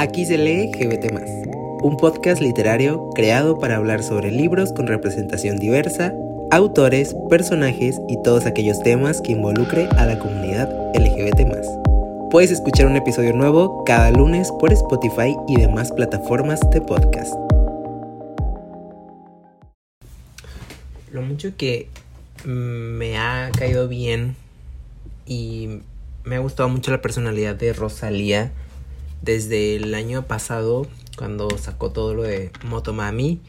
Aquí 0.00 0.24
se 0.24 0.38
lee 0.38 0.72
GBT, 0.72 1.12
un 1.82 1.98
podcast 1.98 2.40
literario 2.40 3.10
creado 3.14 3.58
para 3.58 3.76
hablar 3.76 4.02
sobre 4.02 4.30
libros 4.30 4.72
con 4.72 4.86
representación 4.86 5.58
diversa, 5.58 6.14
autores, 6.50 7.14
personajes 7.28 8.00
y 8.08 8.16
todos 8.22 8.46
aquellos 8.46 8.82
temas 8.82 9.20
que 9.20 9.32
involucre 9.32 9.90
a 9.98 10.06
la 10.06 10.18
comunidad 10.18 10.70
LGBT. 10.94 11.42
Puedes 12.30 12.50
escuchar 12.50 12.86
un 12.86 12.96
episodio 12.96 13.34
nuevo 13.34 13.84
cada 13.84 14.10
lunes 14.10 14.50
por 14.52 14.72
Spotify 14.72 15.36
y 15.46 15.56
demás 15.56 15.92
plataformas 15.92 16.60
de 16.70 16.80
podcast. 16.80 17.34
Lo 21.12 21.20
mucho 21.20 21.54
que 21.58 21.88
me 22.46 23.18
ha 23.18 23.50
caído 23.54 23.86
bien 23.86 24.34
y 25.26 25.82
me 26.24 26.36
ha 26.36 26.38
gustado 26.38 26.70
mucho 26.70 26.90
la 26.90 27.02
personalidad 27.02 27.54
de 27.54 27.74
Rosalía 27.74 28.50
desde 29.22 29.76
el 29.76 29.94
año 29.94 30.26
pasado 30.26 30.86
cuando 31.16 31.50
sacó 31.58 31.90
todo 31.90 32.14
lo 32.14 32.22
de 32.22 32.50
Motomami 32.64 33.40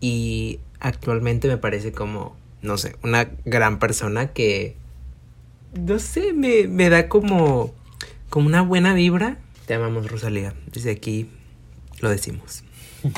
y 0.00 0.60
actualmente 0.80 1.48
me 1.48 1.56
parece 1.56 1.92
como, 1.92 2.36
no 2.62 2.78
sé, 2.78 2.96
una 3.02 3.30
gran 3.44 3.78
persona 3.78 4.28
que, 4.32 4.76
no 5.78 5.98
sé, 5.98 6.32
me, 6.32 6.90
da 6.90 7.08
como, 7.08 7.72
como 8.28 8.46
una 8.46 8.62
buena 8.62 8.94
vibra. 8.94 9.38
Te 9.66 9.74
amamos 9.74 10.10
Rosalía, 10.10 10.54
desde 10.72 10.90
aquí 10.90 11.28
lo 12.00 12.10
decimos. 12.10 12.64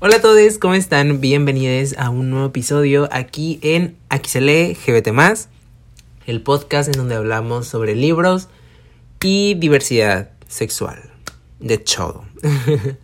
Hola 0.00 0.16
a 0.16 0.20
todos, 0.22 0.58
¿cómo 0.58 0.74
están? 0.74 1.20
Bienvenidos 1.20 1.94
a 1.98 2.08
un 2.08 2.30
nuevo 2.30 2.46
episodio 2.46 3.08
aquí 3.12 3.60
en 3.62 3.96
Aquí 4.08 4.30
se 4.30 4.40
lee 4.40 4.74
GBT 4.74 5.10
el 6.26 6.42
podcast 6.42 6.88
en 6.88 6.94
donde 6.94 7.16
hablamos 7.16 7.66
sobre 7.66 7.94
libros 7.94 8.48
y 9.20 9.54
diversidad 9.54 10.30
sexual 10.48 11.09
de 11.60 11.78
todo. 11.78 12.24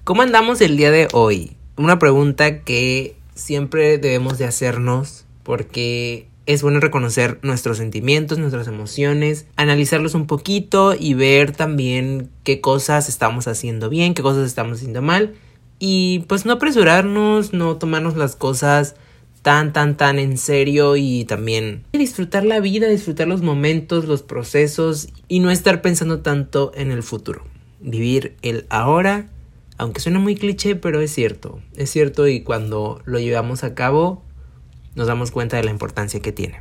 ¿Cómo 0.05 0.23
andamos 0.23 0.61
el 0.61 0.77
día 0.77 0.91
de 0.91 1.09
hoy? 1.13 1.57
Una 1.77 1.99
pregunta 1.99 2.61
que 2.61 3.17
siempre 3.35 3.99
debemos 3.99 4.39
de 4.39 4.47
hacernos 4.47 5.27
porque 5.43 6.29
es 6.47 6.63
bueno 6.63 6.81
reconocer 6.81 7.39
nuestros 7.43 7.79
sentimientos, 7.79 8.39
nuestras 8.39 8.69
emociones, 8.69 9.47
analizarlos 9.57 10.15
un 10.15 10.27
poquito 10.27 10.95
y 10.99 11.15
ver 11.15 11.53
también 11.53 12.31
qué 12.45 12.61
cosas 12.61 13.09
estamos 13.09 13.47
haciendo 13.49 13.89
bien, 13.89 14.15
qué 14.15 14.23
cosas 14.23 14.47
estamos 14.47 14.79
haciendo 14.79 15.03
mal 15.03 15.35
y 15.79 16.21
pues 16.29 16.47
no 16.47 16.53
apresurarnos, 16.53 17.53
no 17.53 17.77
tomarnos 17.77 18.17
las 18.17 18.37
cosas 18.37 18.95
tan, 19.43 19.73
tan, 19.73 19.97
tan 19.97 20.19
en 20.19 20.39
serio 20.39 20.97
y 20.97 21.25
también 21.25 21.85
disfrutar 21.93 22.45
la 22.45 22.61
vida, 22.61 22.89
disfrutar 22.89 23.29
los 23.29 23.43
momentos, 23.43 24.07
los 24.07 24.23
procesos 24.23 25.09
y 25.29 25.41
no 25.41 25.51
estar 25.51 25.83
pensando 25.83 26.21
tanto 26.21 26.73
en 26.75 26.91
el 26.91 27.03
futuro 27.03 27.43
vivir 27.87 28.37
el 28.43 28.67
ahora, 28.69 29.29
aunque 29.79 30.01
suena 30.01 30.19
muy 30.19 30.35
cliché, 30.35 30.77
pero 30.77 31.01
es 31.01 31.15
cierto, 31.15 31.61
es 31.77 31.89
cierto 31.91 32.29
y 32.29 32.41
cuando 32.41 33.01
lo 33.07 33.19
llevamos 33.19 33.65
a 33.65 33.75
cabo 33.75 34.23
nos 34.95 35.07
damos 35.07 35.31
cuenta 35.31 35.57
de 35.57 35.65
la 35.65 35.71
importancia 35.71 36.21
que 36.21 36.33
tiene. 36.33 36.61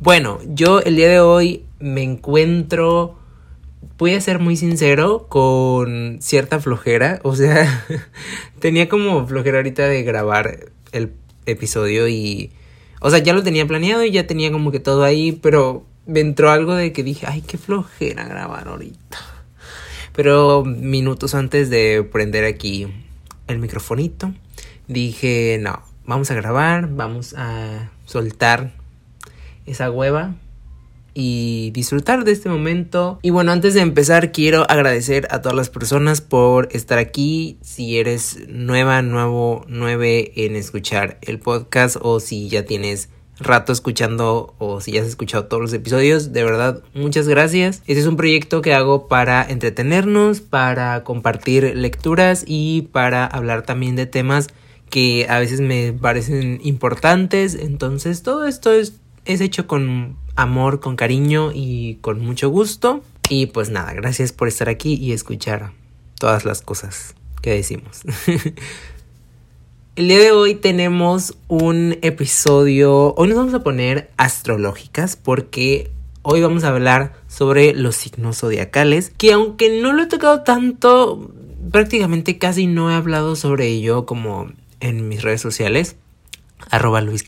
Bueno, 0.00 0.38
yo 0.46 0.80
el 0.80 0.96
día 0.96 1.08
de 1.08 1.20
hoy 1.20 1.64
me 1.78 2.02
encuentro, 2.02 3.18
voy 3.98 4.14
a 4.14 4.20
ser 4.20 4.38
muy 4.38 4.56
sincero, 4.56 5.26
con 5.28 6.18
cierta 6.20 6.60
flojera, 6.60 7.20
o 7.24 7.34
sea, 7.36 7.84
tenía 8.60 8.88
como 8.88 9.26
flojera 9.26 9.58
ahorita 9.58 9.86
de 9.86 10.04
grabar 10.04 10.70
el 10.92 11.12
episodio 11.46 12.08
y, 12.08 12.52
o 13.00 13.10
sea, 13.10 13.18
ya 13.18 13.34
lo 13.34 13.42
tenía 13.42 13.66
planeado 13.66 14.04
y 14.04 14.12
ya 14.12 14.26
tenía 14.26 14.52
como 14.52 14.70
que 14.70 14.80
todo 14.80 15.02
ahí, 15.02 15.32
pero 15.32 15.84
me 16.06 16.20
entró 16.20 16.50
algo 16.50 16.74
de 16.74 16.92
que 16.92 17.02
dije, 17.02 17.26
ay, 17.28 17.42
qué 17.42 17.58
flojera 17.58 18.24
grabar 18.24 18.68
ahorita. 18.68 19.37
Pero 20.18 20.64
minutos 20.64 21.36
antes 21.36 21.70
de 21.70 22.02
prender 22.02 22.44
aquí 22.44 22.88
el 23.46 23.60
microfonito, 23.60 24.34
dije, 24.88 25.60
no, 25.62 25.80
vamos 26.06 26.32
a 26.32 26.34
grabar, 26.34 26.88
vamos 26.90 27.36
a 27.38 27.92
soltar 28.04 28.72
esa 29.64 29.92
hueva 29.92 30.34
y 31.14 31.70
disfrutar 31.70 32.24
de 32.24 32.32
este 32.32 32.48
momento. 32.48 33.20
Y 33.22 33.30
bueno, 33.30 33.52
antes 33.52 33.74
de 33.74 33.80
empezar 33.80 34.32
quiero 34.32 34.68
agradecer 34.68 35.28
a 35.30 35.40
todas 35.40 35.56
las 35.56 35.70
personas 35.70 36.20
por 36.20 36.68
estar 36.72 36.98
aquí. 36.98 37.56
Si 37.62 37.96
eres 38.00 38.40
nueva, 38.48 39.02
nuevo, 39.02 39.64
nueve 39.68 40.32
en 40.34 40.56
escuchar 40.56 41.18
el 41.22 41.38
podcast 41.38 41.96
o 42.00 42.18
si 42.18 42.48
ya 42.48 42.64
tienes 42.64 43.08
rato 43.38 43.72
escuchando 43.72 44.54
o 44.58 44.80
si 44.80 44.92
ya 44.92 45.02
has 45.02 45.08
escuchado 45.08 45.46
todos 45.46 45.62
los 45.62 45.72
episodios, 45.72 46.32
de 46.32 46.44
verdad, 46.44 46.82
muchas 46.94 47.28
gracias. 47.28 47.82
Este 47.86 48.00
es 48.00 48.06
un 48.06 48.16
proyecto 48.16 48.62
que 48.62 48.74
hago 48.74 49.08
para 49.08 49.48
entretenernos, 49.48 50.40
para 50.40 51.04
compartir 51.04 51.76
lecturas 51.76 52.44
y 52.46 52.82
para 52.92 53.26
hablar 53.26 53.62
también 53.62 53.96
de 53.96 54.06
temas 54.06 54.48
que 54.90 55.26
a 55.28 55.38
veces 55.38 55.60
me 55.60 55.92
parecen 55.92 56.60
importantes. 56.62 57.54
Entonces 57.54 58.22
todo 58.22 58.46
esto 58.46 58.72
es, 58.72 58.94
es 59.24 59.40
hecho 59.40 59.66
con 59.66 60.16
amor, 60.36 60.80
con 60.80 60.96
cariño 60.96 61.50
y 61.54 61.96
con 61.96 62.20
mucho 62.20 62.48
gusto. 62.48 63.02
Y 63.28 63.46
pues 63.46 63.70
nada, 63.70 63.92
gracias 63.92 64.32
por 64.32 64.48
estar 64.48 64.68
aquí 64.68 64.94
y 64.94 65.12
escuchar 65.12 65.72
todas 66.18 66.44
las 66.44 66.62
cosas 66.62 67.14
que 67.42 67.50
decimos. 67.50 68.02
El 69.98 70.06
día 70.06 70.20
de 70.20 70.30
hoy 70.30 70.54
tenemos 70.54 71.36
un 71.48 71.98
episodio, 72.02 73.14
hoy 73.16 73.26
nos 73.26 73.36
vamos 73.36 73.54
a 73.54 73.64
poner 73.64 74.12
astrológicas 74.16 75.16
porque 75.16 75.90
hoy 76.22 76.40
vamos 76.40 76.62
a 76.62 76.68
hablar 76.68 77.14
sobre 77.26 77.74
los 77.74 77.96
signos 77.96 78.38
zodiacales, 78.38 79.10
que 79.18 79.32
aunque 79.32 79.80
no 79.82 79.92
lo 79.92 80.04
he 80.04 80.06
tocado 80.06 80.44
tanto, 80.44 81.32
prácticamente 81.72 82.38
casi 82.38 82.68
no 82.68 82.92
he 82.92 82.94
hablado 82.94 83.34
sobre 83.34 83.66
ello 83.66 84.06
como 84.06 84.46
en 84.78 85.08
mis 85.08 85.22
redes 85.22 85.40
sociales. 85.40 85.96
Arroba 86.70 87.00
Luis 87.00 87.24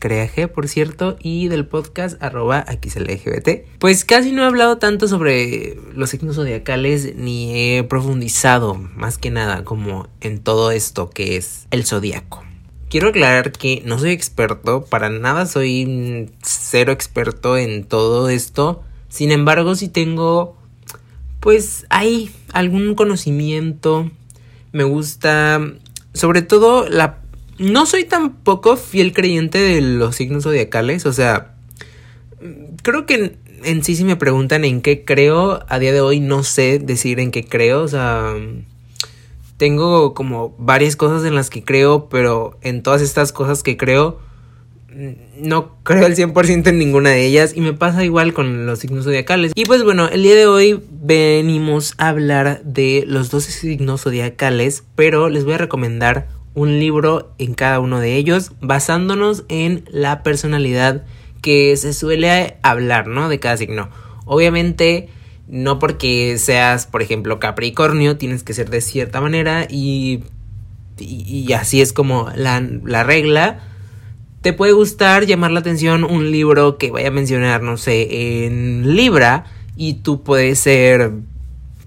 por 0.55 0.69
cierto, 0.69 1.17
y 1.19 1.49
del 1.49 1.65
podcast 1.65 2.23
arroba 2.23 2.65
LGBT. 2.69 3.79
Pues 3.79 4.05
casi 4.05 4.31
no 4.31 4.43
he 4.43 4.45
hablado 4.45 4.77
tanto 4.77 5.09
sobre 5.09 5.75
los 5.93 6.09
signos 6.09 6.37
zodiacales 6.37 7.17
ni 7.17 7.75
he 7.75 7.83
profundizado 7.83 8.75
más 8.75 9.17
que 9.17 9.29
nada 9.29 9.65
como 9.65 10.07
en 10.21 10.39
todo 10.39 10.71
esto 10.71 11.09
que 11.09 11.35
es 11.35 11.67
el 11.71 11.85
zodiaco. 11.85 12.45
Quiero 12.91 13.07
aclarar 13.07 13.53
que 13.53 13.81
no 13.85 13.97
soy 13.97 14.11
experto, 14.11 14.83
para 14.83 15.09
nada 15.09 15.45
soy 15.45 16.29
cero 16.41 16.91
experto 16.91 17.55
en 17.55 17.85
todo 17.85 18.27
esto. 18.27 18.83
Sin 19.07 19.31
embargo, 19.31 19.75
si 19.75 19.87
tengo, 19.87 20.57
pues 21.39 21.85
hay 21.89 22.31
algún 22.51 22.95
conocimiento. 22.95 24.11
Me 24.73 24.83
gusta, 24.83 25.61
sobre 26.13 26.41
todo, 26.41 26.89
la... 26.89 27.19
No 27.57 27.85
soy 27.85 28.03
tampoco 28.03 28.75
fiel 28.75 29.13
creyente 29.13 29.59
de 29.59 29.79
los 29.79 30.17
signos 30.17 30.43
zodiacales, 30.43 31.05
o 31.05 31.13
sea, 31.13 31.55
creo 32.83 33.05
que 33.05 33.37
en 33.63 33.85
sí 33.85 33.95
si 33.95 34.03
me 34.03 34.17
preguntan 34.17 34.65
en 34.65 34.81
qué 34.81 35.05
creo, 35.05 35.63
a 35.69 35.79
día 35.79 35.93
de 35.93 36.01
hoy 36.01 36.19
no 36.19 36.43
sé 36.43 36.77
decir 36.77 37.21
en 37.21 37.31
qué 37.31 37.45
creo, 37.45 37.83
o 37.83 37.87
sea 37.87 38.35
tengo 39.61 40.15
como 40.15 40.55
varias 40.57 40.95
cosas 40.95 41.23
en 41.23 41.35
las 41.35 41.51
que 41.51 41.63
creo, 41.63 42.09
pero 42.09 42.57
en 42.63 42.81
todas 42.81 42.99
estas 42.99 43.31
cosas 43.31 43.61
que 43.61 43.77
creo, 43.77 44.17
no 45.37 45.75
creo 45.83 46.07
al 46.07 46.15
100% 46.15 46.67
en 46.67 46.79
ninguna 46.79 47.11
de 47.11 47.27
ellas 47.27 47.53
y 47.55 47.61
me 47.61 47.71
pasa 47.73 48.03
igual 48.03 48.33
con 48.33 48.65
los 48.65 48.79
signos 48.79 49.05
zodiacales. 49.05 49.51
Y 49.53 49.65
pues 49.65 49.83
bueno, 49.83 50.07
el 50.07 50.23
día 50.23 50.33
de 50.33 50.47
hoy 50.47 50.81
venimos 50.89 51.93
a 51.99 52.07
hablar 52.07 52.63
de 52.63 53.03
los 53.05 53.29
12 53.29 53.51
signos 53.51 54.01
zodiacales, 54.01 54.83
pero 54.95 55.29
les 55.29 55.45
voy 55.45 55.53
a 55.53 55.59
recomendar 55.59 56.27
un 56.55 56.79
libro 56.79 57.31
en 57.37 57.53
cada 57.53 57.79
uno 57.79 57.99
de 57.99 58.15
ellos 58.15 58.53
basándonos 58.61 59.43
en 59.47 59.85
la 59.91 60.23
personalidad 60.23 61.03
que 61.43 61.77
se 61.77 61.93
suele 61.93 62.57
hablar, 62.63 63.05
¿no? 63.05 63.29
De 63.29 63.39
cada 63.39 63.57
signo. 63.57 63.91
Obviamente 64.25 65.09
no 65.51 65.79
porque 65.79 66.37
seas, 66.37 66.87
por 66.87 67.01
ejemplo, 67.01 67.37
Capricornio, 67.39 68.17
tienes 68.17 68.41
que 68.41 68.53
ser 68.53 68.69
de 68.69 68.79
cierta 68.79 69.19
manera 69.19 69.67
y, 69.69 70.23
y, 70.97 71.51
así 71.51 71.81
es 71.81 71.91
como 71.91 72.31
la, 72.35 72.65
la, 72.85 73.03
regla. 73.03 73.59
Te 74.41 74.53
puede 74.53 74.71
gustar 74.71 75.25
llamar 75.25 75.51
la 75.51 75.59
atención 75.59 76.05
un 76.05 76.31
libro 76.31 76.77
que 76.77 76.89
vaya 76.89 77.09
a 77.09 77.11
mencionar, 77.11 77.61
no 77.63 77.75
sé, 77.75 78.45
en 78.45 78.95
Libra 78.95 79.43
y 79.75 79.95
tú 79.95 80.23
puedes 80.23 80.57
ser 80.57 81.11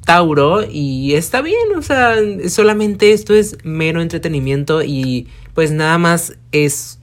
Tauro 0.04 0.62
y 0.70 1.14
está 1.14 1.40
bien, 1.40 1.74
o 1.74 1.80
sea, 1.80 2.16
solamente 2.48 3.12
esto 3.12 3.34
es 3.34 3.56
mero 3.64 4.02
entretenimiento 4.02 4.82
y 4.82 5.28
pues 5.54 5.70
nada 5.70 5.96
más 5.96 6.36
es 6.52 6.98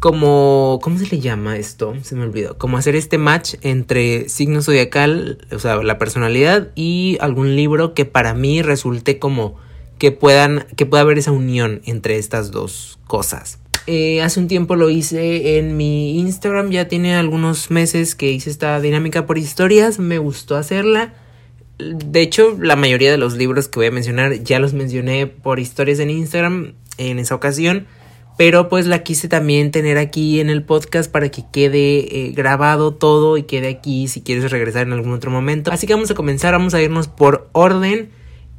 como, 0.00 0.78
¿cómo 0.82 0.98
se 0.98 1.06
le 1.06 1.20
llama 1.20 1.56
esto? 1.56 1.94
Se 2.02 2.14
me 2.14 2.22
olvidó. 2.22 2.56
Como 2.56 2.78
hacer 2.78 2.94
este 2.94 3.18
match 3.18 3.54
entre 3.62 4.28
signo 4.28 4.62
zodiacal, 4.62 5.38
o 5.50 5.58
sea, 5.58 5.76
la 5.82 5.98
personalidad 5.98 6.68
y 6.74 7.18
algún 7.20 7.56
libro 7.56 7.94
que 7.94 8.04
para 8.04 8.34
mí 8.34 8.62
resulte 8.62 9.18
como 9.18 9.56
que 9.98 10.12
puedan, 10.12 10.66
que 10.76 10.86
pueda 10.86 11.02
haber 11.02 11.18
esa 11.18 11.32
unión 11.32 11.82
entre 11.84 12.16
estas 12.18 12.50
dos 12.50 12.98
cosas. 13.06 13.58
Eh, 13.86 14.22
hace 14.22 14.38
un 14.38 14.48
tiempo 14.48 14.76
lo 14.76 14.90
hice 14.90 15.58
en 15.58 15.76
mi 15.76 16.18
Instagram, 16.18 16.70
ya 16.70 16.88
tiene 16.88 17.16
algunos 17.16 17.70
meses 17.70 18.14
que 18.14 18.30
hice 18.30 18.50
esta 18.50 18.80
dinámica 18.80 19.26
por 19.26 19.38
historias, 19.38 19.98
me 19.98 20.18
gustó 20.18 20.56
hacerla. 20.56 21.14
De 21.78 22.20
hecho, 22.20 22.56
la 22.60 22.76
mayoría 22.76 23.10
de 23.10 23.18
los 23.18 23.36
libros 23.36 23.68
que 23.68 23.78
voy 23.78 23.86
a 23.86 23.90
mencionar 23.90 24.42
ya 24.42 24.58
los 24.58 24.74
mencioné 24.74 25.26
por 25.26 25.58
historias 25.58 26.00
en 26.00 26.10
Instagram 26.10 26.74
en 26.98 27.18
esa 27.18 27.34
ocasión. 27.34 27.86
Pero 28.38 28.68
pues 28.68 28.86
la 28.86 29.02
quise 29.02 29.26
también 29.26 29.72
tener 29.72 29.98
aquí 29.98 30.38
en 30.38 30.48
el 30.48 30.62
podcast 30.62 31.10
para 31.10 31.28
que 31.28 31.42
quede 31.52 32.26
eh, 32.28 32.32
grabado 32.36 32.94
todo 32.94 33.36
y 33.36 33.42
quede 33.42 33.66
aquí 33.66 34.06
si 34.06 34.22
quieres 34.22 34.48
regresar 34.52 34.86
en 34.86 34.92
algún 34.92 35.12
otro 35.12 35.32
momento. 35.32 35.72
Así 35.72 35.88
que 35.88 35.94
vamos 35.94 36.12
a 36.12 36.14
comenzar, 36.14 36.52
vamos 36.52 36.72
a 36.72 36.80
irnos 36.80 37.08
por 37.08 37.48
orden. 37.50 38.10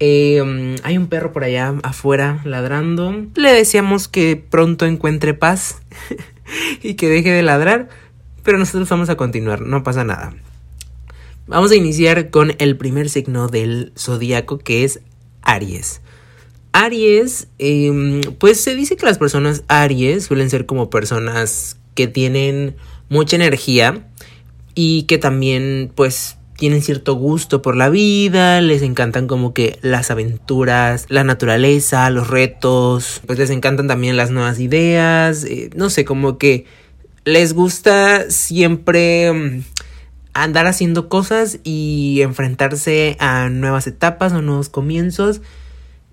Eh, 0.02 0.76
hay 0.84 0.98
un 0.98 1.08
perro 1.08 1.32
por 1.32 1.46
allá 1.46 1.76
afuera 1.84 2.42
ladrando. 2.44 3.26
Le 3.36 3.54
deseamos 3.54 4.10
que 4.10 4.36
pronto 4.36 4.86
encuentre 4.86 5.34
paz 5.34 5.82
y 6.84 6.96
que 6.96 7.08
deje 7.08 7.32
de 7.32 7.42
ladrar. 7.42 7.88
Pero 8.44 8.58
nosotros 8.58 8.90
vamos 8.90 9.10
a 9.10 9.16
continuar, 9.16 9.62
no 9.62 9.84
pasa 9.84 10.04
nada. 10.04 10.36
Vamos 11.48 11.72
a 11.72 11.76
iniciar 11.76 12.32
con 12.32 12.54
el 12.60 12.76
primer 12.76 13.10
signo 13.10 13.48
del 13.48 13.94
zodiaco 13.98 14.60
que 14.60 14.84
es 14.84 15.00
Aries. 15.42 16.02
Aries, 16.72 17.48
em, 17.58 18.22
pues 18.38 18.62
se 18.62 18.76
dice 18.76 18.96
que 18.96 19.06
las 19.06 19.18
personas 19.18 19.64
Aries 19.68 20.26
suelen 20.26 20.50
ser 20.50 20.66
como 20.66 20.90
personas 20.90 21.78
que 21.96 22.08
tienen 22.08 22.76
mucha 23.10 23.36
energía 23.36 24.08
y 24.76 25.04
que 25.04 25.18
también 25.18 25.92
pues 25.96 26.38
tienen 26.60 26.82
cierto 26.82 27.14
gusto 27.14 27.62
por 27.62 27.76
la 27.76 27.90
vida, 27.90 28.60
les 28.62 28.82
encantan 28.82 29.28
como 29.28 29.54
que 29.54 29.80
las 29.82 30.12
aventuras, 30.12 31.06
la 31.08 31.24
naturaleza, 31.24 32.10
los 32.10 32.28
retos, 32.28 33.22
pues 33.26 33.40
les 33.40 33.50
encantan 33.50 33.88
también 33.88 34.18
las 34.18 34.30
nuevas 34.30 34.60
ideas, 34.60 35.46
eh, 35.46 35.70
no 35.76 35.90
sé, 35.90 36.04
como 36.04 36.38
que 36.38 36.66
les 37.24 37.54
gusta 37.54 38.30
siempre 38.30 39.28
em, 39.28 39.64
andar 40.34 40.68
haciendo 40.68 41.10
cosas 41.10 41.60
y 41.64 42.20
enfrentarse 42.22 43.16
a 43.20 43.50
nuevas 43.50 43.88
etapas 43.88 44.34
o 44.34 44.42
nuevos 44.42 44.70
comienzos 44.70 45.42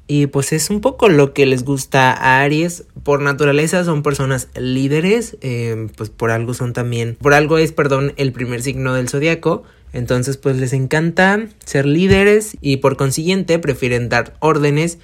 y 0.08 0.26
pues 0.26 0.52
es 0.52 0.70
un 0.70 0.80
poco 0.80 1.08
lo 1.08 1.32
que 1.32 1.46
les 1.46 1.64
gusta 1.64 2.12
a 2.12 2.40
Aries. 2.42 2.84
Por 3.02 3.22
naturaleza 3.22 3.84
son 3.84 4.02
personas 4.02 4.48
líderes. 4.56 5.36
Eh, 5.40 5.88
pues 5.96 6.10
por 6.10 6.30
algo 6.30 6.54
son 6.54 6.72
también. 6.72 7.16
Por 7.20 7.34
algo 7.34 7.58
es, 7.58 7.72
perdón, 7.72 8.12
el 8.16 8.32
primer 8.32 8.62
signo 8.62 8.94
del 8.94 9.08
zodiaco. 9.08 9.64
Entonces 9.92 10.36
pues 10.36 10.56
les 10.56 10.72
encanta 10.72 11.46
ser 11.64 11.86
líderes 11.86 12.56
y 12.60 12.78
por 12.78 12.96
consiguiente 12.96 13.58
prefieren 13.58 14.08
dar 14.08 14.36
órdenes 14.40 14.98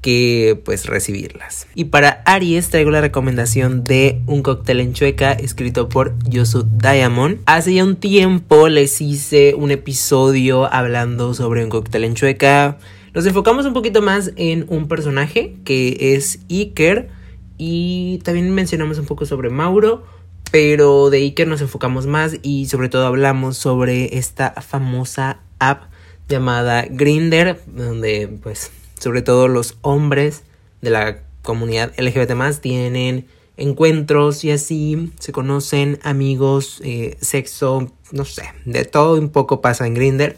que 0.00 0.60
pues 0.64 0.86
recibirlas. 0.86 1.66
Y 1.74 1.86
para 1.86 2.22
Aries 2.26 2.68
traigo 2.68 2.90
la 2.90 3.00
recomendación 3.00 3.82
de 3.82 4.20
un 4.26 4.42
cóctel 4.42 4.80
en 4.80 4.92
chueca 4.92 5.32
escrito 5.32 5.88
por 5.88 6.14
Yosu 6.28 6.62
Diamond. 6.62 7.40
Hace 7.46 7.74
ya 7.74 7.84
un 7.84 7.96
tiempo 7.96 8.68
les 8.68 9.00
hice 9.00 9.54
un 9.54 9.70
episodio 9.70 10.72
hablando 10.72 11.34
sobre 11.34 11.64
un 11.64 11.70
cóctel 11.70 12.04
en 12.04 12.14
chueca 12.14 12.78
nos 13.16 13.24
enfocamos 13.24 13.64
un 13.64 13.72
poquito 13.72 14.02
más 14.02 14.32
en 14.36 14.66
un 14.68 14.88
personaje 14.88 15.56
que 15.64 16.14
es 16.14 16.40
Iker 16.50 17.08
y 17.56 18.18
también 18.24 18.50
mencionamos 18.50 18.98
un 18.98 19.06
poco 19.06 19.24
sobre 19.24 19.48
Mauro, 19.48 20.04
pero 20.50 21.08
de 21.08 21.20
Iker 21.20 21.48
nos 21.48 21.62
enfocamos 21.62 22.06
más 22.06 22.36
y 22.42 22.66
sobre 22.66 22.90
todo 22.90 23.06
hablamos 23.06 23.56
sobre 23.56 24.18
esta 24.18 24.50
famosa 24.60 25.40
app 25.58 25.84
llamada 26.28 26.84
Grinder, 26.90 27.58
donde 27.66 28.28
pues 28.42 28.70
sobre 29.00 29.22
todo 29.22 29.48
los 29.48 29.78
hombres 29.80 30.42
de 30.82 30.90
la 30.90 31.22
comunidad 31.40 31.94
LGBT 31.96 32.32
más 32.32 32.60
tienen 32.60 33.28
encuentros 33.56 34.44
y 34.44 34.50
así 34.50 35.10
se 35.18 35.32
conocen 35.32 36.00
amigos, 36.02 36.82
eh, 36.84 37.16
sexo, 37.22 37.90
no 38.12 38.26
sé, 38.26 38.42
de 38.66 38.84
todo 38.84 39.18
un 39.18 39.30
poco 39.30 39.62
pasa 39.62 39.86
en 39.86 39.94
Grinder. 39.94 40.36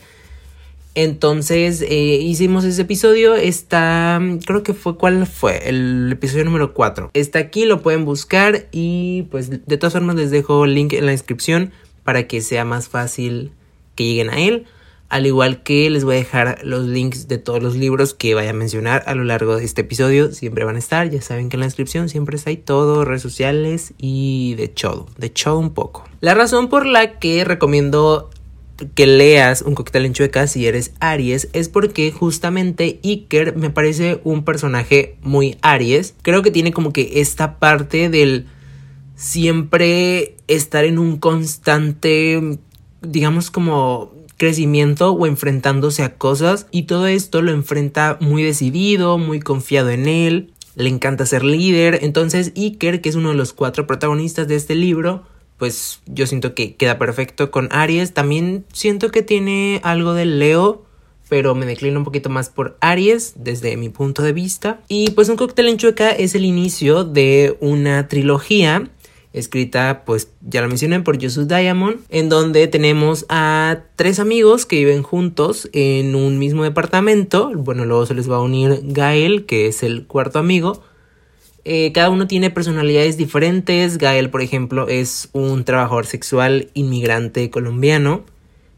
Entonces 1.00 1.80
eh, 1.80 2.18
hicimos 2.20 2.64
ese 2.64 2.82
episodio. 2.82 3.36
Está, 3.36 4.20
creo 4.44 4.64
que 4.64 4.74
fue, 4.74 4.96
¿cuál 4.96 5.28
fue? 5.28 5.68
El 5.68 6.10
episodio 6.10 6.44
número 6.44 6.74
4. 6.74 7.12
Está 7.14 7.38
aquí, 7.38 7.66
lo 7.66 7.82
pueden 7.82 8.04
buscar 8.04 8.66
y 8.72 9.28
pues 9.30 9.64
de 9.64 9.76
todas 9.76 9.92
formas 9.92 10.16
les 10.16 10.32
dejo 10.32 10.64
el 10.64 10.74
link 10.74 10.94
en 10.94 11.06
la 11.06 11.12
descripción 11.12 11.70
para 12.02 12.26
que 12.26 12.40
sea 12.40 12.64
más 12.64 12.88
fácil 12.88 13.52
que 13.94 14.06
lleguen 14.06 14.30
a 14.30 14.40
él. 14.40 14.66
Al 15.08 15.24
igual 15.24 15.62
que 15.62 15.88
les 15.88 16.04
voy 16.04 16.16
a 16.16 16.18
dejar 16.18 16.58
los 16.64 16.84
links 16.86 17.28
de 17.28 17.38
todos 17.38 17.62
los 17.62 17.76
libros 17.76 18.12
que 18.12 18.34
vaya 18.34 18.50
a 18.50 18.54
mencionar 18.54 19.04
a 19.06 19.14
lo 19.14 19.22
largo 19.22 19.56
de 19.56 19.64
este 19.64 19.82
episodio. 19.82 20.32
Siempre 20.32 20.64
van 20.64 20.74
a 20.74 20.80
estar, 20.80 21.08
ya 21.10 21.22
saben 21.22 21.48
que 21.48 21.54
en 21.54 21.60
la 21.60 21.66
descripción 21.66 22.08
siempre 22.08 22.34
está 22.34 22.50
ahí 22.50 22.56
todo, 22.56 23.04
redes 23.04 23.22
sociales 23.22 23.94
y 23.98 24.56
de 24.56 24.66
todo, 24.66 25.06
de 25.16 25.30
todo 25.30 25.60
un 25.60 25.74
poco. 25.74 26.08
La 26.20 26.34
razón 26.34 26.68
por 26.68 26.86
la 26.86 27.20
que 27.20 27.44
recomiendo 27.44 28.30
que 28.94 29.06
leas 29.06 29.62
un 29.62 29.74
cóctel 29.74 30.06
en 30.06 30.12
chueca 30.12 30.46
si 30.46 30.66
eres 30.66 30.92
Aries 31.00 31.48
es 31.52 31.68
porque 31.68 32.12
justamente 32.12 33.00
Iker 33.02 33.56
me 33.56 33.70
parece 33.70 34.20
un 34.24 34.44
personaje 34.44 35.16
muy 35.22 35.58
Aries. 35.62 36.14
Creo 36.22 36.42
que 36.42 36.50
tiene 36.50 36.72
como 36.72 36.92
que 36.92 37.20
esta 37.20 37.58
parte 37.58 38.08
del 38.08 38.46
siempre 39.16 40.36
estar 40.46 40.84
en 40.84 40.98
un 40.98 41.16
constante, 41.18 42.58
digamos 43.02 43.50
como 43.50 44.12
crecimiento 44.36 45.10
o 45.10 45.26
enfrentándose 45.26 46.04
a 46.04 46.14
cosas 46.14 46.68
y 46.70 46.84
todo 46.84 47.08
esto 47.08 47.42
lo 47.42 47.50
enfrenta 47.50 48.16
muy 48.20 48.44
decidido, 48.44 49.18
muy 49.18 49.40
confiado 49.40 49.90
en 49.90 50.06
él, 50.06 50.52
le 50.76 50.88
encanta 50.88 51.26
ser 51.26 51.42
líder. 51.42 51.98
Entonces 52.02 52.52
Iker, 52.56 53.00
que 53.00 53.08
es 53.08 53.16
uno 53.16 53.30
de 53.30 53.34
los 53.34 53.52
cuatro 53.52 53.88
protagonistas 53.88 54.46
de 54.46 54.54
este 54.54 54.76
libro, 54.76 55.24
pues 55.58 56.00
yo 56.06 56.26
siento 56.26 56.54
que 56.54 56.76
queda 56.76 56.98
perfecto 56.98 57.50
con 57.50 57.68
Aries. 57.70 58.14
También 58.14 58.64
siento 58.72 59.10
que 59.10 59.22
tiene 59.22 59.80
algo 59.82 60.14
de 60.14 60.24
Leo, 60.24 60.84
pero 61.28 61.54
me 61.54 61.66
declino 61.66 61.98
un 61.98 62.04
poquito 62.04 62.30
más 62.30 62.48
por 62.48 62.78
Aries 62.80 63.34
desde 63.36 63.76
mi 63.76 63.88
punto 63.88 64.22
de 64.22 64.32
vista. 64.32 64.80
Y 64.88 65.10
pues 65.10 65.28
un 65.28 65.36
cóctel 65.36 65.68
en 65.68 65.76
chueca 65.76 66.10
es 66.10 66.34
el 66.34 66.44
inicio 66.44 67.04
de 67.04 67.56
una 67.60 68.08
trilogía 68.08 68.88
escrita, 69.32 70.02
pues 70.04 70.30
ya 70.40 70.62
lo 70.62 70.68
mencioné, 70.68 71.00
por 71.00 71.22
Josu 71.22 71.46
Diamond, 71.46 72.00
en 72.08 72.28
donde 72.28 72.66
tenemos 72.66 73.26
a 73.28 73.82
tres 73.96 74.18
amigos 74.18 74.66
que 74.66 74.76
viven 74.76 75.02
juntos 75.02 75.68
en 75.72 76.14
un 76.14 76.38
mismo 76.38 76.64
departamento. 76.64 77.52
Bueno, 77.54 77.84
luego 77.84 78.06
se 78.06 78.14
les 78.14 78.30
va 78.30 78.36
a 78.36 78.40
unir 78.40 78.80
Gael, 78.84 79.44
que 79.46 79.66
es 79.66 79.82
el 79.82 80.06
cuarto 80.06 80.38
amigo, 80.38 80.82
eh, 81.64 81.92
cada 81.92 82.10
uno 82.10 82.26
tiene 82.26 82.50
personalidades 82.50 83.16
diferentes. 83.16 83.98
Gael, 83.98 84.30
por 84.30 84.42
ejemplo, 84.42 84.88
es 84.88 85.28
un 85.32 85.64
trabajador 85.64 86.06
sexual 86.06 86.70
inmigrante 86.74 87.50
colombiano. 87.50 88.24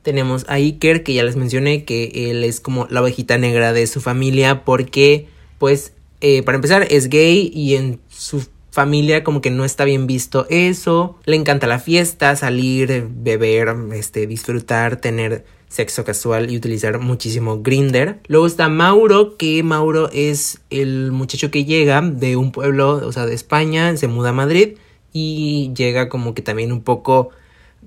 Tenemos 0.02 0.44
a 0.48 0.54
Iker, 0.54 1.02
que 1.02 1.14
ya 1.14 1.22
les 1.22 1.36
mencioné, 1.36 1.84
que 1.84 2.30
él 2.30 2.42
es 2.42 2.60
como 2.60 2.86
la 2.90 3.02
ovejita 3.02 3.38
negra 3.38 3.72
de 3.72 3.86
su 3.86 4.00
familia 4.00 4.64
porque, 4.64 5.28
pues, 5.58 5.92
eh, 6.20 6.42
para 6.42 6.56
empezar, 6.56 6.86
es 6.90 7.08
gay 7.08 7.50
y 7.54 7.74
en 7.74 8.00
su 8.08 8.46
familia 8.70 9.24
como 9.24 9.40
que 9.40 9.50
no 9.50 9.64
está 9.64 9.84
bien 9.84 10.06
visto 10.06 10.46
eso. 10.48 11.18
Le 11.26 11.36
encanta 11.36 11.66
la 11.66 11.78
fiesta, 11.78 12.34
salir, 12.36 13.06
beber, 13.10 13.74
este, 13.92 14.26
disfrutar, 14.26 14.96
tener 14.96 15.44
sexo 15.70 16.04
casual 16.04 16.50
y 16.50 16.56
utilizar 16.56 16.98
muchísimo 16.98 17.62
Grinder. 17.62 18.20
Luego 18.26 18.46
está 18.46 18.68
Mauro, 18.68 19.38
que 19.38 19.62
Mauro 19.62 20.10
es 20.12 20.60
el 20.68 21.12
muchacho 21.12 21.50
que 21.50 21.64
llega 21.64 22.02
de 22.02 22.36
un 22.36 22.52
pueblo, 22.52 23.00
o 23.06 23.12
sea, 23.12 23.24
de 23.24 23.34
España, 23.34 23.96
se 23.96 24.08
muda 24.08 24.30
a 24.30 24.34
Madrid 24.34 24.76
y 25.12 25.72
llega 25.74 26.08
como 26.08 26.34
que 26.34 26.42
también 26.42 26.72
un 26.72 26.82
poco 26.82 27.30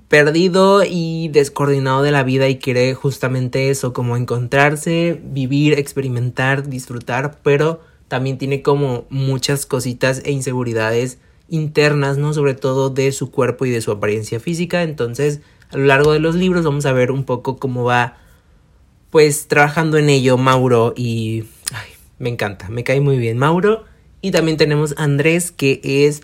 perdido 0.08 0.82
y 0.82 1.28
descoordinado 1.28 2.02
de 2.02 2.10
la 2.10 2.24
vida 2.24 2.48
y 2.48 2.58
quiere 2.58 2.94
justamente 2.94 3.70
eso, 3.70 3.92
como 3.92 4.16
encontrarse, 4.16 5.20
vivir, 5.22 5.78
experimentar, 5.78 6.68
disfrutar, 6.68 7.38
pero 7.42 7.80
también 8.08 8.38
tiene 8.38 8.62
como 8.62 9.04
muchas 9.10 9.66
cositas 9.66 10.22
e 10.24 10.32
inseguridades 10.32 11.18
internas, 11.48 12.16
¿no? 12.16 12.32
Sobre 12.32 12.54
todo 12.54 12.90
de 12.90 13.12
su 13.12 13.30
cuerpo 13.30 13.66
y 13.66 13.70
de 13.70 13.82
su 13.82 13.92
apariencia 13.92 14.40
física, 14.40 14.82
entonces 14.82 15.40
a 15.74 15.76
lo 15.76 15.86
largo 15.86 16.12
de 16.12 16.20
los 16.20 16.36
libros 16.36 16.64
vamos 16.64 16.86
a 16.86 16.92
ver 16.92 17.10
un 17.10 17.24
poco 17.24 17.56
cómo 17.56 17.84
va 17.84 18.16
pues 19.10 19.48
trabajando 19.48 19.98
en 19.98 20.08
ello 20.08 20.38
Mauro 20.38 20.94
y 20.96 21.44
ay, 21.72 21.90
me 22.18 22.28
encanta, 22.28 22.68
me 22.68 22.84
cae 22.84 23.00
muy 23.00 23.18
bien 23.18 23.38
Mauro 23.38 23.84
y 24.20 24.30
también 24.30 24.56
tenemos 24.56 24.94
a 24.96 25.02
Andrés 25.02 25.50
que 25.50 25.80
es 25.82 26.22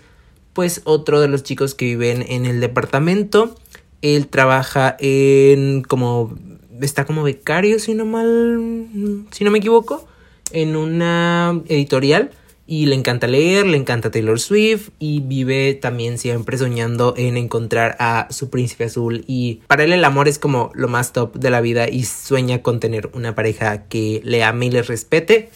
pues 0.53 0.81
otro 0.85 1.19
de 1.19 1.27
los 1.27 1.43
chicos 1.43 1.75
que 1.75 1.85
viven 1.85 2.25
en 2.27 2.45
el 2.45 2.59
departamento. 2.59 3.55
Él 4.01 4.27
trabaja 4.27 4.97
en 4.99 5.83
como 5.83 6.35
está 6.81 7.05
como 7.05 7.23
becario 7.23 7.77
si 7.79 7.93
no 7.93 8.05
mal 8.05 8.87
si 9.31 9.43
no 9.43 9.51
me 9.51 9.59
equivoco 9.59 10.07
en 10.51 10.75
una 10.75 11.61
editorial 11.67 12.31
y 12.71 12.85
le 12.85 12.95
encanta 12.95 13.27
leer, 13.27 13.65
le 13.65 13.75
encanta 13.75 14.11
Taylor 14.11 14.39
Swift 14.39 14.91
y 14.97 15.19
vive 15.19 15.73
también 15.73 16.17
siempre 16.17 16.57
soñando 16.57 17.13
en 17.17 17.35
encontrar 17.35 17.97
a 17.99 18.27
su 18.29 18.49
príncipe 18.49 18.85
azul 18.85 19.25
y 19.27 19.55
para 19.67 19.83
él 19.83 19.91
el 19.91 20.05
amor 20.05 20.29
es 20.29 20.39
como 20.39 20.71
lo 20.73 20.87
más 20.87 21.11
top 21.11 21.35
de 21.35 21.49
la 21.49 21.59
vida 21.59 21.89
y 21.89 22.05
sueña 22.05 22.61
con 22.61 22.79
tener 22.79 23.09
una 23.13 23.35
pareja 23.35 23.89
que 23.89 24.21
le 24.23 24.45
ame 24.45 24.67
y 24.67 24.71
le 24.71 24.83
respete. 24.83 25.49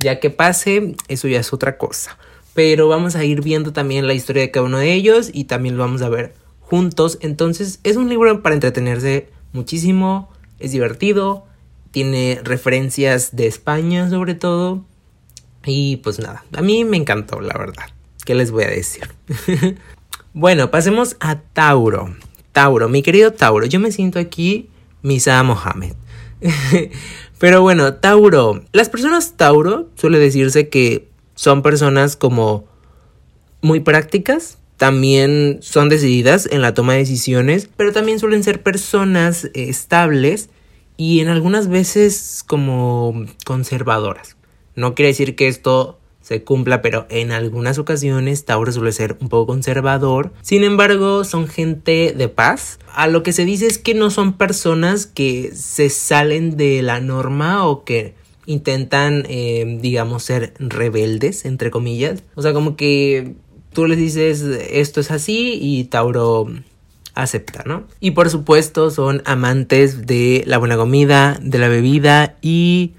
Ya 0.00 0.18
que 0.18 0.30
pase, 0.30 0.96
eso 1.06 1.28
ya 1.28 1.38
es 1.38 1.52
otra 1.52 1.78
cosa. 1.78 2.18
Pero 2.52 2.88
vamos 2.88 3.14
a 3.14 3.24
ir 3.24 3.42
viendo 3.42 3.72
también 3.72 4.08
la 4.08 4.14
historia 4.14 4.42
de 4.42 4.50
cada 4.50 4.66
uno 4.66 4.78
de 4.78 4.92
ellos 4.92 5.30
y 5.32 5.44
también 5.44 5.76
lo 5.76 5.84
vamos 5.84 6.02
a 6.02 6.08
ver 6.08 6.34
juntos. 6.58 7.18
Entonces 7.20 7.78
es 7.84 7.94
un 7.94 8.08
libro 8.08 8.42
para 8.42 8.56
entretenerse 8.56 9.28
muchísimo, 9.52 10.32
es 10.58 10.72
divertido, 10.72 11.46
tiene 11.92 12.40
referencias 12.42 13.36
de 13.36 13.46
España 13.46 14.10
sobre 14.10 14.34
todo. 14.34 14.84
Y 15.66 15.96
pues 15.96 16.18
nada, 16.20 16.44
a 16.56 16.62
mí 16.62 16.84
me 16.84 16.96
encantó, 16.96 17.40
la 17.40 17.58
verdad. 17.58 17.86
¿Qué 18.24 18.34
les 18.34 18.50
voy 18.50 18.64
a 18.64 18.70
decir? 18.70 19.08
bueno, 20.32 20.70
pasemos 20.70 21.16
a 21.20 21.40
Tauro. 21.40 22.14
Tauro, 22.52 22.88
mi 22.88 23.02
querido 23.02 23.32
Tauro, 23.32 23.66
yo 23.66 23.80
me 23.80 23.92
siento 23.92 24.18
aquí 24.18 24.70
Misa 25.02 25.42
Mohamed. 25.42 25.94
Pero 27.38 27.62
bueno, 27.62 27.94
Tauro. 27.94 28.62
Las 28.72 28.88
personas 28.88 29.34
Tauro 29.36 29.90
suele 29.96 30.18
decirse 30.18 30.68
que 30.68 31.08
son 31.34 31.62
personas 31.62 32.16
como 32.16 32.64
muy 33.60 33.80
prácticas, 33.80 34.58
también 34.76 35.58
son 35.62 35.88
decididas 35.88 36.48
en 36.50 36.62
la 36.62 36.74
toma 36.74 36.92
de 36.92 37.00
decisiones, 37.00 37.68
pero 37.76 37.92
también 37.92 38.18
suelen 38.18 38.42
ser 38.42 38.62
personas 38.62 39.50
estables 39.54 40.50
y 40.96 41.20
en 41.20 41.28
algunas 41.28 41.68
veces 41.68 42.44
como 42.46 43.24
conservadoras. 43.44 44.35
No 44.76 44.94
quiere 44.94 45.08
decir 45.08 45.34
que 45.34 45.48
esto 45.48 45.98
se 46.20 46.42
cumpla, 46.42 46.82
pero 46.82 47.06
en 47.08 47.30
algunas 47.30 47.78
ocasiones 47.78 48.44
Tauro 48.44 48.72
suele 48.72 48.90
ser 48.92 49.16
un 49.20 49.28
poco 49.28 49.52
conservador. 49.52 50.32
Sin 50.42 50.64
embargo, 50.64 51.22
son 51.22 51.46
gente 51.46 52.12
de 52.16 52.28
paz. 52.28 52.78
A 52.92 53.06
lo 53.06 53.22
que 53.22 53.32
se 53.32 53.44
dice 53.44 53.66
es 53.66 53.78
que 53.78 53.94
no 53.94 54.10
son 54.10 54.32
personas 54.32 55.06
que 55.06 55.52
se 55.54 55.88
salen 55.88 56.56
de 56.56 56.82
la 56.82 57.00
norma 57.00 57.66
o 57.66 57.84
que 57.84 58.14
intentan, 58.44 59.24
eh, 59.28 59.78
digamos, 59.80 60.24
ser 60.24 60.54
rebeldes, 60.58 61.44
entre 61.44 61.70
comillas. 61.70 62.24
O 62.34 62.42
sea, 62.42 62.52
como 62.52 62.76
que 62.76 63.34
tú 63.72 63.86
les 63.86 63.98
dices 63.98 64.42
esto 64.70 65.00
es 65.00 65.10
así 65.10 65.58
y 65.60 65.84
Tauro 65.84 66.48
acepta, 67.14 67.62
¿no? 67.66 67.84
Y 68.00 68.12
por 68.12 68.30
supuesto 68.30 68.90
son 68.90 69.22
amantes 69.26 70.06
de 70.06 70.42
la 70.46 70.58
buena 70.58 70.76
comida, 70.76 71.38
de 71.40 71.58
la 71.58 71.68
bebida 71.68 72.36
y 72.42 72.94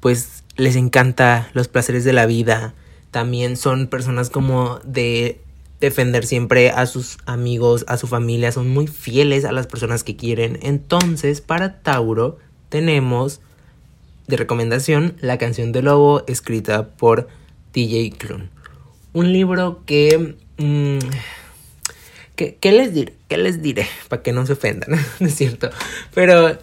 pues 0.00 0.44
les 0.56 0.76
encanta 0.76 1.50
los 1.52 1.68
placeres 1.68 2.04
de 2.04 2.12
la 2.12 2.26
vida. 2.26 2.74
También 3.10 3.56
son 3.56 3.86
personas 3.86 4.30
como 4.30 4.78
de 4.84 5.40
defender 5.80 6.24
siempre 6.24 6.70
a 6.70 6.86
sus 6.86 7.18
amigos, 7.26 7.84
a 7.88 7.96
su 7.96 8.06
familia, 8.06 8.52
son 8.52 8.68
muy 8.68 8.86
fieles 8.86 9.44
a 9.44 9.52
las 9.52 9.66
personas 9.66 10.04
que 10.04 10.16
quieren. 10.16 10.58
Entonces, 10.62 11.40
para 11.40 11.80
Tauro 11.80 12.38
tenemos 12.68 13.40
de 14.26 14.36
recomendación 14.36 15.16
la 15.20 15.38
canción 15.38 15.72
de 15.72 15.82
lobo 15.82 16.24
escrita 16.26 16.88
por 16.88 17.28
DJ 17.72 18.10
Clun. 18.12 18.50
Un 19.12 19.32
libro 19.32 19.82
que... 19.86 20.36
Mm, 20.58 20.98
¿qué, 22.34 22.72
les 22.72 22.92
diré? 22.92 23.14
¿Qué 23.28 23.38
les 23.38 23.62
diré? 23.62 23.86
Para 24.08 24.22
que 24.22 24.32
no 24.32 24.46
se 24.46 24.54
ofendan, 24.54 24.90
¿no 25.20 25.26
es 25.26 25.34
cierto? 25.34 25.70
Pero 26.14 26.58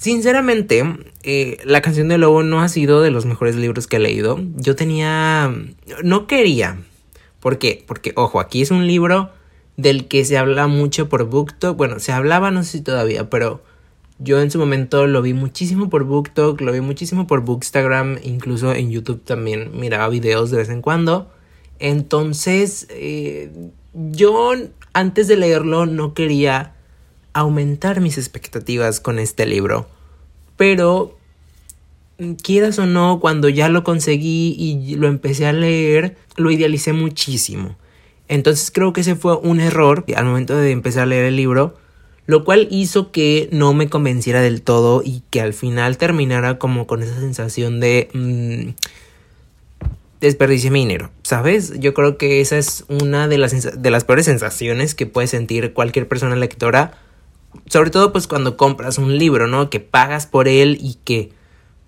Sinceramente, 0.00 0.82
eh, 1.24 1.58
La 1.66 1.82
canción 1.82 2.08
del 2.08 2.22
lobo 2.22 2.42
no 2.42 2.62
ha 2.62 2.70
sido 2.70 3.02
de 3.02 3.10
los 3.10 3.26
mejores 3.26 3.54
libros 3.56 3.86
que 3.86 3.96
he 3.96 4.00
leído. 4.00 4.40
Yo 4.56 4.74
tenía... 4.74 5.54
No 6.02 6.26
quería. 6.26 6.78
¿Por 7.38 7.58
qué? 7.58 7.84
Porque, 7.86 8.14
ojo, 8.16 8.40
aquí 8.40 8.62
es 8.62 8.70
un 8.70 8.86
libro 8.86 9.30
del 9.76 10.08
que 10.08 10.24
se 10.24 10.38
habla 10.38 10.68
mucho 10.68 11.10
por 11.10 11.28
BookTok. 11.28 11.76
Bueno, 11.76 11.98
se 11.98 12.12
hablaba, 12.12 12.50
no 12.50 12.62
sé 12.62 12.78
si 12.78 12.80
todavía, 12.80 13.28
pero 13.28 13.62
yo 14.18 14.40
en 14.40 14.50
su 14.50 14.58
momento 14.58 15.06
lo 15.06 15.20
vi 15.20 15.34
muchísimo 15.34 15.90
por 15.90 16.04
BookTok, 16.04 16.62
lo 16.62 16.72
vi 16.72 16.80
muchísimo 16.80 17.26
por 17.26 17.42
Bookstagram, 17.42 18.20
incluso 18.22 18.72
en 18.72 18.90
YouTube 18.90 19.22
también 19.22 19.78
miraba 19.78 20.08
videos 20.08 20.50
de 20.50 20.56
vez 20.56 20.70
en 20.70 20.80
cuando. 20.80 21.30
Entonces, 21.78 22.86
eh, 22.88 23.52
yo 23.92 24.52
antes 24.94 25.28
de 25.28 25.36
leerlo 25.36 25.84
no 25.84 26.14
quería 26.14 26.72
aumentar 27.32 28.00
mis 28.00 28.18
expectativas 28.18 29.00
con 29.00 29.18
este 29.18 29.46
libro. 29.46 29.88
Pero, 30.56 31.16
quieras 32.42 32.78
o 32.78 32.86
no, 32.86 33.20
cuando 33.20 33.48
ya 33.48 33.68
lo 33.68 33.84
conseguí 33.84 34.54
y 34.58 34.96
lo 34.96 35.08
empecé 35.08 35.46
a 35.46 35.52
leer, 35.52 36.16
lo 36.36 36.50
idealicé 36.50 36.92
muchísimo. 36.92 37.76
Entonces 38.28 38.70
creo 38.70 38.92
que 38.92 39.00
ese 39.00 39.16
fue 39.16 39.36
un 39.36 39.60
error 39.60 40.04
al 40.14 40.24
momento 40.24 40.56
de 40.56 40.70
empezar 40.70 41.02
a 41.04 41.06
leer 41.06 41.24
el 41.24 41.36
libro, 41.36 41.76
lo 42.26 42.44
cual 42.44 42.68
hizo 42.70 43.10
que 43.10 43.48
no 43.50 43.74
me 43.74 43.88
convenciera 43.88 44.40
del 44.40 44.62
todo 44.62 45.02
y 45.04 45.22
que 45.30 45.40
al 45.40 45.52
final 45.52 45.98
terminara 45.98 46.58
como 46.58 46.86
con 46.86 47.02
esa 47.02 47.18
sensación 47.18 47.80
de... 47.80 48.08
Mmm, 48.12 48.70
desperdicié 50.20 50.70
mi 50.70 50.80
dinero, 50.80 51.10
¿sabes? 51.22 51.80
Yo 51.80 51.94
creo 51.94 52.18
que 52.18 52.40
esa 52.40 52.58
es 52.58 52.84
una 52.88 53.26
de 53.26 53.38
las, 53.38 53.82
de 53.82 53.90
las 53.90 54.04
peores 54.04 54.26
sensaciones 54.26 54.94
que 54.94 55.06
puede 55.06 55.26
sentir 55.26 55.72
cualquier 55.72 56.06
persona 56.08 56.36
lectora 56.36 56.98
sobre 57.66 57.90
todo 57.90 58.12
pues 58.12 58.26
cuando 58.26 58.56
compras 58.56 58.98
un 58.98 59.16
libro, 59.18 59.46
¿no? 59.46 59.70
Que 59.70 59.80
pagas 59.80 60.26
por 60.26 60.48
él 60.48 60.78
y 60.80 60.94
que 61.04 61.32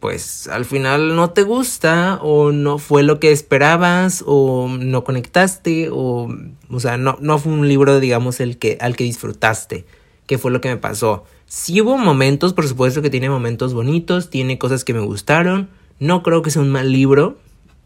pues 0.00 0.48
al 0.48 0.64
final 0.64 1.14
no 1.14 1.30
te 1.30 1.44
gusta 1.44 2.18
o 2.22 2.50
no 2.50 2.78
fue 2.78 3.04
lo 3.04 3.20
que 3.20 3.30
esperabas 3.30 4.24
o 4.26 4.68
no 4.68 5.04
conectaste 5.04 5.90
o 5.92 6.28
o 6.68 6.80
sea, 6.80 6.96
no, 6.96 7.16
no 7.20 7.38
fue 7.38 7.52
un 7.52 7.68
libro 7.68 8.00
digamos 8.00 8.40
el 8.40 8.58
que 8.58 8.78
al 8.80 8.96
que 8.96 9.04
disfrutaste, 9.04 9.84
que 10.26 10.38
fue 10.38 10.50
lo 10.50 10.60
que 10.60 10.70
me 10.70 10.76
pasó. 10.76 11.24
Sí 11.46 11.80
hubo 11.80 11.96
momentos, 11.98 12.52
por 12.52 12.66
supuesto 12.66 13.02
que 13.02 13.10
tiene 13.10 13.30
momentos 13.30 13.74
bonitos, 13.74 14.30
tiene 14.30 14.58
cosas 14.58 14.84
que 14.84 14.94
me 14.94 15.00
gustaron, 15.00 15.68
no 16.00 16.22
creo 16.22 16.42
que 16.42 16.50
sea 16.50 16.62
un 16.62 16.70
mal 16.70 16.90
libro, 16.90 17.38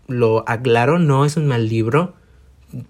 lo 0.09 0.45
aclaro, 0.49 0.99
no 0.99 1.25
es 1.25 1.37
un 1.37 1.47
mal 1.47 1.69
libro, 1.69 2.15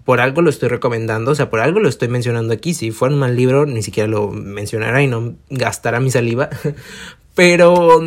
por 0.03 0.19
algo 0.19 0.41
lo 0.41 0.49
estoy 0.49 0.69
recomendando, 0.69 1.31
o 1.31 1.35
sea, 1.35 1.49
por 1.49 1.59
algo 1.59 1.79
lo 1.79 1.89
estoy 1.89 2.07
mencionando 2.07 2.53
aquí. 2.53 2.73
Si 2.73 2.91
fuera 2.91 3.13
un 3.13 3.19
mal 3.19 3.35
libro, 3.35 3.65
ni 3.65 3.83
siquiera 3.83 4.07
lo 4.07 4.29
mencionara 4.29 5.01
y 5.01 5.07
no 5.07 5.35
gastara 5.49 5.99
mi 5.99 6.11
saliva. 6.11 6.49
Pero, 7.35 8.01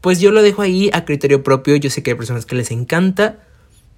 pues 0.00 0.20
yo 0.20 0.32
lo 0.32 0.42
dejo 0.42 0.62
ahí 0.62 0.90
a 0.92 1.04
criterio 1.04 1.42
propio. 1.42 1.76
Yo 1.76 1.90
sé 1.90 2.02
que 2.02 2.10
hay 2.10 2.16
personas 2.16 2.46
que 2.46 2.56
les 2.56 2.70
encanta. 2.70 3.38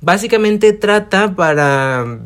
Básicamente 0.01 0.73
trata 0.73 1.35
para 1.35 2.21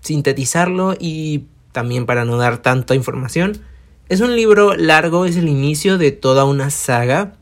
sintetizarlo 0.00 0.94
y 0.98 1.46
también 1.72 2.06
para 2.06 2.24
no 2.24 2.36
dar 2.36 2.58
tanta 2.58 2.94
información. 2.94 3.58
Es 4.08 4.20
un 4.20 4.36
libro 4.36 4.76
largo, 4.76 5.24
es 5.24 5.36
el 5.36 5.48
inicio 5.48 5.96
de 5.96 6.12
toda 6.12 6.44
una 6.44 6.70
saga 6.70 7.34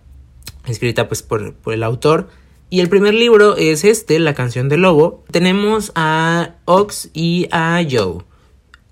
escrita 0.66 1.08
pues 1.08 1.23
por, 1.23 1.54
por 1.54 1.73
el 1.73 1.82
autor 1.82 2.28
y 2.70 2.80
el 2.80 2.88
primer 2.88 3.14
libro 3.14 3.56
es 3.56 3.84
este, 3.84 4.18
La 4.18 4.34
canción 4.34 4.68
del 4.68 4.82
lobo. 4.82 5.25
Tenemos 5.30 5.92
a 5.94 6.56
Ox 6.66 7.10
y 7.14 7.48
a 7.50 7.80
Joe. 7.88 8.25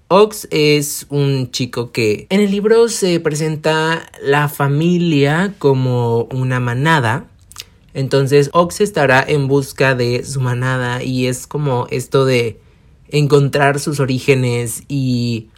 Ox 0.09 0.49
es 0.51 1.07
un 1.11 1.51
chico 1.51 1.91
que 1.91 2.27
en 2.31 2.41
el 2.41 2.51
libro 2.51 2.89
se 2.89 3.19
presenta 3.21 4.09
la 4.23 4.49
familia 4.49 5.55
como 5.59 6.25
una 6.33 6.61
manada. 6.61 7.27
Entonces 7.93 8.51
Ox 8.53 8.81
estará 8.81 9.25
en 9.27 9.49
busca 9.49 9.95
de 9.95 10.25
su 10.25 10.41
manada 10.41 11.03
y 11.03 11.27
es 11.27 11.47
como 11.47 11.87
esto 11.91 12.25
de 12.25 12.61
encontrar 13.09 13.81
sus 13.81 14.01
orígenes 14.01 14.85
y 14.89 15.49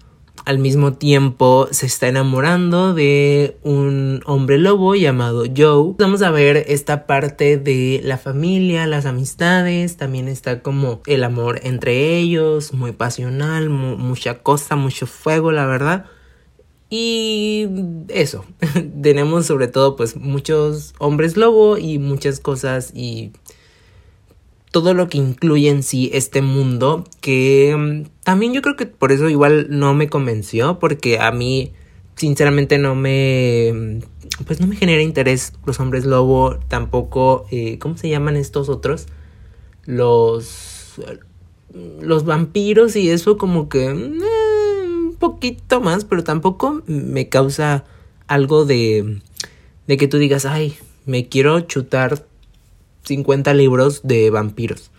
al 0.48 0.58
mismo 0.58 0.94
tiempo 0.94 1.68
se 1.72 1.84
está 1.84 2.08
enamorando 2.08 2.94
de 2.94 3.58
un 3.64 4.22
hombre 4.24 4.56
lobo 4.56 4.94
llamado 4.94 5.44
Joe. 5.54 5.94
Vamos 5.98 6.22
a 6.22 6.30
ver 6.30 6.64
esta 6.68 7.06
parte 7.06 7.58
de 7.58 8.00
la 8.02 8.16
familia, 8.16 8.86
las 8.86 9.04
amistades, 9.04 9.98
también 9.98 10.26
está 10.26 10.62
como 10.62 11.02
el 11.04 11.24
amor 11.24 11.60
entre 11.64 12.16
ellos, 12.16 12.72
muy 12.72 12.92
pasional, 12.92 13.68
mucha 13.68 14.38
cosa, 14.38 14.74
mucho 14.74 15.06
fuego, 15.06 15.52
la 15.52 15.66
verdad. 15.66 16.06
Y 16.88 17.68
eso, 18.08 18.46
tenemos 19.02 19.44
sobre 19.44 19.68
todo 19.68 19.96
pues 19.96 20.16
muchos 20.16 20.94
hombres 20.98 21.36
lobo 21.36 21.76
y 21.76 21.98
muchas 21.98 22.40
cosas 22.40 22.92
y 22.94 23.32
todo 24.80 24.94
lo 24.94 25.08
que 25.08 25.18
incluye 25.18 25.68
en 25.68 25.82
sí 25.82 26.08
este 26.12 26.40
mundo 26.40 27.04
que 27.20 27.74
mm, 27.76 28.22
también 28.22 28.52
yo 28.52 28.62
creo 28.62 28.76
que 28.76 28.86
por 28.86 29.10
eso 29.10 29.28
igual 29.28 29.66
no 29.70 29.92
me 29.92 30.08
convenció 30.08 30.78
porque 30.78 31.18
a 31.18 31.32
mí 31.32 31.72
sinceramente 32.14 32.78
no 32.78 32.94
me 32.94 33.72
mm, 33.74 34.44
pues 34.46 34.60
no 34.60 34.68
me 34.68 34.76
genera 34.76 35.02
interés 35.02 35.52
los 35.66 35.80
hombres 35.80 36.04
lobo 36.04 36.60
tampoco 36.68 37.46
eh, 37.50 37.80
cómo 37.80 37.96
se 37.96 38.08
llaman 38.08 38.36
estos 38.36 38.68
otros 38.68 39.06
los 39.84 41.00
los 42.00 42.24
vampiros 42.24 42.94
y 42.94 43.10
eso 43.10 43.36
como 43.36 43.68
que 43.68 43.92
mm, 43.92 45.08
un 45.08 45.16
poquito 45.18 45.80
más 45.80 46.04
pero 46.04 46.22
tampoco 46.22 46.82
me 46.86 47.28
causa 47.28 47.84
algo 48.28 48.64
de 48.64 49.20
de 49.88 49.96
que 49.96 50.06
tú 50.06 50.18
digas 50.18 50.46
ay 50.46 50.76
me 51.04 51.28
quiero 51.28 51.58
chutar 51.62 52.28
50 53.08 53.52
libros 53.54 54.02
de 54.04 54.30
vampiros 54.30 54.90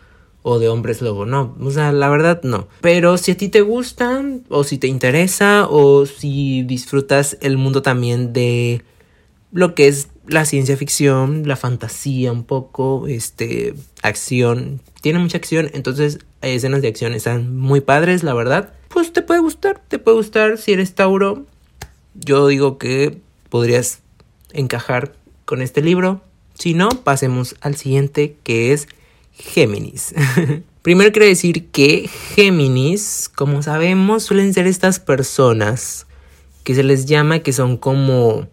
o 0.42 0.60
de 0.60 0.70
hombres 0.70 1.02
lobo, 1.02 1.26
no, 1.26 1.56
o 1.60 1.72
sea, 1.72 1.92
la 1.92 2.10
verdad 2.10 2.42
no. 2.44 2.68
Pero 2.82 3.18
si 3.18 3.32
a 3.32 3.38
ti 3.38 3.50
te 3.50 3.62
gustan 3.62 4.44
o 4.50 4.64
si 4.64 4.78
te 4.78 4.88
interesa 4.88 5.68
o 5.70 6.06
si 6.06 6.64
disfrutas 6.64 7.38
el 7.42 7.58
mundo 7.58 7.82
también 7.82 8.34
de 8.34 8.84
lo 9.52 9.76
que 9.76 9.88
es 9.88 10.10
la 10.28 10.46
ciencia 10.46 10.78
ficción, 10.78 11.48
la 11.48 11.56
fantasía 11.56 12.32
un 12.32 12.44
poco, 12.44 13.08
este, 13.08 13.74
acción, 14.02 14.82
tiene 15.02 15.20
mucha 15.20 15.38
acción, 15.38 15.70
entonces 15.74 16.20
hay 16.42 16.56
escenas 16.56 16.82
de 16.82 16.88
acción 16.88 17.14
están 17.14 17.58
muy 17.58 17.82
padres, 17.82 18.24
la 18.24 18.34
verdad. 18.34 18.74
Pues 18.90 19.12
te 19.12 19.22
puede 19.22 19.40
gustar, 19.40 19.82
te 19.88 20.00
puede 20.00 20.18
gustar 20.18 20.58
si 20.58 20.74
eres 20.74 20.96
Tauro. 20.96 21.46
Yo 22.14 22.48
digo 22.48 22.78
que 22.78 23.18
podrías 23.50 24.00
encajar 24.52 25.14
con 25.46 25.62
este 25.62 25.82
libro. 25.82 26.22
Si 26.60 26.74
no, 26.74 26.90
pasemos 26.90 27.56
al 27.62 27.78
siguiente 27.78 28.36
que 28.44 28.74
es 28.74 28.90
Géminis. 29.32 30.14
Primero 30.82 31.14
quiero 31.14 31.26
decir 31.26 31.68
que 31.68 32.10
Géminis, 32.36 33.32
como 33.34 33.64
sabemos, 33.64 34.24
suelen 34.24 34.54
ser 34.54 34.68
estas 34.68 35.00
personas 35.00 36.06
que 36.66 36.76
se 36.76 36.84
les 36.84 37.06
llama 37.06 37.40
que 37.40 37.54
son 37.54 37.78
como 37.78 38.50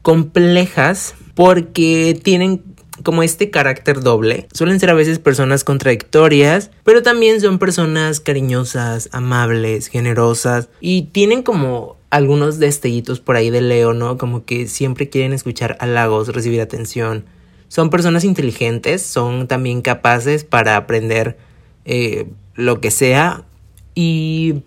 complejas 0.00 1.14
porque 1.34 2.18
tienen 2.22 2.62
como 3.02 3.22
este 3.22 3.50
carácter 3.50 4.00
doble. 4.00 4.48
Suelen 4.54 4.80
ser 4.80 4.88
a 4.88 4.94
veces 4.94 5.18
personas 5.18 5.62
contradictorias, 5.62 6.70
pero 6.84 7.02
también 7.02 7.42
son 7.42 7.58
personas 7.58 8.18
cariñosas, 8.20 9.10
amables, 9.12 9.88
generosas 9.88 10.70
y 10.80 11.02
tienen 11.12 11.42
como 11.42 11.98
algunos 12.16 12.58
destellitos 12.58 13.20
por 13.20 13.36
ahí 13.36 13.50
de 13.50 13.60
Leo, 13.60 13.92
¿no? 13.92 14.16
Como 14.16 14.46
que 14.46 14.68
siempre 14.68 15.10
quieren 15.10 15.34
escuchar 15.34 15.76
halagos, 15.80 16.28
recibir 16.28 16.62
atención. 16.62 17.26
Son 17.68 17.90
personas 17.90 18.24
inteligentes, 18.24 19.02
son 19.02 19.48
también 19.48 19.82
capaces 19.82 20.42
para 20.42 20.76
aprender 20.76 21.36
eh, 21.84 22.26
lo 22.54 22.80
que 22.80 22.90
sea 22.90 23.44
y 23.94 24.62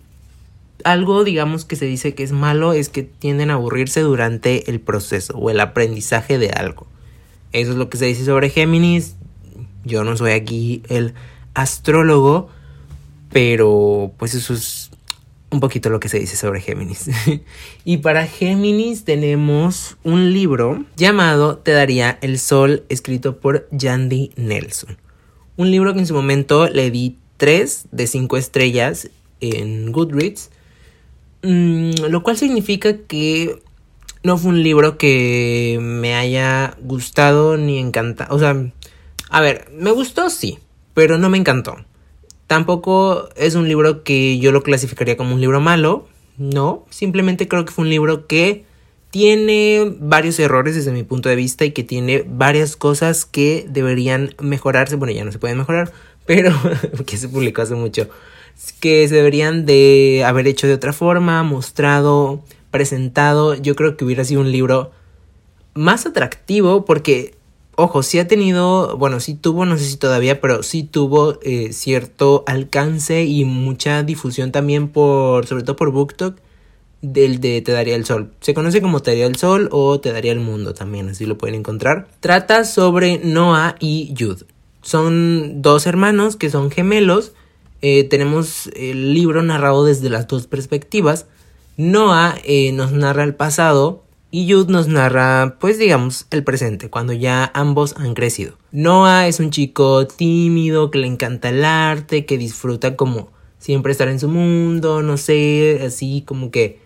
algo 0.84 1.24
digamos 1.24 1.64
que 1.64 1.74
se 1.74 1.86
dice 1.86 2.14
que 2.14 2.22
es 2.22 2.30
malo 2.30 2.72
es 2.72 2.88
que 2.88 3.02
tienden 3.02 3.50
a 3.50 3.54
aburrirse 3.54 4.00
durante 4.00 4.70
el 4.70 4.80
proceso 4.80 5.36
o 5.36 5.50
el 5.50 5.58
aprendizaje 5.58 6.38
de 6.38 6.50
algo. 6.50 6.86
Eso 7.52 7.72
es 7.72 7.76
lo 7.76 7.90
que 7.90 7.98
se 7.98 8.06
dice 8.06 8.24
sobre 8.24 8.50
Géminis. 8.50 9.16
Yo 9.84 10.04
no 10.04 10.16
soy 10.16 10.32
aquí 10.32 10.82
el 10.88 11.14
astrólogo, 11.54 12.48
pero 13.32 14.12
pues 14.18 14.34
eso 14.34 14.54
es 14.54 14.79
un 15.50 15.60
poquito 15.60 15.90
lo 15.90 16.00
que 16.00 16.08
se 16.08 16.18
dice 16.18 16.36
sobre 16.36 16.60
Géminis. 16.60 17.10
y 17.84 17.98
para 17.98 18.26
Géminis 18.26 19.04
tenemos 19.04 19.96
un 20.04 20.32
libro 20.32 20.84
llamado 20.96 21.58
Te 21.58 21.72
daría 21.72 22.18
el 22.22 22.38
sol, 22.38 22.84
escrito 22.88 23.40
por 23.40 23.68
Yandy 23.72 24.30
Nelson. 24.36 24.96
Un 25.56 25.70
libro 25.70 25.92
que 25.92 26.00
en 26.00 26.06
su 26.06 26.14
momento 26.14 26.68
le 26.68 26.90
di 26.90 27.18
3 27.36 27.88
de 27.90 28.06
5 28.06 28.36
estrellas 28.36 29.10
en 29.40 29.92
Goodreads. 29.92 30.50
Mm, 31.42 31.92
lo 32.10 32.22
cual 32.22 32.36
significa 32.36 32.98
que 32.98 33.60
no 34.22 34.36
fue 34.36 34.50
un 34.50 34.62
libro 34.62 34.98
que 34.98 35.78
me 35.80 36.14
haya 36.14 36.76
gustado 36.80 37.56
ni 37.56 37.78
encantado. 37.78 38.34
O 38.34 38.38
sea, 38.38 38.70
a 39.30 39.40
ver, 39.40 39.68
me 39.72 39.90
gustó 39.90 40.30
sí, 40.30 40.58
pero 40.94 41.18
no 41.18 41.30
me 41.30 41.38
encantó. 41.38 41.76
Tampoco 42.50 43.28
es 43.36 43.54
un 43.54 43.68
libro 43.68 44.02
que 44.02 44.40
yo 44.40 44.50
lo 44.50 44.64
clasificaría 44.64 45.16
como 45.16 45.36
un 45.36 45.40
libro 45.40 45.60
malo. 45.60 46.08
No, 46.36 46.84
simplemente 46.90 47.46
creo 47.46 47.64
que 47.64 47.70
fue 47.70 47.84
un 47.84 47.90
libro 47.90 48.26
que 48.26 48.64
tiene 49.12 49.94
varios 50.00 50.36
errores 50.40 50.74
desde 50.74 50.90
mi 50.90 51.04
punto 51.04 51.28
de 51.28 51.36
vista 51.36 51.64
y 51.64 51.70
que 51.70 51.84
tiene 51.84 52.24
varias 52.26 52.74
cosas 52.74 53.24
que 53.24 53.66
deberían 53.68 54.34
mejorarse. 54.40 54.96
Bueno, 54.96 55.12
ya 55.12 55.24
no 55.24 55.30
se 55.30 55.38
pueden 55.38 55.58
mejorar, 55.58 55.92
pero 56.26 56.52
que 57.06 57.18
se 57.18 57.28
publicó 57.28 57.62
hace 57.62 57.76
mucho. 57.76 58.08
Que 58.80 59.06
se 59.06 59.14
deberían 59.14 59.64
de 59.64 60.24
haber 60.26 60.48
hecho 60.48 60.66
de 60.66 60.74
otra 60.74 60.92
forma, 60.92 61.44
mostrado 61.44 62.42
presentado, 62.72 63.54
yo 63.54 63.76
creo 63.76 63.96
que 63.96 64.04
hubiera 64.04 64.24
sido 64.24 64.40
un 64.40 64.50
libro 64.50 64.90
más 65.74 66.04
atractivo 66.04 66.84
porque, 66.84 67.36
ojo, 67.80 68.02
sí 68.02 68.18
ha 68.18 68.28
tenido, 68.28 68.96
bueno, 68.96 69.20
sí 69.20 69.34
tuvo, 69.34 69.66
no 69.66 69.78
sé 69.78 69.84
si 69.84 69.96
todavía, 69.96 70.40
pero 70.40 70.62
sí 70.62 70.82
tuvo 70.82 71.38
eh, 71.42 71.72
cierto 71.72 72.44
alcance 72.46 73.24
y 73.24 73.44
mucha 73.44 74.02
difusión 74.02 74.52
también 74.52 74.88
por, 74.88 75.46
sobre 75.46 75.64
todo 75.64 75.76
por 75.76 75.90
BookTok, 75.90 76.36
del 77.02 77.40
de 77.40 77.62
Te 77.62 77.72
Daría 77.72 77.96
el 77.96 78.04
Sol. 78.04 78.32
Se 78.40 78.54
conoce 78.54 78.82
como 78.82 79.00
Te 79.00 79.12
Daría 79.12 79.26
el 79.26 79.36
Sol 79.36 79.68
o 79.72 80.00
Te 80.00 80.12
Daría 80.12 80.32
el 80.32 80.40
Mundo 80.40 80.74
también, 80.74 81.08
así 81.08 81.26
lo 81.26 81.38
pueden 81.38 81.54
encontrar. 81.54 82.08
Trata 82.20 82.64
sobre 82.64 83.18
Noah 83.18 83.76
y 83.80 84.14
Jude. 84.18 84.44
Son 84.82 85.62
dos 85.62 85.86
hermanos 85.86 86.36
que 86.36 86.50
son 86.50 86.70
gemelos. 86.70 87.32
Eh, 87.82 88.04
tenemos 88.04 88.68
el 88.76 89.14
libro 89.14 89.42
narrado 89.42 89.84
desde 89.84 90.10
las 90.10 90.28
dos 90.28 90.46
perspectivas. 90.46 91.26
Noah 91.76 92.36
eh, 92.44 92.72
nos 92.72 92.92
narra 92.92 93.24
el 93.24 93.34
pasado 93.34 94.02
y 94.30 94.50
Jude 94.50 94.72
nos 94.72 94.86
narra, 94.86 95.56
pues 95.58 95.78
digamos, 95.78 96.26
el 96.30 96.44
presente, 96.44 96.88
cuando 96.88 97.12
ya 97.12 97.50
ambos 97.54 97.96
han 97.96 98.14
crecido. 98.14 98.54
Noah 98.70 99.26
es 99.26 99.40
un 99.40 99.50
chico 99.50 100.06
tímido, 100.06 100.90
que 100.90 100.98
le 100.98 101.06
encanta 101.06 101.48
el 101.48 101.64
arte, 101.64 102.24
que 102.26 102.38
disfruta 102.38 102.96
como 102.96 103.30
siempre 103.58 103.92
estar 103.92 104.08
en 104.08 104.20
su 104.20 104.28
mundo, 104.28 105.02
no 105.02 105.16
sé, 105.16 105.80
así 105.84 106.22
como 106.26 106.50
que 106.50 106.78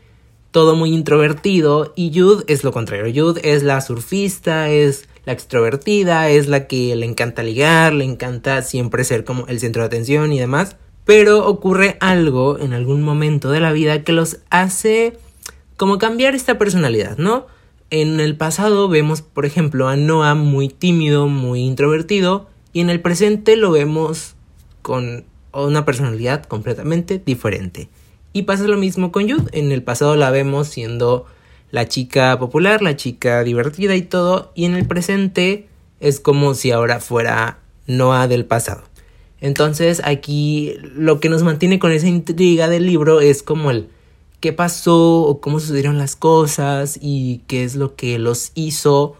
todo 0.50 0.74
muy 0.74 0.94
introvertido. 0.94 1.92
Y 1.96 2.18
Jude 2.18 2.44
es 2.46 2.64
lo 2.64 2.72
contrario. 2.72 3.12
Jude 3.14 3.40
es 3.44 3.62
la 3.62 3.80
surfista, 3.80 4.70
es 4.70 5.09
la 5.26 5.33
extrovertida, 5.33 6.30
es 6.30 6.48
la 6.48 6.66
que 6.66 6.94
le 6.96 7.07
encanta 7.07 7.42
ligar, 7.42 7.92
le 7.92 8.04
encanta 8.04 8.62
siempre 8.62 9.04
ser 9.04 9.24
como 9.24 9.46
el 9.48 9.61
centro 9.61 9.83
de 9.83 9.87
atención 9.87 10.33
y 10.33 10.38
demás. 10.38 10.76
Pero 11.04 11.46
ocurre 11.46 11.96
algo 12.00 12.59
en 12.59 12.72
algún 12.72 13.02
momento 13.02 13.50
de 13.50 13.61
la 13.61 13.72
vida 13.72 14.02
que 14.02 14.12
los 14.12 14.38
hace 14.48 15.18
como 15.85 15.99
cambiar 15.99 16.35
esta 16.35 16.57
personalidad, 16.57 17.18
¿no? 17.18 17.47
En 17.90 18.18
el 18.18 18.38
pasado 18.38 18.88
vemos, 18.88 19.20
por 19.20 19.44
ejemplo, 19.44 19.87
a 19.87 19.97
Noah 19.97 20.35
muy 20.35 20.70
tímido, 20.70 21.29
muy 21.29 21.61
introvertido, 21.61 22.49
y 22.73 22.81
en 22.81 22.88
el 22.88 23.03
presente 23.03 23.55
lo 23.55 23.70
vemos 23.70 24.35
con 24.81 25.27
una 25.53 25.85
personalidad 25.85 26.44
completamente 26.44 27.20
diferente. 27.23 27.90
Y 28.33 28.44
pasa 28.44 28.64
lo 28.64 28.79
mismo 28.79 29.12
con 29.12 29.29
Jude. 29.29 29.51
En 29.53 29.73
el 29.73 29.83
pasado 29.83 30.16
la 30.16 30.31
vemos 30.31 30.68
siendo 30.68 31.27
la 31.70 31.87
chica 31.87 32.38
popular, 32.38 32.81
la 32.81 32.97
chica 32.97 33.44
divertida 33.44 33.94
y 33.94 34.01
todo, 34.01 34.53
y 34.55 34.64
en 34.64 34.77
el 34.77 34.87
presente 34.87 35.68
es 36.01 36.18
como 36.18 36.55
si 36.55 36.70
ahora 36.70 36.99
fuera 36.99 37.59
Noah 37.87 38.27
del 38.27 38.47
pasado. 38.47 38.85
Entonces 39.42 40.01
aquí 40.03 40.77
lo 40.97 41.20
que 41.20 41.29
nos 41.29 41.42
mantiene 41.42 41.79
con 41.79 41.92
esa 41.92 42.09
intriga 42.09 42.70
del 42.70 42.87
libro 42.87 43.20
es 43.20 43.42
como 43.42 43.70
el 43.70 43.90
qué 44.44 44.52
pasó 44.52 45.22
o 45.22 45.40
cómo 45.40 45.59
sucedieron 45.59 45.96
las 45.96 46.16
cosas 46.16 46.98
y 47.00 47.40
qué 47.46 47.64
es 47.64 47.76
lo 47.76 47.96
que 47.96 48.18
los 48.18 48.52
hizo 48.54 49.16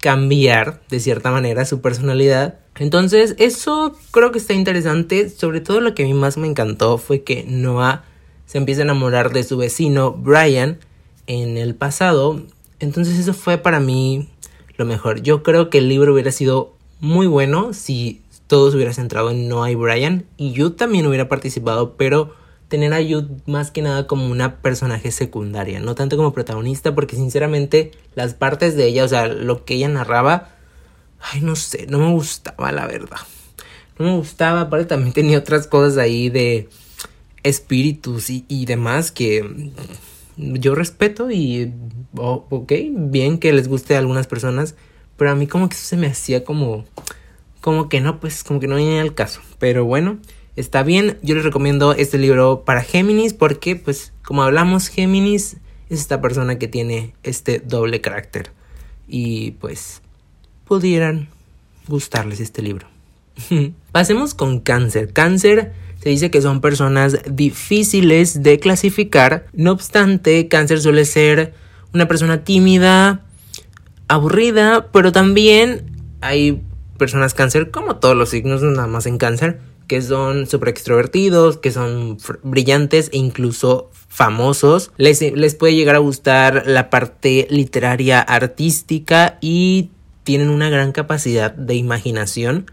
cambiar 0.00 0.80
de 0.88 1.00
cierta 1.00 1.32
manera 1.32 1.64
su 1.64 1.80
personalidad. 1.80 2.60
Entonces 2.76 3.34
eso 3.38 3.96
creo 4.12 4.30
que 4.30 4.38
está 4.38 4.54
interesante. 4.54 5.30
Sobre 5.30 5.60
todo 5.60 5.80
lo 5.80 5.96
que 5.96 6.04
a 6.04 6.06
mí 6.06 6.14
más 6.14 6.36
me 6.38 6.46
encantó 6.46 6.96
fue 6.96 7.24
que 7.24 7.44
Noah 7.48 8.04
se 8.46 8.58
empieza 8.58 8.82
a 8.82 8.84
enamorar 8.84 9.32
de 9.32 9.42
su 9.42 9.56
vecino 9.56 10.12
Brian 10.12 10.78
en 11.26 11.56
el 11.58 11.74
pasado. 11.74 12.40
Entonces 12.78 13.18
eso 13.18 13.34
fue 13.34 13.58
para 13.58 13.80
mí 13.80 14.28
lo 14.76 14.84
mejor. 14.84 15.22
Yo 15.22 15.42
creo 15.42 15.70
que 15.70 15.78
el 15.78 15.88
libro 15.88 16.12
hubiera 16.12 16.30
sido 16.30 16.72
muy 17.00 17.26
bueno 17.26 17.72
si 17.72 18.22
todo 18.46 18.70
se 18.70 18.76
hubiera 18.76 18.94
centrado 18.94 19.32
en 19.32 19.48
Noah 19.48 19.72
y 19.72 19.74
Brian 19.74 20.24
y 20.36 20.54
Jude 20.56 20.76
también 20.76 21.04
hubiera 21.08 21.28
participado, 21.28 21.96
pero 21.96 22.32
tener 22.68 22.92
a 22.92 23.02
Jude 23.02 23.28
más 23.46 23.70
que 23.70 23.82
nada 23.82 24.06
como 24.06 24.26
una 24.26 24.60
personaje 24.60 25.10
secundaria, 25.10 25.80
no 25.80 25.94
tanto 25.94 26.16
como 26.16 26.32
protagonista, 26.32 26.94
porque 26.94 27.16
sinceramente 27.16 27.92
las 28.14 28.34
partes 28.34 28.76
de 28.76 28.86
ella, 28.86 29.04
o 29.04 29.08
sea, 29.08 29.28
lo 29.28 29.64
que 29.64 29.74
ella 29.74 29.88
narraba, 29.88 30.50
ay, 31.20 31.40
no 31.40 31.56
sé, 31.56 31.86
no 31.88 31.98
me 31.98 32.10
gustaba, 32.12 32.72
la 32.72 32.86
verdad. 32.86 33.18
No 33.98 34.06
me 34.06 34.16
gustaba, 34.16 34.62
aparte 34.62 34.86
también 34.86 35.12
tenía 35.12 35.38
otras 35.38 35.66
cosas 35.66 35.98
ahí 35.98 36.28
de 36.28 36.68
espíritus 37.42 38.30
y, 38.30 38.44
y 38.48 38.66
demás 38.66 39.10
que 39.10 39.72
yo 40.36 40.74
respeto 40.74 41.30
y, 41.30 41.72
ok, 42.14 42.72
bien 42.92 43.38
que 43.38 43.52
les 43.52 43.66
guste 43.66 43.96
a 43.96 43.98
algunas 43.98 44.26
personas, 44.26 44.76
pero 45.16 45.30
a 45.30 45.34
mí 45.34 45.46
como 45.46 45.68
que 45.68 45.74
eso 45.74 45.84
se 45.84 45.96
me 45.96 46.06
hacía 46.06 46.44
como 46.44 46.84
como 47.60 47.88
que 47.88 48.00
no, 48.00 48.20
pues 48.20 48.44
como 48.44 48.60
que 48.60 48.68
no 48.68 48.76
viene 48.76 49.00
al 49.00 49.14
caso. 49.14 49.40
Pero 49.58 49.84
bueno, 49.84 50.18
está 50.58 50.82
bien. 50.82 51.18
Yo 51.22 51.34
les 51.34 51.44
recomiendo 51.44 51.92
este 51.92 52.18
libro 52.18 52.64
para 52.64 52.82
Géminis 52.82 53.34
porque, 53.34 53.76
pues, 53.76 54.12
como 54.24 54.42
hablamos, 54.42 54.88
Géminis 54.88 55.56
es 55.88 56.00
esta 56.00 56.20
persona 56.20 56.58
que 56.58 56.68
tiene 56.68 57.14
este 57.22 57.60
doble 57.60 58.00
carácter. 58.00 58.50
Y 59.06 59.52
pues, 59.52 60.02
pudieran 60.66 61.28
gustarles 61.86 62.40
este 62.40 62.62
libro. 62.62 62.86
Pasemos 63.92 64.34
con 64.34 64.60
cáncer. 64.60 65.12
Cáncer 65.12 65.72
se 66.02 66.10
dice 66.10 66.30
que 66.30 66.42
son 66.42 66.60
personas 66.60 67.18
difíciles 67.30 68.42
de 68.42 68.58
clasificar. 68.58 69.46
No 69.52 69.72
obstante, 69.72 70.48
cáncer 70.48 70.80
suele 70.80 71.04
ser 71.04 71.54
una 71.94 72.06
persona 72.06 72.44
tímida, 72.44 73.24
aburrida, 74.08 74.88
pero 74.92 75.12
también 75.12 75.90
hay 76.20 76.62
personas 76.98 77.32
cáncer, 77.32 77.70
como 77.70 77.96
todos 77.96 78.16
los 78.16 78.30
signos, 78.30 78.62
nada 78.62 78.88
más 78.88 79.06
en 79.06 79.18
cáncer, 79.18 79.60
que 79.88 80.02
son 80.02 80.46
súper 80.46 80.68
extrovertidos, 80.68 81.56
que 81.56 81.72
son 81.72 82.18
brillantes 82.42 83.10
e 83.12 83.16
incluso 83.16 83.90
famosos. 84.08 84.92
Les, 84.98 85.20
les 85.20 85.54
puede 85.54 85.74
llegar 85.74 85.96
a 85.96 86.00
gustar 86.00 86.64
la 86.66 86.90
parte 86.90 87.48
literaria 87.50 88.20
artística 88.20 89.38
y 89.40 89.90
tienen 90.24 90.50
una 90.50 90.68
gran 90.68 90.92
capacidad 90.92 91.52
de 91.52 91.74
imaginación. 91.74 92.70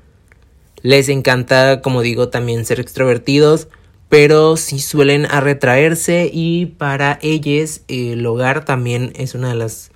Les 0.81 1.09
encanta, 1.09 1.81
como 1.81 2.01
digo, 2.01 2.27
también 2.27 2.65
ser 2.65 2.79
extrovertidos, 2.79 3.69
pero 4.09 4.57
sí 4.57 4.79
suelen 4.79 5.25
a 5.25 5.39
retraerse 5.39 6.29
y 6.31 6.67
para 6.67 7.17
ellos 7.21 7.81
el 7.87 8.25
hogar 8.25 8.65
también 8.65 9.13
es 9.15 9.35
una 9.35 9.49
de 9.49 9.55
las 9.55 9.91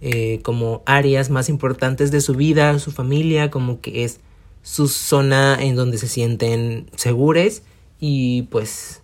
eh, 0.00 0.40
como 0.42 0.82
áreas 0.84 1.30
más 1.30 1.48
importantes 1.48 2.10
de 2.10 2.20
su 2.20 2.34
vida, 2.34 2.78
su 2.78 2.92
familia, 2.92 3.50
como 3.50 3.80
que 3.80 4.04
es 4.04 4.20
su 4.64 4.88
zona 4.88 5.56
en 5.60 5.76
donde 5.76 5.98
se 5.98 6.08
sienten 6.08 6.90
seguros 6.96 7.62
y 8.00 8.42
pues 8.44 9.02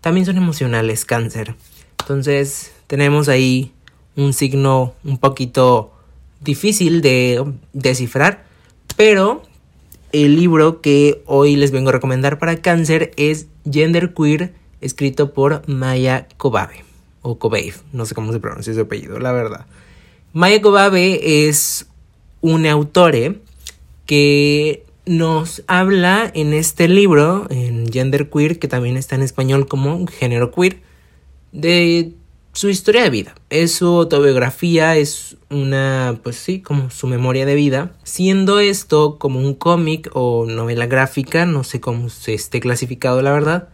también 0.00 0.26
son 0.26 0.38
emocionales, 0.38 1.04
cáncer. 1.04 1.54
Entonces 2.00 2.72
tenemos 2.86 3.28
ahí 3.28 3.72
un 4.16 4.32
signo 4.32 4.94
un 5.04 5.18
poquito 5.18 5.92
difícil 6.40 7.02
de 7.02 7.44
descifrar, 7.74 8.46
pero 8.96 9.42
el 10.12 10.34
libro 10.34 10.80
que 10.80 11.22
hoy 11.26 11.56
les 11.56 11.70
vengo 11.70 11.90
a 11.90 11.92
recomendar 11.92 12.38
para 12.38 12.56
cáncer 12.56 13.12
es 13.16 13.46
Gender 13.70 14.14
Queer, 14.14 14.54
escrito 14.80 15.34
por 15.34 15.62
Maya 15.68 16.26
Kobabe, 16.38 16.84
o 17.20 17.38
Kobabe, 17.38 17.74
no 17.92 18.06
sé 18.06 18.14
cómo 18.14 18.32
se 18.32 18.40
pronuncia 18.40 18.72
su 18.72 18.80
apellido, 18.80 19.18
la 19.18 19.32
verdad. 19.32 19.66
Maya 20.32 20.62
Kobabe 20.62 21.46
es 21.46 21.86
un 22.40 22.66
autor 22.66 23.36
que 24.06 24.84
nos 25.04 25.64
habla 25.66 26.30
en 26.34 26.52
este 26.52 26.88
libro, 26.88 27.46
en 27.50 27.90
Gender 27.92 28.30
Queer, 28.30 28.58
que 28.58 28.68
también 28.68 28.96
está 28.96 29.16
en 29.16 29.22
español 29.22 29.66
como 29.66 30.06
género 30.06 30.52
queer, 30.52 30.80
de 31.50 32.12
su 32.52 32.68
historia 32.68 33.02
de 33.02 33.10
vida. 33.10 33.34
Es 33.50 33.72
su 33.72 33.86
autobiografía, 33.86 34.96
es 34.96 35.36
una, 35.50 36.20
pues 36.22 36.36
sí, 36.36 36.60
como 36.60 36.90
su 36.90 37.06
memoria 37.06 37.46
de 37.46 37.54
vida. 37.54 37.92
Siendo 38.04 38.60
esto 38.60 39.18
como 39.18 39.40
un 39.40 39.54
cómic 39.54 40.10
o 40.12 40.46
novela 40.46 40.86
gráfica, 40.86 41.46
no 41.46 41.64
sé 41.64 41.80
cómo 41.80 42.08
se 42.08 42.34
esté 42.34 42.60
clasificado 42.60 43.22
la 43.22 43.32
verdad. 43.32 43.68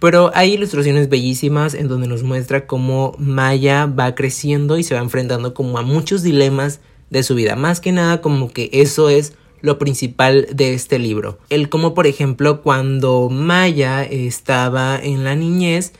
Pero 0.00 0.30
hay 0.34 0.52
ilustraciones 0.52 1.08
bellísimas 1.08 1.72
en 1.72 1.88
donde 1.88 2.08
nos 2.08 2.22
muestra 2.22 2.66
cómo 2.66 3.14
Maya 3.18 3.86
va 3.86 4.14
creciendo 4.14 4.76
y 4.76 4.82
se 4.82 4.94
va 4.94 5.00
enfrentando 5.00 5.54
como 5.54 5.78
a 5.78 5.82
muchos 5.82 6.22
dilemas 6.22 6.80
de 7.08 7.22
su 7.22 7.34
vida. 7.34 7.56
Más 7.56 7.80
que 7.80 7.92
nada 7.92 8.20
como 8.20 8.50
que 8.50 8.68
eso 8.72 9.08
es 9.08 9.34
lo 9.64 9.78
principal 9.78 10.46
de 10.52 10.74
este 10.74 10.98
libro. 10.98 11.38
El 11.48 11.70
como 11.70 11.94
por 11.94 12.06
ejemplo 12.06 12.60
cuando 12.60 13.30
Maya 13.30 14.04
estaba 14.04 15.00
en 15.02 15.24
la 15.24 15.36
niñez, 15.36 15.94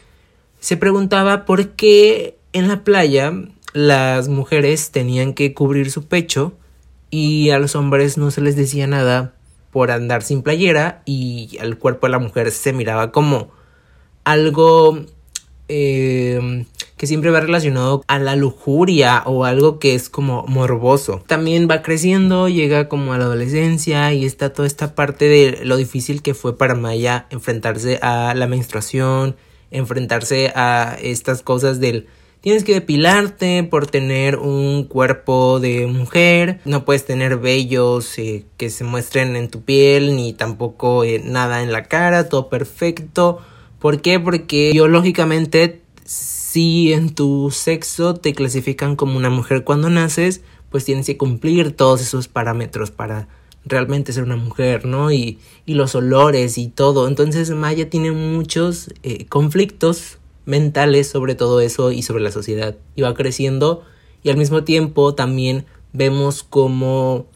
se 0.61 0.77
preguntaba 0.77 1.46
por 1.46 1.70
qué 1.70 2.37
en 2.53 2.68
la 2.68 2.85
playa 2.85 3.33
las 3.72 4.29
mujeres 4.29 4.90
tenían 4.90 5.33
que 5.33 5.55
cubrir 5.55 5.90
su 5.90 6.05
pecho 6.05 6.53
y 7.09 7.50
a 7.50 7.59
los 7.59 7.74
hombres 7.74 8.18
no 8.18 8.31
se 8.31 8.42
les 8.42 8.55
decía 8.55 8.87
nada 8.87 9.33
por 9.70 9.90
andar 9.90 10.22
sin 10.22 10.42
playera 10.42 11.00
y 11.07 11.57
al 11.59 11.79
cuerpo 11.79 12.07
de 12.07 12.11
la 12.11 12.18
mujer 12.18 12.50
se 12.50 12.74
miraba 12.74 13.12
como 13.12 13.48
algo 14.24 15.07
eh, 15.68 16.66
que 16.96 17.07
siempre 17.07 17.30
va 17.30 17.40
relacionado 17.40 18.04
a 18.07 18.18
la 18.18 18.37
lujuria 18.37 19.22
o 19.26 19.44
algo 19.44 19.78
que 19.78 19.94
es 19.94 20.09
como 20.09 20.44
morboso. 20.46 21.22
También 21.26 21.68
va 21.70 21.83
creciendo, 21.83 22.48
llega 22.48 22.88
como 22.88 23.12
a 23.12 23.18
la 23.18 23.24
adolescencia 23.24 24.12
y 24.12 24.24
está 24.24 24.52
toda 24.52 24.66
esta 24.66 24.94
parte 24.94 25.28
de 25.28 25.61
lo 25.64 25.76
difícil 25.76 26.22
que 26.22 26.35
fue 26.35 26.57
para 26.57 26.74
Maya 26.74 27.26
enfrentarse 27.30 27.98
a 28.02 28.35
la 28.35 28.46
menstruación, 28.46 29.37
enfrentarse 29.70 30.52
a 30.54 30.96
estas 31.00 31.42
cosas 31.42 31.80
del 31.80 32.07
tienes 32.44 32.62
que 32.62 32.74
depilarte 32.74 33.64
por 33.64 33.87
tener 33.87 34.37
un 34.37 34.85
cuerpo 34.85 35.61
de 35.61 35.87
mujer, 35.87 36.61
no 36.66 36.85
puedes 36.85 37.07
tener 37.07 37.38
vellos 37.38 38.18
eh, 38.18 38.44
que 38.59 38.68
se 38.68 38.85
muestren 38.85 39.35
en 39.35 39.48
tu 39.48 39.62
piel, 39.62 40.14
ni 40.14 40.35
tampoco 40.35 41.04
eh, 41.04 41.22
nada 41.24 41.62
en 41.62 41.72
la 41.72 41.85
cara, 41.85 42.28
todo 42.28 42.50
perfecto. 42.50 43.40
¿Por 43.78 44.02
qué? 44.02 44.20
Porque 44.20 44.72
biológicamente 44.74 45.83
si 46.54 46.92
en 46.92 47.12
tu 47.12 47.50
sexo 47.50 48.14
te 48.14 48.32
clasifican 48.32 48.94
como 48.94 49.16
una 49.16 49.28
mujer 49.28 49.64
cuando 49.64 49.90
naces, 49.90 50.42
pues 50.70 50.84
tienes 50.84 51.04
que 51.04 51.16
cumplir 51.16 51.72
todos 51.72 52.00
esos 52.00 52.28
parámetros 52.28 52.92
para 52.92 53.26
realmente 53.64 54.12
ser 54.12 54.22
una 54.22 54.36
mujer, 54.36 54.86
¿no? 54.86 55.10
Y, 55.10 55.40
y 55.66 55.74
los 55.74 55.96
olores 55.96 56.56
y 56.56 56.68
todo. 56.68 57.08
Entonces 57.08 57.50
Maya 57.50 57.90
tiene 57.90 58.12
muchos 58.12 58.94
eh, 59.02 59.26
conflictos 59.26 60.18
mentales 60.44 61.08
sobre 61.08 61.34
todo 61.34 61.60
eso 61.60 61.90
y 61.90 62.02
sobre 62.02 62.22
la 62.22 62.30
sociedad. 62.30 62.76
Y 62.94 63.02
va 63.02 63.14
creciendo 63.14 63.82
y 64.22 64.30
al 64.30 64.36
mismo 64.36 64.62
tiempo 64.62 65.16
también 65.16 65.66
vemos 65.92 66.44
como 66.44 67.26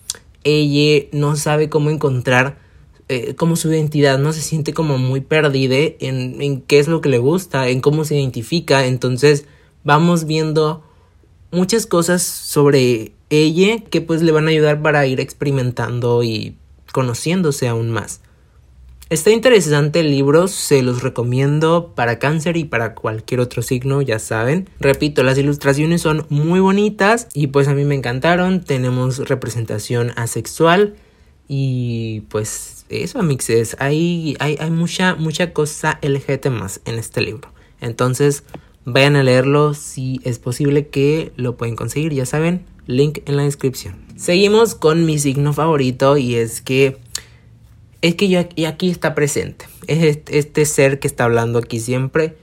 ella 0.45 1.09
no 1.11 1.35
sabe 1.35 1.69
cómo 1.69 1.91
encontrar 1.91 2.61
eh, 3.09 3.35
como 3.35 3.57
su 3.57 3.71
identidad, 3.71 4.19
no 4.19 4.33
se 4.33 4.41
siente 4.41 4.73
como 4.73 4.99
muy 4.99 5.21
perdida 5.21 5.77
en, 6.01 6.41
en 6.43 6.61
qué 6.61 6.79
es 6.79 6.89
lo 6.89 7.01
que 7.01 7.09
le 7.09 7.19
gusta, 7.19 7.69
en 7.69 7.81
cómo 7.81 8.05
se 8.05 8.17
identifica. 8.17 8.87
Entonces 8.87 9.47
vamos 9.85 10.25
viendo 10.25 10.83
muchas 11.51 11.87
cosas 11.87 12.23
sobre 12.23 13.13
ella 13.31 13.79
que 13.91 14.01
pues 14.01 14.23
le 14.23 14.33
van 14.33 14.47
a 14.47 14.51
ayudar 14.51 14.83
para 14.83 15.07
ir 15.07 15.21
experimentando 15.21 16.23
y 16.23 16.57
conociéndose 16.93 17.69
aún 17.69 17.91
más. 17.91 18.21
Está 19.11 19.31
interesante 19.31 20.01
el 20.01 20.11
libro, 20.11 20.49
se 20.49 20.83
los 20.83 21.03
recomiendo 21.03 21.95
para 21.95 22.19
cáncer 22.19 22.59
y 22.59 22.65
para 22.65 22.95
cualquier 22.95 23.41
otro 23.41 23.63
signo, 23.63 24.03
ya 24.03 24.19
saben. 24.19 24.69
Repito, 24.81 25.23
las 25.23 25.39
ilustraciones 25.39 26.03
son 26.03 26.27
muy 26.29 26.61
bonitas 26.61 27.27
y 27.33 27.47
pues 27.47 27.69
a 27.69 27.75
mí 27.75 27.87
me 27.87 27.95
encantaron. 27.95 28.61
Tenemos 28.61 29.27
representación 29.27 30.13
asexual 30.17 30.97
y 31.49 32.21
pues 32.29 32.78
eso, 32.89 33.19
amixes, 33.19 33.77
hay, 33.79 34.37
hay, 34.41 34.57
hay 34.61 34.71
mucha, 34.71 35.15
mucha 35.15 35.53
cosa 35.53 35.99
LGT 36.03 36.47
más 36.47 36.81
en 36.85 36.99
este 36.99 37.21
libro. 37.21 37.51
Entonces, 37.81 38.45
vayan 38.85 39.17
a 39.17 39.23
leerlo 39.23 39.75
si 39.75 40.21
es 40.25 40.39
posible 40.39 40.89
que 40.89 41.33
lo 41.37 41.57
pueden 41.57 41.77
conseguir, 41.77 42.13
ya 42.13 42.27
saben, 42.27 42.65
link 42.87 43.21
en 43.27 43.37
la 43.37 43.45
descripción. 43.45 43.97
Seguimos 44.17 44.75
con 44.75 45.07
mi 45.07 45.19
signo 45.19 45.53
favorito 45.53 46.17
y 46.17 46.35
es 46.35 46.61
que 46.61 46.99
es 48.01 48.15
que 48.15 48.29
yo 48.29 48.41
aquí 48.41 48.91
está 48.91 49.15
presente. 49.15 49.67
Es 49.87 50.21
este, 50.29 50.65
ser 50.65 51.01
que 51.01 51.09
está 51.09 51.25
hablando 51.25 51.59
aquí 51.59 51.81
siempre. 51.81 52.37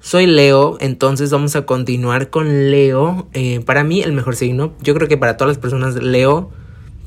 Soy 0.00 0.26
Leo, 0.26 0.78
entonces 0.80 1.30
vamos 1.30 1.54
a 1.56 1.66
continuar 1.66 2.30
con 2.30 2.70
Leo. 2.70 3.28
Eh, 3.34 3.60
para 3.60 3.84
mí 3.84 4.02
el 4.02 4.12
mejor 4.12 4.36
signo. 4.36 4.74
Yo 4.80 4.94
creo 4.94 5.08
que 5.08 5.16
para 5.16 5.36
todas 5.36 5.56
las 5.56 5.58
personas 5.58 5.94
Leo 5.96 6.50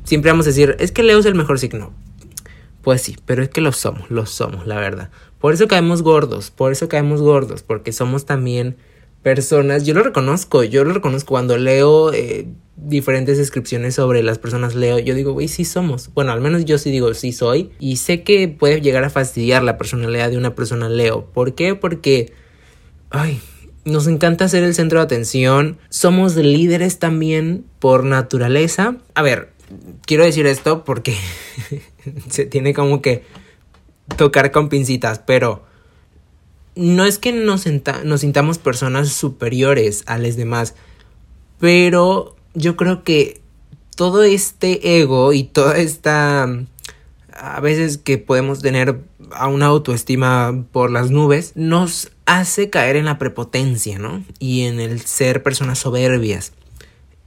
siempre 0.03 0.31
vamos 0.31 0.45
a 0.45 0.49
decir, 0.49 0.75
es 0.79 0.91
que 0.91 1.03
Leo 1.03 1.19
es 1.19 1.25
el 1.25 1.35
mejor 1.35 1.59
signo. 1.59 1.91
Pues 2.85 3.01
sí, 3.01 3.17
pero 3.25 3.41
es 3.41 3.49
que 3.49 3.61
lo 3.61 3.71
somos, 3.71 4.11
lo 4.11 4.27
somos, 4.27 4.67
la 4.67 4.75
verdad. 4.75 5.09
Por 5.39 5.55
eso 5.55 5.67
caemos 5.67 6.03
gordos, 6.03 6.51
por 6.51 6.71
eso 6.71 6.87
caemos 6.87 7.19
gordos, 7.19 7.63
porque 7.63 7.91
somos 7.91 8.25
también 8.25 8.77
personas, 9.23 9.87
yo 9.87 9.95
lo 9.95 10.03
reconozco, 10.03 10.63
yo 10.63 10.83
lo 10.83 10.93
reconozco 10.93 11.29
cuando 11.29 11.57
leo 11.57 12.13
eh, 12.13 12.47
diferentes 12.75 13.39
descripciones 13.39 13.95
sobre 13.95 14.21
las 14.21 14.37
personas 14.37 14.75
leo, 14.75 14.99
yo 14.99 15.15
digo, 15.15 15.33
güey, 15.33 15.47
sí 15.47 15.65
somos. 15.65 16.13
Bueno, 16.13 16.31
al 16.31 16.41
menos 16.41 16.63
yo 16.65 16.77
sí 16.77 16.91
digo, 16.91 17.11
sí 17.15 17.33
soy. 17.33 17.71
Y 17.79 17.95
sé 17.95 18.21
que 18.21 18.47
puede 18.49 18.81
llegar 18.81 19.03
a 19.03 19.09
fastidiar 19.09 19.63
la 19.63 19.79
personalidad 19.79 20.29
de 20.29 20.37
una 20.37 20.53
persona 20.53 20.87
leo. 20.87 21.25
¿Por 21.33 21.55
qué? 21.55 21.73
Porque, 21.73 22.33
ay, 23.09 23.41
nos 23.83 24.05
encanta 24.05 24.47
ser 24.47 24.63
el 24.63 24.75
centro 24.75 24.99
de 24.99 25.05
atención. 25.05 25.79
Somos 25.89 26.35
líderes 26.35 26.99
también 26.99 27.65
por 27.79 28.03
naturaleza. 28.03 28.97
A 29.15 29.23
ver, 29.23 29.54
quiero 30.05 30.23
decir 30.23 30.45
esto 30.47 30.83
porque 30.83 31.15
se 32.29 32.45
tiene 32.45 32.73
como 32.73 33.01
que 33.01 33.23
tocar 34.17 34.51
con 34.51 34.69
pincitas, 34.69 35.19
pero 35.19 35.63
no 36.75 37.05
es 37.05 37.17
que 37.19 37.31
nos, 37.31 37.65
nos 38.03 38.21
sintamos 38.21 38.57
personas 38.57 39.09
superiores 39.09 40.03
a 40.07 40.17
los 40.17 40.35
demás, 40.35 40.75
pero 41.59 42.35
yo 42.53 42.75
creo 42.75 43.03
que 43.03 43.41
todo 43.95 44.23
este 44.23 44.99
ego 44.99 45.33
y 45.33 45.43
toda 45.43 45.77
esta 45.77 46.47
a 47.37 47.59
veces 47.59 47.97
que 47.97 48.17
podemos 48.17 48.61
tener 48.61 49.01
a 49.31 49.47
una 49.47 49.65
autoestima 49.65 50.65
por 50.71 50.89
las 50.89 51.11
nubes 51.11 51.51
nos 51.55 52.11
hace 52.25 52.69
caer 52.69 52.95
en 52.95 53.05
la 53.05 53.17
prepotencia, 53.17 53.99
¿no? 53.99 54.23
Y 54.39 54.61
en 54.61 54.79
el 54.79 55.01
ser 55.01 55.43
personas 55.43 55.79
soberbias. 55.79 56.53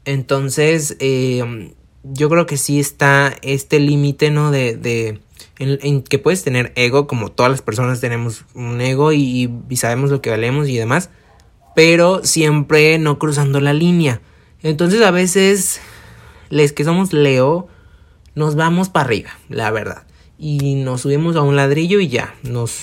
Entonces, 0.07 0.97
eh, 1.01 1.75
yo 2.03 2.29
creo 2.29 2.47
que 2.47 2.57
sí 2.57 2.79
está 2.79 3.35
este 3.43 3.81
límite, 3.81 4.31
¿no? 4.31 4.51
De, 4.51 4.77
de 4.77 5.21
en, 5.59 6.03
que 6.03 6.19
puedes 6.19 6.45
tener 6.45 6.73
ego, 6.77 7.07
como 7.07 7.31
todas 7.31 7.51
las 7.51 7.63
personas 7.63 8.01
tenemos 8.01 8.45
un 8.55 8.81
ego 8.81 9.13
y, 9.13 9.51
sabemos 9.75 10.11
lo 10.11 10.23
que 10.23 10.31
valemos 10.31 10.69
y 10.69 10.77
demás, 10.77 11.11
pero 11.75 12.25
siempre 12.25 12.99
no 12.99 13.19
cruzando 13.19 13.61
la 13.61 13.73
línea. 13.73 14.21
Entonces 14.63 15.03
a 15.03 15.11
veces, 15.11 15.81
les 16.51 16.73
que 16.73 16.85
somos 16.85 17.13
Leo, 17.13 17.69
nos 18.35 18.55
vamos 18.55 18.89
para 18.89 19.07
arriba, 19.07 19.31
la 19.49 19.71
verdad. 19.71 20.07
Y 20.39 20.77
nos 20.77 21.01
subimos 21.03 21.35
a 21.37 21.43
un 21.43 21.57
ladrillo 21.57 21.99
y 22.01 22.09
ya, 22.09 22.35
nos 22.43 22.81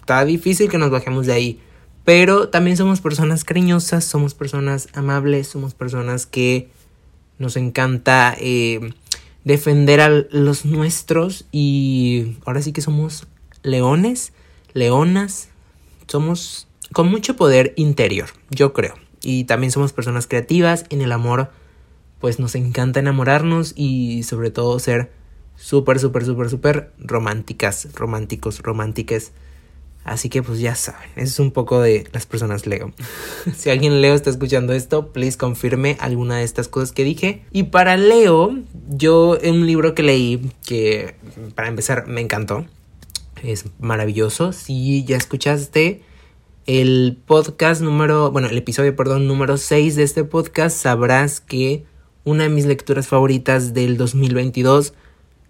está 0.00 0.24
difícil 0.24 0.70
que 0.70 0.78
nos 0.78 0.90
bajemos 0.90 1.26
de 1.26 1.32
ahí. 1.32 1.60
Pero 2.04 2.48
también 2.50 2.76
somos 2.76 3.00
personas 3.00 3.44
cariñosas, 3.44 4.04
somos 4.04 4.34
personas 4.34 4.88
amables, 4.92 5.48
somos 5.48 5.74
personas 5.74 6.26
que 6.26 6.68
nos 7.38 7.56
encanta 7.56 8.34
eh, 8.38 8.92
defender 9.44 10.00
a 10.00 10.08
los 10.08 10.64
nuestros 10.64 11.46
y 11.52 12.36
ahora 12.44 12.62
sí 12.62 12.72
que 12.72 12.80
somos 12.80 13.26
leones, 13.62 14.32
leonas, 14.72 15.48
somos 16.06 16.68
con 16.92 17.08
mucho 17.08 17.36
poder 17.36 17.72
interior, 17.76 18.28
yo 18.50 18.72
creo. 18.72 18.94
Y 19.22 19.44
también 19.44 19.70
somos 19.70 19.92
personas 19.92 20.26
creativas, 20.26 20.84
en 20.90 21.00
el 21.00 21.12
amor 21.12 21.50
pues 22.20 22.38
nos 22.38 22.54
encanta 22.54 23.00
enamorarnos 23.00 23.74
y 23.76 24.22
sobre 24.22 24.50
todo 24.50 24.78
ser 24.78 25.12
súper, 25.56 25.98
súper, 25.98 26.24
súper, 26.24 26.48
súper 26.48 26.92
románticas, 26.98 27.88
románticos, 27.94 28.60
románticas. 28.60 29.32
Así 30.04 30.28
que 30.28 30.42
pues 30.42 30.60
ya 30.60 30.74
saben, 30.74 31.10
eso 31.16 31.22
es 31.24 31.38
un 31.40 31.50
poco 31.50 31.80
de 31.80 32.06
las 32.12 32.26
personas 32.26 32.66
Leo. 32.66 32.92
si 33.56 33.70
alguien 33.70 34.02
Leo 34.02 34.14
está 34.14 34.28
escuchando 34.28 34.74
esto, 34.74 35.12
please 35.12 35.38
confirme 35.38 35.96
alguna 35.98 36.36
de 36.36 36.44
estas 36.44 36.68
cosas 36.68 36.92
que 36.92 37.04
dije. 37.04 37.42
Y 37.52 37.64
para 37.64 37.96
Leo, 37.96 38.58
yo 38.88 39.38
en 39.40 39.54
un 39.56 39.66
libro 39.66 39.94
que 39.94 40.02
leí 40.02 40.52
que 40.66 41.14
para 41.54 41.68
empezar 41.68 42.06
me 42.06 42.20
encantó. 42.20 42.66
Es 43.42 43.64
maravilloso. 43.78 44.52
Si 44.52 45.04
ya 45.04 45.16
escuchaste 45.16 46.02
el 46.66 47.18
podcast 47.26 47.80
número, 47.80 48.30
bueno, 48.30 48.48
el 48.48 48.58
episodio, 48.58 48.94
perdón, 48.96 49.26
número 49.26 49.56
6 49.56 49.96
de 49.96 50.02
este 50.02 50.24
podcast, 50.24 50.76
sabrás 50.76 51.40
que 51.40 51.84
una 52.24 52.44
de 52.44 52.48
mis 52.50 52.64
lecturas 52.66 53.06
favoritas 53.06 53.74
del 53.74 53.96
2022 53.96 54.94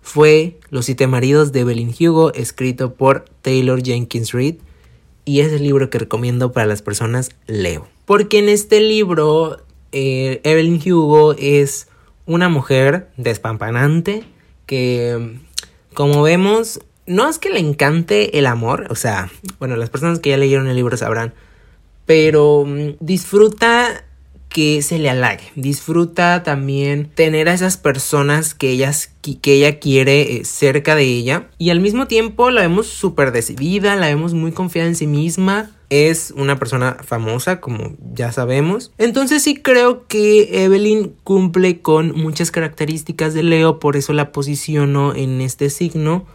fue 0.05 0.61
Los 0.69 0.85
siete 0.85 1.07
maridos 1.07 1.51
de 1.51 1.61
Evelyn 1.61 1.93
Hugo, 1.99 2.33
escrito 2.35 2.93
por 2.93 3.25
Taylor 3.41 3.83
Jenkins 3.83 4.33
Reid, 4.33 4.57
y 5.25 5.41
es 5.41 5.51
el 5.51 5.63
libro 5.63 5.89
que 5.89 5.99
recomiendo 5.99 6.53
para 6.53 6.67
las 6.67 6.83
personas 6.83 7.31
Leo. 7.47 7.89
Porque 8.05 8.39
en 8.39 8.51
este 8.51 8.81
libro, 8.81 9.63
eh, 9.93 10.43
Evelyn 10.45 10.79
Hugo 10.93 11.33
es 11.39 11.89
una 12.27 12.51
mujer 12.51 13.09
despampanante 13.17 14.25
que, 14.67 15.39
como 15.95 16.23
vemos, 16.23 16.81
no 17.07 17.27
es 17.27 17.39
que 17.39 17.49
le 17.49 17.61
encante 17.61 18.39
el 18.39 18.45
amor, 18.45 18.87
o 18.91 18.97
sea, 18.97 19.31
bueno, 19.59 19.75
las 19.77 19.89
personas 19.89 20.19
que 20.19 20.31
ya 20.31 20.37
leyeron 20.37 20.69
el 20.69 20.77
libro 20.77 20.99
sabrán, 20.99 21.33
pero 22.05 22.67
mm, 22.67 22.97
disfruta 23.01 24.05
que 24.55 24.83
se 24.83 25.01
le 25.01 25.11
halague. 25.11 25.43
Disfruta 25.57 26.45
también 26.45 27.11
tener 27.17 27.49
a 27.49 27.55
esas 27.55 27.77
personas 27.77 28.55
que, 28.55 28.89
que 29.43 29.53
ella 29.53 29.81
quiere 29.81 30.37
eh, 30.37 30.45
cerca 30.45 30.95
de 30.95 31.03
ella. 31.03 31.49
Y 31.59 31.71
al 31.71 31.81
mismo 31.81 32.07
tiempo 32.07 32.53
la 32.53 32.61
vemos 32.61 32.87
súper 32.87 33.33
decidida, 33.33 33.97
la 33.97 34.07
vemos 34.07 34.33
muy 34.33 34.53
confiada 34.53 34.87
en 34.87 34.95
sí 34.95 35.09
misma. 35.09 35.73
Es 35.91 36.33
una 36.37 36.57
persona 36.57 36.99
famosa, 37.03 37.61
como 37.61 37.97
ya 38.15 38.31
sabemos. 38.31 38.93
Entonces 38.97 39.43
sí 39.43 39.57
creo 39.57 40.07
que 40.07 40.65
Evelyn 40.65 41.17
cumple 41.25 41.81
con 41.81 42.13
muchas 42.13 42.53
características 42.53 43.35
de 43.35 43.43
Leo, 43.43 43.81
por 43.81 43.97
eso 43.97 44.13
la 44.13 44.31
posiciono 44.31 45.17
en 45.17 45.41
este 45.41 45.69
signo. 45.69 46.27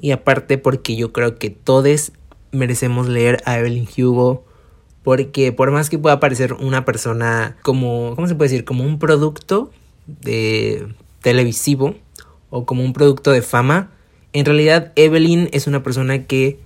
Y 0.00 0.10
aparte 0.10 0.58
porque 0.58 0.96
yo 0.96 1.12
creo 1.12 1.38
que 1.38 1.50
todos 1.50 2.10
merecemos 2.50 3.06
leer 3.06 3.40
a 3.44 3.60
Evelyn 3.60 3.86
Hugo 3.96 4.49
porque 5.02 5.52
por 5.52 5.70
más 5.70 5.90
que 5.90 5.98
pueda 5.98 6.20
parecer 6.20 6.54
una 6.54 6.84
persona 6.84 7.56
como, 7.62 8.14
¿cómo 8.14 8.28
se 8.28 8.34
puede 8.34 8.50
decir? 8.50 8.64
Como 8.64 8.84
un 8.84 8.98
producto 8.98 9.70
de 10.06 10.86
televisivo 11.22 11.94
o 12.50 12.66
como 12.66 12.84
un 12.84 12.92
producto 12.92 13.30
de 13.30 13.42
fama, 13.42 13.90
en 14.32 14.44
realidad 14.44 14.92
Evelyn 14.96 15.48
es 15.52 15.66
una 15.66 15.82
persona 15.82 16.24
que, 16.24 16.58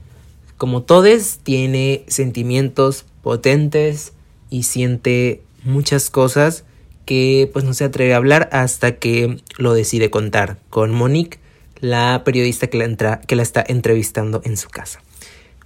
como 0.56 0.82
todos, 0.82 1.38
tiene 1.42 2.04
sentimientos 2.08 3.04
potentes 3.22 4.12
y 4.50 4.64
siente 4.64 5.42
muchas 5.64 6.10
cosas 6.10 6.64
que 7.06 7.50
pues 7.52 7.64
no 7.64 7.74
se 7.74 7.84
atreve 7.84 8.14
a 8.14 8.18
hablar 8.18 8.48
hasta 8.52 8.96
que 8.96 9.40
lo 9.58 9.74
decide 9.74 10.10
contar 10.10 10.58
con 10.70 10.90
Monique, 10.92 11.38
la 11.80 12.22
periodista 12.24 12.66
que 12.68 12.78
la, 12.78 13.20
que 13.20 13.36
la 13.36 13.42
está 13.42 13.64
entrevistando 13.66 14.40
en 14.44 14.56
su 14.56 14.68
casa. 14.68 15.02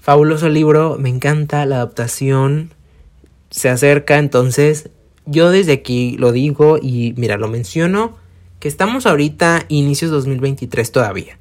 Fabuloso 0.08 0.48
libro, 0.48 0.96
me 0.98 1.10
encanta 1.10 1.66
la 1.66 1.76
adaptación. 1.76 2.72
Se 3.50 3.68
acerca, 3.68 4.16
entonces 4.16 4.88
yo 5.26 5.50
desde 5.50 5.72
aquí 5.72 6.16
lo 6.18 6.32
digo 6.32 6.78
y 6.80 7.12
mira, 7.18 7.36
lo 7.36 7.46
menciono, 7.46 8.16
que 8.58 8.68
estamos 8.68 9.04
ahorita 9.04 9.66
inicios 9.68 10.10
2023 10.10 10.92
todavía. 10.92 11.38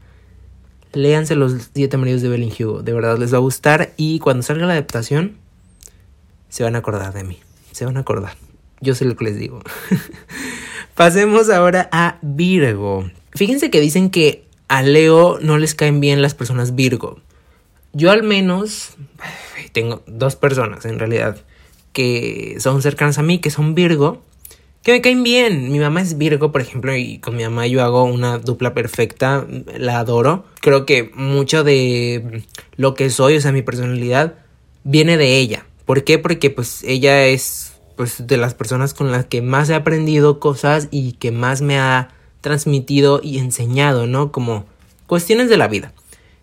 Léanse 0.92 1.36
los 1.36 1.70
siete 1.74 1.96
maridos 1.96 2.22
de 2.22 2.28
Belling 2.28 2.52
Hugo, 2.60 2.84
de 2.84 2.92
verdad 2.92 3.18
les 3.18 3.32
va 3.32 3.38
a 3.38 3.40
gustar 3.40 3.94
y 3.96 4.20
cuando 4.20 4.44
salga 4.44 4.66
la 4.66 4.74
adaptación 4.74 5.38
se 6.50 6.66
van 6.66 6.76
a 6.76 6.80
acordar 6.80 7.14
de 7.14 7.24
mí, 7.24 7.40
se 7.72 7.86
van 7.86 7.96
a 7.96 8.02
acordar. 8.02 8.36
Yo 8.82 8.96
sé 8.96 9.06
lo 9.06 9.16
que 9.16 9.24
les 9.24 9.38
digo. 9.38 9.62
Pasemos 10.94 11.50
ahora 11.50 11.88
a 11.94 12.18
Virgo. 12.22 13.10
Fíjense 13.32 13.72
que 13.72 13.80
dicen 13.80 14.10
que 14.10 14.44
a 14.68 14.84
Leo 14.84 15.40
no 15.40 15.58
les 15.58 15.74
caen 15.74 16.02
bien 16.02 16.22
las 16.22 16.36
personas 16.36 16.76
Virgo. 16.76 17.22
Yo 17.94 18.12
al 18.12 18.24
menos 18.24 18.92
tengo 19.72 20.04
dos 20.08 20.36
personas 20.36 20.86
en 20.86 21.00
realidad 21.00 21.38
que 21.94 22.58
son 22.60 22.84
cercanas 22.84 23.18
a 23.18 23.24
mí, 23.24 23.40
que 23.40 23.50
son 23.50 23.74
Virgo, 23.74 24.22
que 24.84 24.92
me 24.92 25.02
caen 25.02 25.24
bien. 25.24 25.72
Mi 25.72 25.80
mamá 25.80 26.02
es 26.02 26.18
Virgo, 26.18 26.52
por 26.52 26.62
ejemplo, 26.62 26.96
y 26.96 27.18
con 27.18 27.36
mi 27.36 27.44
mamá 27.44 27.66
yo 27.66 27.84
hago 27.84 28.04
una 28.04 28.38
dupla 28.38 28.76
perfecta, 28.76 29.48
la 29.78 29.98
adoro. 30.00 30.46
Creo 30.62 30.86
que 30.86 31.12
mucho 31.16 31.64
de 31.64 32.44
lo 32.76 32.94
que 32.94 33.10
soy, 33.10 33.38
o 33.38 33.42
sea, 33.42 33.52
mi 33.52 33.64
personalidad, 33.64 34.36
viene 34.84 35.18
de 35.18 35.38
ella. 35.38 35.66
¿Por 35.86 36.04
qué? 36.04 36.20
Porque 36.20 36.52
pues 36.52 36.84
ella 36.84 37.26
es 37.26 37.74
pues 37.96 38.28
de 38.28 38.38
las 38.38 38.54
personas 38.54 38.94
con 38.94 39.12
las 39.12 39.26
que 39.26 39.42
más 39.42 39.70
he 39.70 39.74
aprendido 39.74 40.40
cosas 40.40 40.88
y 40.92 41.14
que 41.14 41.32
más 41.32 41.62
me 41.64 41.80
ha 41.80 42.10
transmitido 42.42 43.20
y 43.24 43.40
enseñado, 43.40 44.06
¿no? 44.06 44.32
Como 44.32 44.66
cuestiones 45.08 45.50
de 45.50 45.58
la 45.58 45.68
vida. 45.68 45.94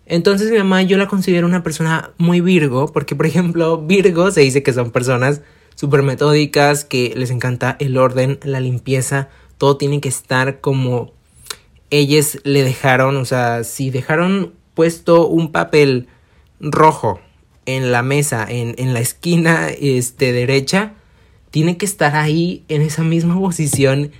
Entonces 0.05 0.51
mi 0.51 0.57
mamá 0.57 0.83
yo 0.83 0.97
la 0.97 1.07
considero 1.07 1.47
una 1.47 1.63
persona 1.63 2.11
muy 2.17 2.41
Virgo, 2.41 2.91
porque 2.91 3.15
por 3.15 3.25
ejemplo 3.25 3.79
Virgo 3.79 4.31
se 4.31 4.41
dice 4.41 4.63
que 4.63 4.73
son 4.73 4.91
personas 4.91 5.41
súper 5.75 6.03
metódicas, 6.03 6.85
que 6.85 7.13
les 7.15 7.31
encanta 7.31 7.75
el 7.79 7.97
orden, 7.97 8.39
la 8.43 8.59
limpieza, 8.59 9.29
todo 9.57 9.77
tiene 9.77 10.01
que 10.01 10.09
estar 10.09 10.61
como 10.61 11.13
ellas 11.89 12.39
le 12.43 12.63
dejaron, 12.63 13.17
o 13.17 13.25
sea, 13.25 13.63
si 13.63 13.89
dejaron 13.89 14.53
puesto 14.73 15.27
un 15.27 15.51
papel 15.51 16.07
rojo 16.59 17.19
en 17.65 17.91
la 17.91 18.03
mesa, 18.03 18.45
en, 18.47 18.75
en 18.77 18.93
la 18.93 18.99
esquina 18.99 19.69
este, 19.69 20.31
derecha, 20.31 20.93
tiene 21.51 21.77
que 21.77 21.85
estar 21.85 22.15
ahí 22.15 22.63
en 22.67 22.81
esa 22.81 23.03
misma 23.03 23.39
posición. 23.39 24.11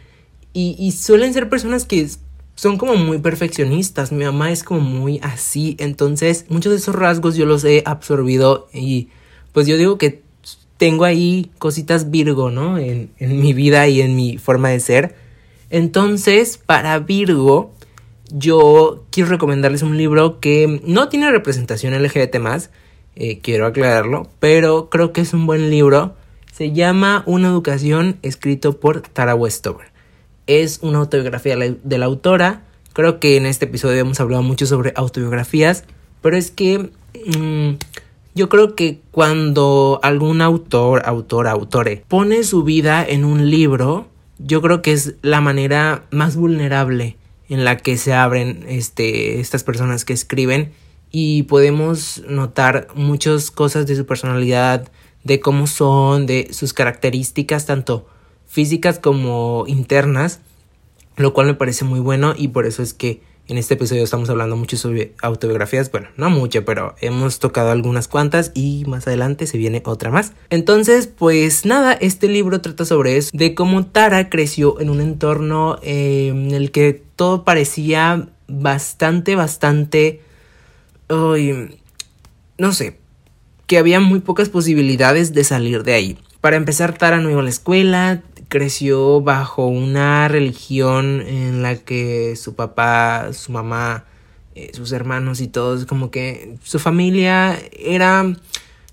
Y, 0.54 0.76
y 0.80 0.93
suelen 0.93 1.34
ser 1.34 1.50
personas 1.50 1.86
que 1.86 2.08
son 2.55 2.77
como 2.77 2.95
muy 2.95 3.19
perfeccionistas. 3.19 4.11
Mi 4.11 4.23
mamá 4.23 4.51
es 4.51 4.63
como 4.63 4.79
muy 4.79 5.19
así. 5.21 5.75
Entonces, 5.79 6.45
muchos 6.49 6.71
de 6.71 6.77
esos 6.77 6.95
rasgos 6.95 7.35
yo 7.35 7.45
los 7.45 7.63
he 7.65 7.83
absorbido. 7.85 8.67
Y 8.73 9.09
pues 9.51 9.67
yo 9.67 9.77
digo 9.77 9.97
que 9.97 10.23
tengo 10.77 11.03
ahí 11.03 11.51
cositas 11.57 12.09
Virgo, 12.11 12.49
¿no? 12.49 12.77
En, 12.77 13.11
en 13.19 13.39
mi 13.39 13.53
vida 13.53 13.87
y 13.87 14.01
en 14.01 14.15
mi 14.15 14.37
forma 14.37 14.69
de 14.69 14.79
ser. 14.79 15.15
Entonces, 15.69 16.57
para 16.57 16.97
Virgo, 16.99 17.73
yo 18.31 19.03
quiero 19.11 19.29
recomendarles 19.29 19.81
un 19.81 19.97
libro 19.97 20.39
que 20.39 20.81
no 20.85 21.09
tiene 21.09 21.31
representación 21.31 21.93
LGBT. 22.01 22.37
Eh, 23.17 23.39
quiero 23.39 23.65
aclararlo. 23.65 24.29
Pero 24.39 24.89
creo 24.89 25.11
que 25.11 25.21
es 25.21 25.33
un 25.33 25.45
buen 25.45 25.69
libro. 25.69 26.15
Se 26.53 26.71
llama 26.71 27.23
Una 27.25 27.49
educación 27.49 28.17
escrito 28.21 28.79
por 28.79 29.01
Tara 29.01 29.35
Westover 29.35 29.94
es 30.47 30.79
una 30.81 30.99
autobiografía 30.99 31.55
de 31.58 31.97
la 31.97 32.05
autora. 32.05 32.63
Creo 32.93 33.19
que 33.19 33.38
en 33.38 33.45
este 33.45 33.65
episodio 33.65 33.99
hemos 33.99 34.19
hablado 34.19 34.43
mucho 34.43 34.65
sobre 34.65 34.93
autobiografías, 34.95 35.84
pero 36.21 36.38
es 36.38 36.51
que 36.51 36.91
mm, 37.38 37.75
yo 38.36 38.49
creo 38.49 38.75
que 38.75 38.99
cuando 39.12 39.99
algún 40.03 40.41
autor, 40.41 41.03
autora, 41.05 41.51
autore 41.51 42.03
pone 42.08 42.43
su 42.43 42.63
vida 42.63 43.05
en 43.08 43.25
un 43.25 43.49
libro, 43.49 44.08
yo 44.38 44.62
creo 44.62 44.81
que 44.81 44.91
es 44.91 45.15
la 45.21 45.41
manera 45.41 46.03
más 46.12 46.36
vulnerable 46.36 47.17
en 47.47 47.63
la 47.63 47.77
que 47.77 47.97
se 47.97 48.13
abren 48.13 48.65
este, 48.67 49.39
estas 49.39 49.63
personas 49.63 50.03
que 50.03 50.13
escriben 50.13 50.73
y 51.12 51.43
podemos 51.43 52.23
notar 52.27 52.88
muchas 52.95 53.51
cosas 53.51 53.88
de 53.88 53.95
su 53.95 54.05
personalidad, 54.05 54.89
de 55.23 55.39
cómo 55.39 55.67
son, 55.67 56.25
de 56.25 56.49
sus 56.51 56.73
características, 56.73 57.65
tanto 57.65 58.08
físicas 58.55 58.99
como 58.99 59.65
internas, 59.67 60.39
lo 61.17 61.33
cual 61.33 61.47
me 61.47 61.55
parece 61.55 61.83
muy 61.83 61.99
bueno 61.99 62.33
y 62.37 62.47
por 62.47 62.65
eso 62.65 62.81
es 62.81 62.93
que 62.93 63.19
en 63.49 63.57
este 63.57 63.73
episodio 63.73 64.01
estamos 64.01 64.29
hablando 64.29 64.55
mucho 64.55 64.77
sobre 64.77 65.13
autobiografías, 65.21 65.91
bueno, 65.91 66.07
no 66.15 66.29
mucho, 66.29 66.63
pero 66.63 66.95
hemos 67.01 67.39
tocado 67.39 67.71
algunas 67.71 68.07
cuantas 68.07 68.53
y 68.55 68.85
más 68.87 69.07
adelante 69.07 69.45
se 69.45 69.57
viene 69.57 69.83
otra 69.83 70.09
más. 70.09 70.31
Entonces, 70.49 71.07
pues 71.07 71.65
nada, 71.65 71.91
este 71.91 72.29
libro 72.29 72.61
trata 72.61 72.85
sobre 72.85 73.17
eso, 73.17 73.31
de 73.33 73.55
cómo 73.55 73.87
Tara 73.87 74.29
creció 74.29 74.79
en 74.79 74.89
un 74.89 75.01
entorno 75.01 75.77
eh, 75.83 76.29
en 76.29 76.51
el 76.51 76.71
que 76.71 77.03
todo 77.17 77.43
parecía 77.43 78.29
bastante, 78.47 79.35
bastante... 79.35 80.21
no 81.09 82.71
sé, 82.71 82.99
que 83.67 83.77
había 83.77 83.99
muy 83.99 84.21
pocas 84.21 84.47
posibilidades 84.47 85.33
de 85.33 85.43
salir 85.43 85.83
de 85.83 85.93
ahí. 85.93 86.17
Para 86.45 86.57
empezar, 86.57 86.95
Tara 86.95 87.17
no 87.17 87.31
iba 87.31 87.39
a 87.39 87.43
la 87.43 87.49
escuela, 87.49 88.21
creció 88.47 89.21
bajo 89.21 89.67
una 89.67 90.27
religión 90.27 91.21
en 91.21 91.62
la 91.62 91.75
que 91.75 92.36
su 92.36 92.55
papá, 92.55 93.34
su 93.34 93.51
mamá, 93.51 94.05
eh, 94.55 94.71
sus 94.73 94.91
hermanos 94.91 95.41
y 95.41 95.47
todos, 95.47 95.86
como 95.86 96.12
que 96.12 96.58
su 96.63 96.79
familia 96.79 97.60
era, 97.77 98.36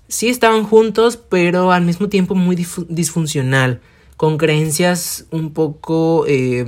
sí 0.07 0.29
estaban 0.29 0.63
juntos, 0.63 1.17
pero 1.17 1.71
al 1.71 1.83
mismo 1.83 2.09
tiempo 2.09 2.35
muy 2.35 2.55
disfuncional, 2.89 3.81
con 4.17 4.37
creencias 4.37 5.25
un 5.31 5.53
poco 5.53 6.25
eh, 6.27 6.65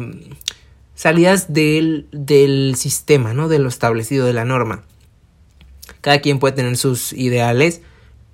salidas 0.95 1.53
del, 1.53 2.07
del 2.11 2.75
sistema, 2.75 3.33
¿no? 3.33 3.49
De 3.49 3.59
lo 3.59 3.69
establecido, 3.69 4.25
de 4.25 4.33
la 4.33 4.45
norma. 4.45 4.83
Cada 6.01 6.19
quien 6.19 6.39
puede 6.39 6.55
tener 6.55 6.77
sus 6.77 7.13
ideales, 7.13 7.81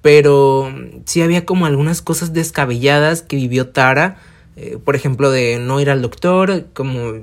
pero 0.02 0.74
sí 1.06 1.22
había 1.22 1.46
como 1.46 1.66
algunas 1.66 2.02
cosas 2.02 2.34
descabelladas 2.34 3.22
que 3.22 3.36
vivió 3.36 3.70
Tara. 3.70 4.18
Eh, 4.58 4.78
por 4.84 4.96
ejemplo, 4.96 5.32
de 5.32 5.60
no 5.60 5.80
ir 5.80 5.90
al 5.90 6.02
doctor, 6.02 6.66
como 6.74 7.14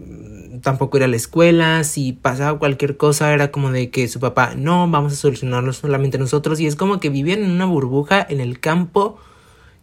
tampoco 0.62 0.96
ir 0.96 1.04
a 1.04 1.08
la 1.08 1.16
escuela, 1.16 1.84
si 1.84 2.12
pasaba 2.12 2.58
cualquier 2.58 2.96
cosa 2.96 3.32
era 3.32 3.50
como 3.50 3.70
de 3.70 3.90
que 3.90 4.08
su 4.08 4.18
papá, 4.18 4.54
no, 4.56 4.88
vamos 4.88 5.12
a 5.12 5.16
solucionarlo 5.16 5.72
solamente 5.72 6.18
nosotros, 6.18 6.58
y 6.58 6.66
es 6.66 6.74
como 6.74 7.00
que 7.00 7.10
vivían 7.10 7.42
en 7.42 7.50
una 7.50 7.66
burbuja 7.66 8.26
en 8.28 8.40
el 8.40 8.60
campo 8.60 9.18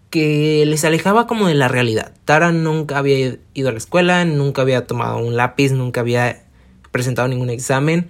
que 0.10 0.66
les 0.66 0.84
alejaba 0.86 1.28
como 1.28 1.48
de 1.48 1.56
la 1.56 1.68
realidad. 1.68 2.14
Tara 2.26 2.52
nunca 2.52 2.98
había 2.98 3.38
ido 3.54 3.70
a 3.70 3.72
la 3.72 3.78
escuela, 3.78 4.26
nunca 4.26 4.64
había 4.64 4.88
tomado 4.88 5.18
un 5.20 5.36
lápiz, 5.36 5.72
nunca 5.72 6.02
había 6.02 6.46
presentado 6.92 7.28
ningún 7.28 7.50
examen, 7.50 8.08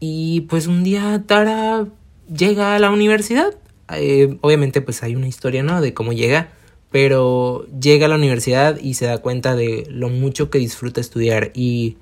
y 0.00 0.42
pues 0.42 0.66
un 0.66 0.84
día 0.84 1.24
Tara 1.26 1.86
llega 2.32 2.74
a 2.74 2.78
la 2.78 2.90
universidad. 2.90 3.54
Eh, 3.94 4.36
obviamente 4.42 4.82
pues 4.82 5.02
hay 5.02 5.16
una 5.16 5.26
historia, 5.26 5.62
¿no? 5.62 5.80
De 5.80 5.94
cómo 5.94 6.12
llega 6.12 6.50
pero 6.90 7.66
llega 7.80 8.06
a 8.06 8.08
la 8.08 8.14
universidad 8.14 8.78
y 8.80 8.94
se 8.94 9.06
da 9.06 9.18
cuenta 9.18 9.54
de 9.54 9.86
lo 9.90 10.08
mucho 10.08 10.50
que 10.50 10.58
disfruta 10.58 11.00
estudiar 11.00 11.50
y 11.54 11.96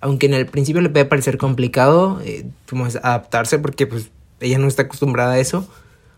aunque 0.00 0.26
en 0.26 0.34
el 0.34 0.46
principio 0.46 0.82
le 0.82 0.88
puede 0.88 1.04
parecer 1.04 1.38
complicado 1.38 2.20
eh, 2.24 2.46
adaptarse 3.02 3.58
porque 3.58 3.86
pues 3.86 4.10
ella 4.40 4.58
no 4.58 4.66
está 4.66 4.82
acostumbrada 4.82 5.32
a 5.32 5.38
eso, 5.38 5.68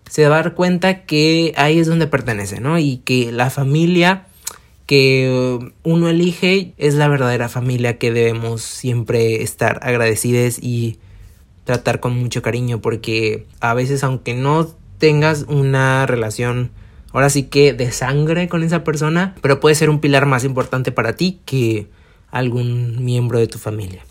se 0.09 0.29
va 0.29 0.37
a 0.37 0.43
dar 0.43 0.55
cuenta 0.55 1.05
que 1.05 1.53
ahí 1.57 1.79
es 1.79 1.87
donde 1.87 2.07
pertenece, 2.07 2.61
¿no? 2.61 2.79
Y 2.79 2.99
que 2.99 3.33
la 3.33 3.51
familia 3.51 4.27
que 4.87 5.73
uno 5.85 6.09
elige 6.09 6.75
es 6.77 6.95
la 6.95 7.09
verdadera 7.09 7.49
familia 7.49 7.99
que 7.99 8.13
debemos 8.13 8.63
siempre 8.63 9.43
estar 9.43 9.81
agradecidos 9.83 10.59
y 10.61 10.99
tratar 11.65 12.01
con 12.01 12.19
mucho 12.19 12.43
cariño 12.43 12.81
porque 12.81 13.47
a 13.61 13.75
veces 13.75 14.05
aunque 14.05 14.35
no 14.35 14.67
tengas 14.99 15.47
una 15.49 16.07
relación 16.07 16.73
ahora 17.13 17.31
sí 17.31 17.45
que 17.45 17.73
de 17.73 17.93
sangre 17.93 18.49
con 18.49 18.63
esa 18.63 18.85
persona, 18.85 19.35
pero 19.41 19.61
puede 19.61 19.75
ser 19.75 19.91
un 19.91 20.01
pilar 20.01 20.27
más 20.27 20.45
importante 20.45 20.93
para 20.93 21.15
ti 21.15 21.41
que 21.45 21.89
algún 22.31 23.05
miembro 23.05 23.39
de 23.39 23.47
tu 23.47 23.59
familia. 23.59 24.03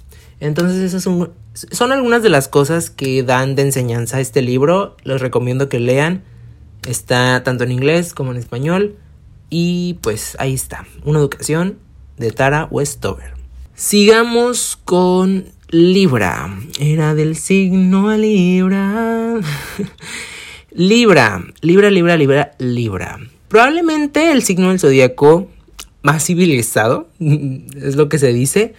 Entonces 0.41 0.77
esas 0.79 1.03
son, 1.03 1.91
algunas 1.91 2.23
de 2.23 2.29
las 2.29 2.47
cosas 2.47 2.89
que 2.89 3.21
dan 3.21 3.55
de 3.55 3.61
enseñanza 3.61 4.17
a 4.17 4.21
este 4.21 4.41
libro. 4.41 4.97
Les 5.03 5.21
recomiendo 5.21 5.69
que 5.69 5.79
lean. 5.79 6.23
Está 6.87 7.43
tanto 7.43 7.63
en 7.63 7.71
inglés 7.71 8.13
como 8.15 8.31
en 8.31 8.37
español. 8.37 8.95
Y 9.51 9.99
pues 10.01 10.35
ahí 10.39 10.55
está. 10.55 10.85
Una 11.05 11.19
educación 11.19 11.77
de 12.17 12.31
Tara 12.31 12.67
Westover. 12.71 13.33
Sigamos 13.75 14.79
con 14.83 15.45
Libra. 15.69 16.59
Era 16.79 17.13
del 17.13 17.35
signo 17.35 18.15
Libra. 18.17 19.35
Libra, 20.73 21.43
Libra, 21.61 21.91
Libra, 21.91 22.15
Libra, 22.15 22.51
Libra. 22.57 23.19
Probablemente 23.49 24.31
el 24.31 24.41
signo 24.41 24.69
del 24.69 24.79
zodiaco 24.79 25.49
más 26.01 26.25
civilizado, 26.25 27.09
es 27.19 27.97
lo 27.97 28.07
que 28.07 28.17
se 28.17 28.31
dice. 28.31 28.73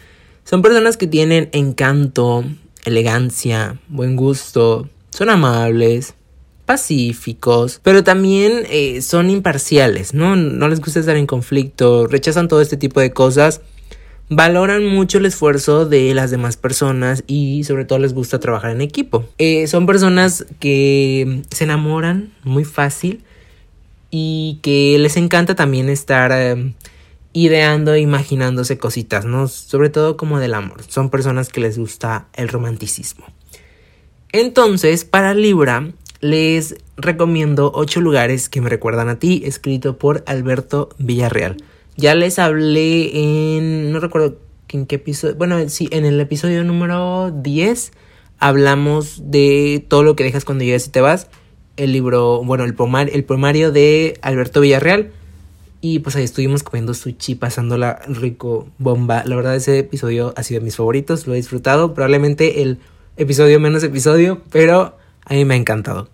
Son 0.44 0.62
personas 0.62 0.96
que 0.96 1.07
tienen 1.07 1.50
encanto, 1.52 2.44
elegancia, 2.87 3.78
buen 3.88 4.16
gusto, 4.16 4.88
son 5.11 5.28
amables, 5.28 6.14
pacíficos, 6.64 7.81
pero 7.83 8.02
también 8.02 8.64
eh, 8.70 9.02
son 9.02 9.28
imparciales, 9.28 10.14
¿no? 10.14 10.35
No 10.35 10.68
les 10.68 10.81
gusta 10.81 11.00
estar 11.00 11.16
en 11.16 11.26
conflicto, 11.26 12.07
rechazan 12.07 12.48
todo 12.48 12.62
este 12.62 12.78
tipo 12.78 13.00
de 13.00 13.12
cosas 13.12 13.61
valoran 14.28 14.87
mucho 14.87 15.18
el 15.18 15.26
esfuerzo 15.26 15.87
de 15.87 16.14
las 16.14 16.30
demás 16.30 16.56
personas 16.56 17.24
y 17.26 17.64
sobre 17.64 17.85
todo 17.85 17.98
les 17.98 18.14
gusta 18.14 18.40
trabajar 18.40 18.70
en 18.70 18.80
equipo. 18.80 19.24
Eh, 19.38 19.66
son 19.66 19.87
personas 19.87 20.46
que 20.58 21.42
se 21.50 21.64
enamoran 21.64 22.32
muy 22.44 22.64
fácil 22.64 23.22
y 24.11 24.58
que 24.62 24.98
les 24.98 25.16
encanta 25.16 25.54
también 25.54 25.88
estar 25.88 26.32
eh, 26.32 26.74
ideando 27.32 27.94
e 27.94 28.00
imaginándose 28.00 28.78
cositas, 28.78 29.24
¿no? 29.24 29.48
Sobre 29.48 29.90
todo 29.90 30.16
como 30.16 30.38
del 30.38 30.54
amor. 30.54 30.82
Son 30.87 31.11
personas 31.11 31.48
que 31.48 31.61
les 31.61 31.78
gusta 31.78 32.26
el 32.35 32.48
romanticismo. 32.48 33.26
Entonces, 34.32 35.04
para 35.04 35.35
Libra, 35.35 35.92
les 36.20 36.76
recomiendo 36.96 37.72
8 37.74 38.00
lugares 38.00 38.48
que 38.48 38.61
me 38.61 38.70
recuerdan 38.70 39.08
a 39.08 39.18
ti, 39.18 39.42
escrito 39.44 39.98
por 39.98 40.22
Alberto 40.26 40.90
Villarreal. 40.98 41.56
Ya 41.96 42.14
les 42.14 42.38
hablé 42.38 43.57
en. 43.57 43.92
No 43.92 44.00
recuerdo 44.00 44.38
en 44.68 44.87
qué 44.87 44.96
episodio. 44.96 45.35
Bueno, 45.35 45.68
sí, 45.68 45.88
en 45.92 46.05
el 46.05 46.20
episodio 46.20 46.64
número 46.64 47.31
10 47.31 47.92
hablamos 48.38 49.31
de 49.31 49.85
todo 49.88 50.02
lo 50.02 50.16
que 50.16 50.24
dejas 50.24 50.44
cuando 50.44 50.64
llegas 50.64 50.87
y 50.87 50.90
te 50.90 51.00
vas. 51.00 51.28
El 51.76 51.92
libro, 51.92 52.42
bueno, 52.44 52.64
el, 52.64 52.74
el 53.12 53.24
poemario 53.24 53.72
de 53.72 54.18
Alberto 54.22 54.61
Villarreal. 54.61 55.12
Y 55.81 55.98
pues 55.98 56.14
ahí 56.14 56.24
estuvimos 56.24 56.62
comiendo 56.62 56.94
sushi, 56.94 57.35
pasándola 57.35 58.00
rico, 58.07 58.68
bomba. 58.78 59.24
La 59.26 59.37
verdad, 59.37 59.57
ese 59.57 59.81
episodio 59.81 60.33
ha 60.37 60.42
sido 60.44 60.61
de 60.61 60.64
mis 60.64 60.76
favoritos, 60.76 61.26
lo 61.26 61.35
he 61.35 61.37
disfrutado. 61.37 61.92
Probablemente 61.92 62.62
el 62.62 62.78
episodio 63.16 63.59
menos 63.59 63.83
episodio, 63.83 64.42
pero 64.50 64.96
a 65.24 65.35
mí 65.35 65.44
me 65.44 65.55
ha 65.55 65.57
encantado. 65.57 66.09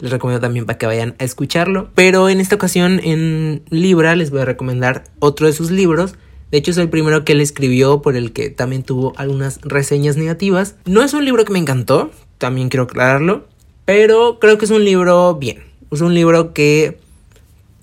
Les 0.00 0.10
recomiendo 0.10 0.40
también 0.40 0.66
para 0.66 0.78
que 0.78 0.86
vayan 0.86 1.14
a 1.18 1.24
escucharlo. 1.24 1.90
Pero 1.94 2.28
en 2.28 2.40
esta 2.40 2.56
ocasión 2.56 3.00
en 3.04 3.62
Libra 3.70 4.16
les 4.16 4.30
voy 4.30 4.40
a 4.40 4.44
recomendar 4.44 5.04
otro 5.18 5.46
de 5.46 5.52
sus 5.52 5.70
libros. 5.70 6.14
De 6.50 6.58
hecho 6.58 6.72
es 6.72 6.78
el 6.78 6.88
primero 6.88 7.24
que 7.24 7.32
él 7.32 7.40
escribió 7.40 8.02
por 8.02 8.16
el 8.16 8.32
que 8.32 8.50
también 8.50 8.82
tuvo 8.82 9.12
algunas 9.16 9.60
reseñas 9.62 10.16
negativas. 10.16 10.76
No 10.84 11.02
es 11.02 11.14
un 11.14 11.24
libro 11.24 11.44
que 11.44 11.52
me 11.52 11.58
encantó, 11.58 12.10
también 12.38 12.70
quiero 12.70 12.84
aclararlo. 12.84 13.46
Pero 13.84 14.38
creo 14.40 14.58
que 14.58 14.64
es 14.64 14.70
un 14.70 14.84
libro 14.84 15.34
bien. 15.36 15.62
Es 15.90 16.00
un 16.00 16.14
libro 16.14 16.52
que 16.52 16.98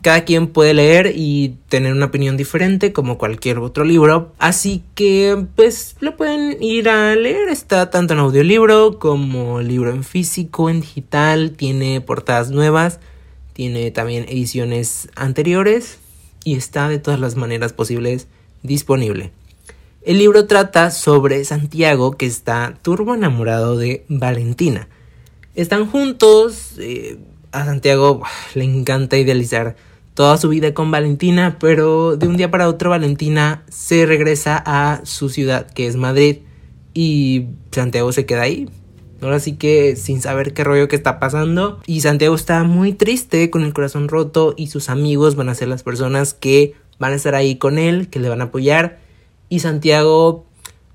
cada 0.07 0.23
quien 0.23 0.47
puede 0.47 0.73
leer 0.73 1.11
y 1.13 1.57
tener 1.67 1.91
una 1.91 2.05
opinión 2.05 2.37
diferente 2.37 2.93
como 2.93 3.17
cualquier 3.17 3.59
otro 3.59 3.83
libro. 3.83 4.31
Así 4.39 4.81
que 4.95 5.47
pues 5.57 5.97
lo 5.99 6.15
pueden 6.15 6.63
ir 6.63 6.87
a 6.87 7.13
leer. 7.13 7.49
Está 7.49 7.89
tanto 7.89 8.13
en 8.13 8.21
audiolibro 8.21 8.99
como 8.99 9.59
libro 9.59 9.91
en 9.91 10.05
físico, 10.05 10.69
en 10.69 10.79
digital. 10.79 11.51
Tiene 11.57 11.99
portadas 11.99 12.51
nuevas. 12.51 13.01
Tiene 13.51 13.91
también 13.91 14.23
ediciones 14.29 15.09
anteriores. 15.17 15.99
Y 16.45 16.55
está 16.55 16.87
de 16.87 16.99
todas 16.99 17.19
las 17.19 17.35
maneras 17.35 17.73
posibles 17.73 18.27
disponible. 18.63 19.31
El 20.03 20.19
libro 20.19 20.47
trata 20.47 20.89
sobre 20.89 21.43
Santiago 21.43 22.13
que 22.13 22.27
está 22.27 22.75
turbo 22.81 23.13
enamorado 23.13 23.75
de 23.75 24.05
Valentina. 24.07 24.87
Están 25.53 25.85
juntos. 25.91 26.75
Eh, 26.77 27.17
a 27.51 27.65
Santiago 27.65 28.21
le 28.53 28.63
encanta 28.63 29.17
idealizar 29.17 29.75
toda 30.17 30.37
su 30.37 30.49
vida 30.49 30.73
con 30.73 30.89
Valentina, 30.89 31.57
pero 31.59 32.17
de 32.17 32.27
un 32.27 32.37
día 32.37 32.49
para 32.49 32.67
otro 32.67 32.89
Valentina 32.89 33.61
se 33.69 34.07
regresa 34.07 34.57
a 34.65 35.01
su 35.03 35.29
ciudad, 35.29 35.69
que 35.69 35.85
es 35.85 35.95
Madrid, 35.95 36.37
y 36.95 37.49
Santiago 37.71 38.11
se 38.11 38.25
queda 38.25 38.41
ahí. 38.41 38.67
Ahora 39.21 39.39
sí 39.39 39.57
que 39.57 39.95
sin 39.95 40.19
saber 40.19 40.55
qué 40.55 40.63
rollo 40.63 40.87
que 40.87 40.95
está 40.95 41.19
pasando. 41.19 41.79
Y 41.85 42.01
Santiago 42.01 42.33
está 42.33 42.63
muy 42.63 42.93
triste, 42.93 43.51
con 43.51 43.63
el 43.63 43.73
corazón 43.73 44.07
roto, 44.07 44.55
y 44.57 44.67
sus 44.67 44.89
amigos 44.89 45.35
van 45.35 45.49
a 45.49 45.53
ser 45.53 45.67
las 45.67 45.83
personas 45.83 46.33
que 46.33 46.73
van 46.97 47.13
a 47.13 47.15
estar 47.17 47.35
ahí 47.35 47.57
con 47.57 47.77
él, 47.77 48.09
que 48.09 48.19
le 48.19 48.27
van 48.27 48.41
a 48.41 48.45
apoyar. 48.45 48.97
Y 49.49 49.59
Santiago, 49.59 50.47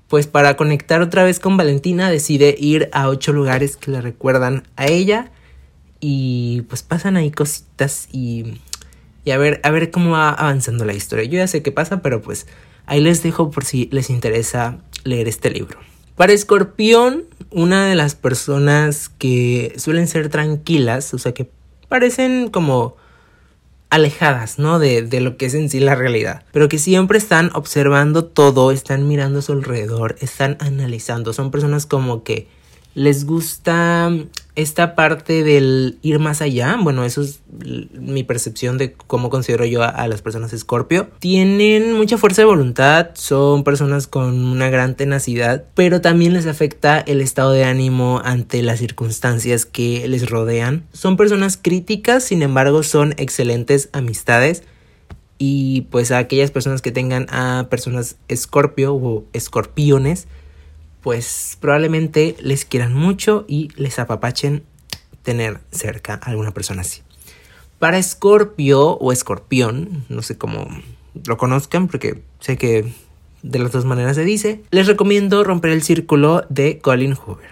pues 0.09 0.27
para 0.27 0.57
conectar 0.57 1.01
otra 1.01 1.23
vez 1.23 1.39
con 1.39 1.55
Valentina, 1.55 2.11
decide 2.11 2.57
ir 2.59 2.89
a 2.91 3.07
ocho 3.07 3.31
lugares 3.31 3.77
que 3.77 3.89
le 3.89 4.01
recuerdan 4.01 4.63
a 4.75 4.87
ella 4.87 5.31
y 6.01 6.63
pues 6.63 6.83
pasan 6.83 7.15
ahí 7.15 7.31
cositas 7.31 8.09
y, 8.11 8.59
y 9.25 9.31
a 9.31 9.37
ver, 9.37 9.59
a 9.63 9.71
ver 9.71 9.91
cómo 9.91 10.11
va 10.11 10.29
avanzando 10.29 10.85
la 10.85 10.93
historia. 10.93 11.25
Yo 11.25 11.37
ya 11.37 11.47
sé 11.47 11.61
qué 11.61 11.71
pasa, 11.71 12.01
pero 12.01 12.21
pues 12.21 12.47
ahí 12.85 13.01
les 13.01 13.23
dejo 13.23 13.51
por 13.51 13.65
si 13.65 13.87
les 13.91 14.09
interesa 14.09 14.79
leer 15.03 15.27
este 15.27 15.49
libro. 15.49 15.79
Para 16.15 16.33
Escorpión, 16.33 17.23
una 17.49 17.87
de 17.87 17.95
las 17.95 18.15
personas 18.15 19.09
que 19.09 19.73
suelen 19.77 20.07
ser 20.07 20.29
tranquilas, 20.29 21.13
o 21.13 21.17
sea 21.17 21.33
que 21.33 21.49
parecen 21.89 22.49
como 22.49 22.95
alejadas, 23.89 24.59
¿no? 24.59 24.79
De, 24.79 25.03
de, 25.03 25.21
lo 25.21 25.37
que 25.37 25.45
es 25.45 25.53
en 25.53 25.69
sí 25.69 25.79
la 25.79 25.95
realidad. 25.95 26.43
Pero 26.51 26.67
que 26.67 26.79
siempre 26.79 27.17
están 27.17 27.51
observando 27.53 28.25
todo, 28.25 28.71
están 28.71 29.07
mirando 29.07 29.39
a 29.39 29.41
su 29.43 29.53
alrededor, 29.53 30.15
están 30.19 30.57
analizando. 30.59 31.33
Son 31.33 31.51
personas 31.51 31.85
como 31.85 32.23
que 32.23 32.47
les 32.95 33.25
gusta 33.25 34.11
esta 34.55 34.95
parte 34.95 35.43
del 35.43 35.97
ir 36.01 36.19
más 36.19 36.41
allá, 36.41 36.77
bueno, 36.79 37.03
eso 37.03 37.21
es 37.21 37.41
mi 37.93 38.23
percepción 38.23 38.77
de 38.77 38.93
cómo 38.93 39.29
considero 39.29 39.65
yo 39.65 39.81
a, 39.83 40.07
las 40.07 40.21
personas 40.21 40.51
Scorpio. 40.55 41.07
Tienen 41.19 41.93
mucha 41.93 42.17
fuerza 42.17 42.43
de 42.43 42.45
voluntad, 42.45 43.09
son 43.15 43.63
personas 43.63 44.07
con 44.07 44.45
una 44.45 44.69
gran 44.69 44.95
tenacidad, 44.95 45.65
pero 45.73 46.01
también 46.01 46.33
les 46.33 46.45
afecta 46.45 46.99
el 46.99 47.21
estado 47.21 47.51
de 47.51 47.63
ánimo 47.63 48.21
ante 48.23 48.61
las 48.61 48.79
circunstancias 48.79 49.65
que 49.65 50.07
les 50.07 50.29
rodean. 50.29 50.85
Son 50.93 51.17
personas 51.17 51.57
críticas, 51.57 52.23
sin 52.23 52.43
embargo, 52.43 52.83
son 52.83 53.13
excelentes 53.17 53.89
amistades 53.93 54.63
Y 55.39 55.81
pues 55.89 56.11
a 56.11 56.19
aquellas 56.19 56.51
personas 56.51 56.81
que 56.81 56.91
tengan 56.91 57.27
a 57.29 57.67
personas 57.69 58.17
escorpio 58.27 58.93
o 58.93 59.25
escorpiones, 59.33 60.27
pues 61.03 61.57
probablemente 61.59 62.35
les 62.39 62.65
quieran 62.65 62.93
mucho 62.93 63.45
y 63.47 63.69
les 63.75 63.99
apapachen 63.99 64.63
tener 65.21 65.59
cerca 65.71 66.19
a 66.23 66.31
alguna 66.31 66.53
persona 66.53 66.81
así. 66.81 67.01
Para 67.77 67.97
escorpio 67.97 68.91
o 68.91 69.11
escorpión, 69.11 70.05
no 70.09 70.21
sé 70.21 70.37
cómo 70.37 70.67
lo 71.27 71.37
conozcan 71.37 71.87
porque 71.87 72.23
sé 72.39 72.57
que 72.57 72.85
de 73.43 73.59
las 73.59 73.71
dos 73.73 73.85
maneras 73.85 74.15
se 74.15 74.23
dice, 74.23 74.63
les 74.71 74.87
recomiendo 74.87 75.43
romper 75.43 75.71
el 75.71 75.83
círculo 75.83 76.45
de 76.49 76.79
Colin 76.79 77.13
Hoover. 77.13 77.49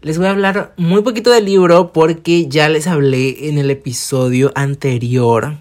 Les 0.00 0.18
voy 0.18 0.26
a 0.26 0.30
hablar 0.30 0.74
muy 0.76 1.02
poquito 1.02 1.30
del 1.30 1.44
libro 1.44 1.92
porque 1.92 2.48
ya 2.48 2.68
les 2.68 2.86
hablé 2.86 3.48
en 3.48 3.58
el 3.58 3.70
episodio 3.70 4.52
anterior, 4.54 5.56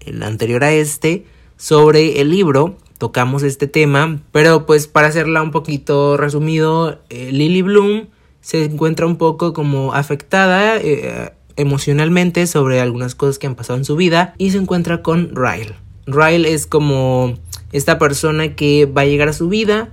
el 0.00 0.22
anterior 0.22 0.64
a 0.64 0.72
este, 0.72 1.24
sobre 1.56 2.20
el 2.20 2.30
libro. 2.30 2.76
Tocamos 3.04 3.42
este 3.42 3.66
tema, 3.66 4.18
pero 4.32 4.64
pues 4.64 4.86
para 4.86 5.08
hacerla 5.08 5.42
un 5.42 5.50
poquito 5.50 6.16
resumido, 6.16 7.02
eh, 7.10 7.28
Lily 7.32 7.60
Bloom 7.60 8.06
se 8.40 8.64
encuentra 8.64 9.04
un 9.04 9.16
poco 9.16 9.52
como 9.52 9.92
afectada 9.92 10.78
eh, 10.78 11.34
emocionalmente 11.56 12.46
sobre 12.46 12.80
algunas 12.80 13.14
cosas 13.14 13.38
que 13.38 13.46
han 13.46 13.56
pasado 13.56 13.78
en 13.78 13.84
su 13.84 13.94
vida 13.94 14.32
y 14.38 14.52
se 14.52 14.56
encuentra 14.56 15.02
con 15.02 15.36
Ryle. 15.36 15.74
Ryle 16.06 16.50
es 16.50 16.66
como 16.66 17.34
esta 17.72 17.98
persona 17.98 18.56
que 18.56 18.86
va 18.86 19.02
a 19.02 19.04
llegar 19.04 19.28
a 19.28 19.34
su 19.34 19.50
vida 19.50 19.90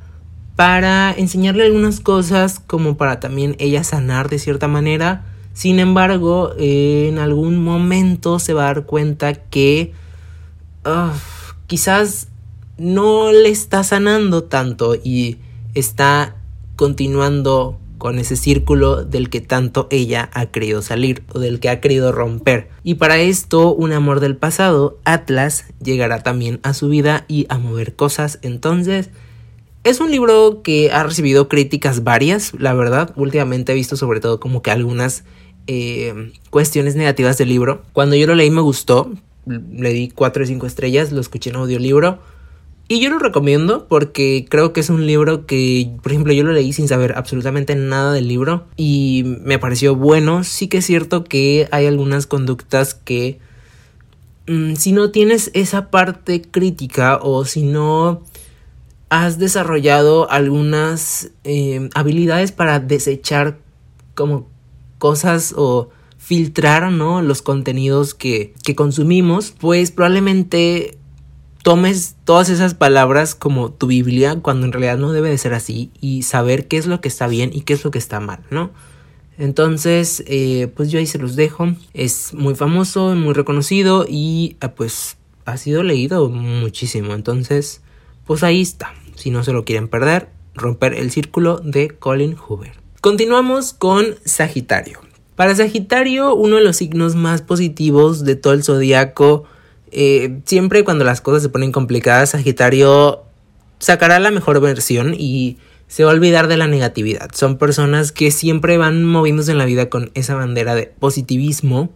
para 0.55 1.12
enseñarle 1.12 1.66
algunas 1.66 1.99
cosas 1.99 2.62
como 2.66 2.95
para 2.95 3.20
también 3.20 3.57
ella 3.59 3.84
sanar 3.84 4.30
de 4.30 4.39
cierta 4.39 4.70
manera. 4.70 5.26
Sin 5.51 5.80
embargo, 5.80 6.53
en 6.57 7.20
algún 7.20 7.62
momento 7.62 8.39
se 8.39 8.53
va 8.53 8.62
a 8.62 8.68
dar 8.68 8.86
cuenta 8.86 9.34
que 9.34 9.91
quizás 11.68 12.30
no 12.78 13.32
le 13.32 13.49
está 13.49 13.84
sanando 13.84 14.43
tanto 14.43 14.95
y 14.95 15.38
está 15.74 16.36
continuando 16.76 17.78
con 18.01 18.17
ese 18.17 18.36
círculo 18.36 19.05
del 19.05 19.30
que 19.30 19.41
tanto 19.41 19.88
ella 19.91 20.32
ha 20.34 20.47
querido 20.47 20.82
salir 20.82 21.22
o 21.34 21.39
del 21.39 21.59
que 21.59 21.69
ha 21.69 21.80
querido 21.80 22.11
romper. 22.11 22.69
Y 22.84 22.95
para 22.95 23.19
esto, 23.19 23.76
un 23.76 23.91
amor 23.91 24.22
del 24.22 24.36
pasado, 24.36 24.97
Atlas, 25.05 25.65
llegará 25.84 26.24
también 26.24 26.59
a 26.63 26.74
su 26.74 26.89
vida 26.89 27.26
y 27.28 27.45
a 27.49 27.59
mover 27.59 27.95
cosas. 27.95 28.39
Entonces, 28.41 29.11
es 29.84 29.99
un 29.99 30.09
libro 30.09 30.63
que 30.63 30.91
ha 30.91 31.03
recibido 31.03 31.47
críticas 31.47 32.03
varias, 32.03 32.53
la 32.57 32.74
verdad. 32.74 33.13
Últimamente 33.15 33.72
he 33.72 33.76
visto 33.76 33.95
sobre 33.95 34.19
todo 34.19 34.39
como 34.39 34.63
que 34.63 34.72
algunas 34.72 35.24
eh, 35.67 36.32
cuestiones 36.49 36.95
negativas 36.95 37.38
del 37.38 37.49
libro. 37.49 37.84
Cuando 37.93 38.15
yo 38.15 38.26
lo 38.26 38.34
leí 38.34 38.49
me 38.49 38.61
gustó, 38.61 39.11
le 39.45 39.93
di 39.93 40.09
4 40.09 40.43
o 40.43 40.47
5 40.47 40.65
estrellas, 40.65 41.11
lo 41.11 41.22
escuché 41.22 41.51
en 41.51 41.57
audiolibro 41.57 42.19
y 42.92 43.00
yo 43.00 43.10
lo 43.10 43.20
recomiendo 43.20 43.88
porque 43.88 44.46
creo 44.50 44.74
que 44.74 44.82
es 44.82 44.89
un 44.89 45.08
libro 45.08 45.46
que, 45.46 45.96
por 46.04 46.12
ejemplo, 46.12 46.34
yo 46.34 46.44
lo 46.44 46.52
leí 46.52 46.74
sin 46.74 46.89
saber 46.89 47.14
absolutamente 47.16 47.74
nada 47.74 48.12
del 48.12 48.28
libro 48.28 48.66
y 48.76 49.38
me 49.46 49.60
pareció 49.60 49.96
bueno. 49.96 50.44
Sí 50.44 50.68
que 50.68 50.80
es 50.80 50.88
cierto 50.88 51.24
que 51.24 51.70
hay 51.72 51.86
algunas 51.86 52.28
conductas 52.28 52.94
que 52.94 53.39
mm, 54.48 54.76
si 54.76 54.92
no 54.92 55.10
tienes 55.10 55.52
esa 55.54 55.89
parte 55.89 56.42
crítica 56.42 57.18
o 57.22 57.46
si 57.46 57.64
no 57.64 58.24
has 59.08 59.39
desarrollado 59.39 60.30
algunas 60.30 61.32
eh, 61.46 61.89
habilidades 61.94 62.52
para 62.52 62.82
desechar 62.82 63.58
como 64.16 64.50
cosas 64.98 65.54
o 65.56 65.92
filtrar 66.18 66.92
¿no? 66.92 67.22
los 67.22 67.42
contenidos 67.42 68.14
que, 68.14 68.54
que 68.66 68.76
consumimos, 68.76 69.52
pues 69.58 69.92
probablemente 69.92 70.98
tomes 71.64 72.16
todas 72.26 72.49
esas 72.49 72.74
palabras 72.74 73.36
como 73.36 73.72
tu 73.72 73.88
Biblia 73.88 74.38
cuando 74.41 74.66
en 74.66 74.72
realidad 74.72 74.97
no 74.97 75.12
debe 75.12 75.30
de 75.30 75.38
ser 75.38 75.53
así 75.53 75.91
y 76.01 76.24
saber 76.24 76.68
qué 76.68 76.78
es 76.78 76.88
lo 76.88 77.01
que 77.01 77.07
está 77.07 77.28
bien 77.28 77.51
y 77.53 77.62
qué 77.62 77.74
es 77.74 77.84
lo 77.84 77.91
que 77.91 77.99
está 77.99 78.20
mal, 78.20 78.39
¿no? 78.49 78.72
Entonces, 79.38 80.24
eh, 80.28 80.72
pues 80.76 80.91
yo 80.91 80.99
ahí 80.99 81.07
se 81.07 81.18
los 81.18 81.36
dejo. 81.36 81.74
Es 81.93 82.34
muy 82.34 82.53
famoso, 82.53 83.16
muy 83.16 83.34
reconocido 83.34 84.05
y 84.07 84.57
ah, 84.59 84.74
pues 84.74 85.18
ha 85.45 85.57
sido 85.57 85.84
leído 85.84 86.30
muchísimo. 86.30 87.14
Entonces, 87.14 87.82
pues 88.26 88.43
ahí 88.43 88.62
está. 88.62 88.93
Si 89.16 89.32
no 89.32 89.43
se 89.43 89.53
lo 89.53 89.66
quieren 89.66 89.88
perder, 89.88 90.30
romper 90.53 90.93
el 90.93 91.12
círculo 91.12 91.57
de 91.57 91.89
Colin 91.89 92.36
Hoover. 92.36 92.74
Continuamos 93.01 93.74
con 93.74 94.16
Sagitario. 94.26 94.99
Para 95.36 95.55
Sagitario, 95.55 96.36
uno 96.36 96.57
de 96.57 96.64
los 96.64 96.78
signos 96.78 97.16
más 97.16 97.41
positivos 97.41 98.24
de 98.24 98.36
todo 98.36 98.53
el 98.53 98.64
zodiaco 98.64 99.45
eh, 99.92 100.39
siempre 100.46 100.84
cuando 100.84 101.04
las 101.04 101.22
cosas 101.22 101.44
se 101.44 101.50
ponen 101.50 101.72
complicadas, 101.72 102.32
Sagitario 102.32 103.24
sacará 103.80 104.20
la 104.20 104.32
mejor 104.32 104.60
versión 104.62 105.14
y 105.18 105.58
se 105.88 106.06
va 106.06 106.12
a 106.12 106.14
olvidar 106.14 106.48
de 106.48 106.58
la 106.58 106.68
negatividad. 106.68 107.30
Son 107.34 107.58
personas 107.58 108.12
que 108.12 108.32
siempre 108.32 108.78
van 108.78 109.04
moviéndose 109.04 109.52
en 109.52 109.58
la 109.58 109.66
vida 109.66 109.89
con 109.89 110.12
esa 110.14 110.36
bandera 110.36 110.74
de 110.76 110.86
positivismo. 110.86 111.89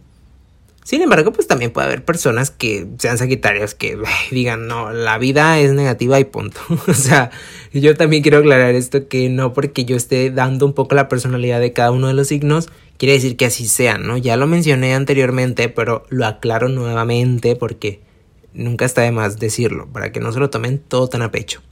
Sin 0.86 1.02
embargo, 1.02 1.32
pues 1.32 1.48
también 1.48 1.72
puede 1.72 1.88
haber 1.88 2.04
personas 2.04 2.52
que 2.52 2.86
sean 2.98 3.18
sagitarios 3.18 3.74
que 3.74 3.98
digan, 4.30 4.68
no, 4.68 4.92
la 4.92 5.18
vida 5.18 5.58
es 5.58 5.72
negativa 5.72 6.20
y 6.20 6.24
punto. 6.24 6.60
o 6.86 6.94
sea, 6.94 7.32
yo 7.72 7.96
también 7.96 8.22
quiero 8.22 8.38
aclarar 8.38 8.72
esto 8.76 9.08
que 9.08 9.28
no 9.28 9.52
porque 9.52 9.84
yo 9.84 9.96
esté 9.96 10.30
dando 10.30 10.64
un 10.64 10.74
poco 10.74 10.94
la 10.94 11.08
personalidad 11.08 11.58
de 11.58 11.72
cada 11.72 11.90
uno 11.90 12.06
de 12.06 12.12
los 12.14 12.28
signos, 12.28 12.68
quiere 12.98 13.14
decir 13.14 13.36
que 13.36 13.46
así 13.46 13.66
sean, 13.66 14.06
¿no? 14.06 14.16
Ya 14.16 14.36
lo 14.36 14.46
mencioné 14.46 14.94
anteriormente, 14.94 15.68
pero 15.68 16.04
lo 16.08 16.24
aclaro 16.24 16.68
nuevamente 16.68 17.56
porque 17.56 17.98
nunca 18.54 18.84
está 18.84 19.02
de 19.02 19.10
más 19.10 19.40
decirlo, 19.40 19.88
para 19.92 20.12
que 20.12 20.20
no 20.20 20.30
se 20.30 20.38
lo 20.38 20.50
tomen 20.50 20.78
todo 20.78 21.08
tan 21.08 21.22
a 21.22 21.32
pecho. 21.32 21.62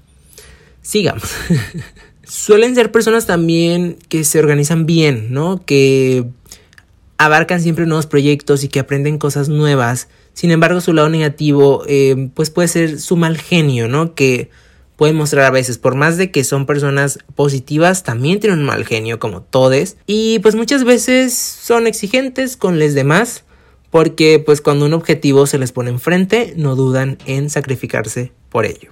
Sigamos. 0.83 1.31
Suelen 2.25 2.75
ser 2.75 2.91
personas 2.91 3.27
también 3.27 3.97
que 4.09 4.25
se 4.25 4.41
organizan 4.41 4.87
bien, 4.87 5.33
¿no? 5.33 5.65
Que 5.65 6.25
abarcan 7.19 7.61
siempre 7.61 7.87
nuevos 7.87 8.07
proyectos 8.07 8.65
y 8.65 8.69
que 8.69 8.81
aprenden 8.81 9.19
cosas 9.19 9.49
nuevas. 9.49 10.09
Sin 10.33 10.51
embargo, 10.51 10.81
su 10.81 10.93
lado 10.93 11.09
negativo, 11.09 11.85
eh, 11.87 12.31
pues 12.35 12.51
puede 12.51 12.69
ser 12.69 13.01
su 13.01 13.17
mal 13.17 13.39
genio, 13.39 13.89
¿no? 13.89 14.15
Que 14.15 14.51
pueden 14.97 15.17
mostrar 15.17 15.45
a 15.45 15.51
veces, 15.51 15.79
por 15.79 15.95
más 15.95 16.17
de 16.17 16.31
que 16.31 16.45
son 16.45 16.67
personas 16.67 17.19
positivas, 17.35 18.03
también 18.03 18.41
tienen 18.41 18.61
un 18.61 18.65
mal 18.65 18.85
genio 18.85 19.19
como 19.19 19.43
todes. 19.43 19.97
Y 20.07 20.39
pues 20.41 20.55
muchas 20.55 20.85
veces 20.85 21.35
son 21.35 21.87
exigentes 21.87 22.57
con 22.57 22.79
los 22.79 22.95
demás, 22.95 23.45
porque 23.91 24.43
pues 24.45 24.61
cuando 24.61 24.87
un 24.87 24.93
objetivo 24.93 25.47
se 25.47 25.59
les 25.59 25.73
pone 25.73 25.91
enfrente, 25.91 26.55
no 26.57 26.77
dudan 26.77 27.19
en 27.27 27.51
sacrificarse 27.51 28.33
por 28.49 28.67
ello. 28.67 28.91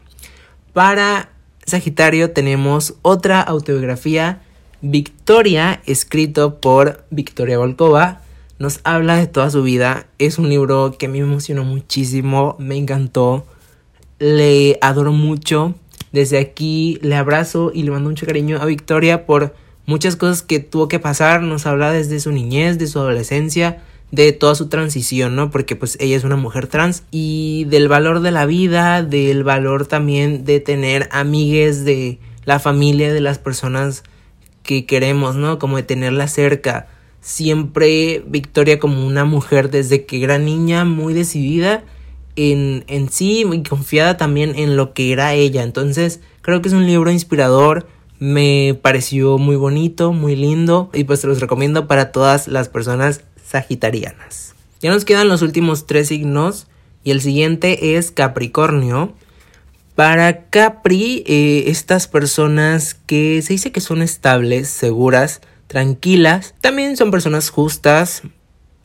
Para 0.73 1.31
Sagitario 1.67 2.31
tenemos 2.31 2.95
otra 3.03 3.41
autobiografía, 3.41 4.43
Victoria, 4.85 5.81
escrito 5.87 6.61
por 6.61 7.05
Victoria 7.11 7.57
Volkova. 7.57 8.21
Nos 8.59 8.81
habla 8.83 9.15
de 9.17 9.29
toda 9.29 9.49
su 9.49 9.63
vida. 9.63 10.09
Es 10.19 10.39
un 10.39 10.49
libro 10.49 10.97
que 10.99 11.07
me 11.07 11.19
emocionó 11.19 11.63
muchísimo, 11.63 12.57
me 12.59 12.77
encantó, 12.77 13.47
le 14.19 14.79
adoro 14.81 15.13
mucho. 15.13 15.77
Desde 16.11 16.39
aquí 16.39 16.99
le 17.01 17.15
abrazo 17.15 17.71
y 17.73 17.85
le 17.85 17.93
mando 17.93 18.11
mucho 18.11 18.27
cariño 18.27 18.59
a 18.61 18.65
Victoria 18.65 19.25
por 19.25 19.55
muchas 19.87 20.17
cosas 20.17 20.43
que 20.43 20.59
tuvo 20.59 20.89
que 20.89 20.99
pasar. 20.99 21.43
Nos 21.43 21.65
habla 21.65 21.93
desde 21.93 22.19
su 22.19 22.33
niñez, 22.33 22.77
de 22.77 22.89
su 22.89 22.99
adolescencia, 22.99 23.85
de 24.11 24.33
toda 24.33 24.57
su 24.57 24.69
transición, 24.69 25.37
¿no? 25.37 25.53
Porque 25.53 25.77
pues 25.77 25.97
ella 26.01 26.17
es 26.17 26.25
una 26.25 26.37
mujer 26.37 26.67
trans 26.67 27.05
y 27.13 27.67
del 27.67 27.87
valor 27.87 28.19
de 28.19 28.33
la 28.33 28.47
vida, 28.47 29.05
del 29.05 29.45
valor 29.45 29.87
también 29.87 30.45
de 30.45 30.59
tener 30.59 31.09
amigues 31.13 31.85
de 31.85 32.19
la 32.45 32.59
familia, 32.59 33.13
de 33.13 33.21
las 33.21 33.39
personas 33.39 34.03
que 34.63 34.87
queremos, 34.87 35.37
¿no? 35.37 35.59
Como 35.59 35.77
de 35.77 35.83
tenerla 35.83 36.29
cerca. 36.29 36.89
Siempre 37.21 38.23
Victoria 38.27 38.79
como 38.79 39.07
una 39.07 39.25
mujer 39.25 39.71
desde 39.71 40.05
que 40.05 40.23
era 40.23 40.39
niña 40.39 40.85
muy 40.85 41.15
decidida 41.15 41.85
en, 42.37 42.85
en 42.89 43.11
sí 43.11 43.45
y 43.51 43.63
confiada 43.63 44.17
también 44.17 44.55
en 44.57 44.77
lo 44.77 44.93
que 44.93 45.13
era 45.13 45.35
ella. 45.35 45.63
Entonces 45.63 46.21
creo 46.41 46.63
que 46.63 46.69
es 46.69 46.75
un 46.75 46.87
libro 46.87 47.11
inspirador. 47.11 47.87
Me 48.19 48.79
pareció 48.81 49.39
muy 49.39 49.57
bonito, 49.57 50.13
muy 50.13 50.37
lindo 50.37 50.91
y 50.95 51.05
pues 51.05 51.21
se 51.21 51.27
los 51.27 51.41
recomiendo 51.41 51.87
para 51.87 52.13
todas 52.13 52.49
las 52.49 52.69
personas 52.69 53.23
sagitarianas. 53.45 54.55
Ya 54.81 54.91
nos 54.91 55.05
quedan 55.05 55.29
los 55.29 55.43
últimos 55.43 55.87
tres 55.87 56.09
signos 56.09 56.67
y 57.05 57.11
el 57.11 57.21
siguiente 57.21 57.97
es 57.97 58.11
Capricornio. 58.11 59.15
Para 59.95 60.47
Capri, 60.49 61.23
eh, 61.27 61.65
estas 61.67 62.09
personas 62.09 62.95
que 62.95 63.43
se 63.43 63.53
dice 63.53 63.73
que 63.73 63.81
son 63.81 64.01
estables, 64.01 64.69
seguras, 64.69 65.43
tranquilas, 65.67 66.55
también 66.61 66.97
son 66.97 67.11
personas 67.11 67.51
justas, 67.51 68.23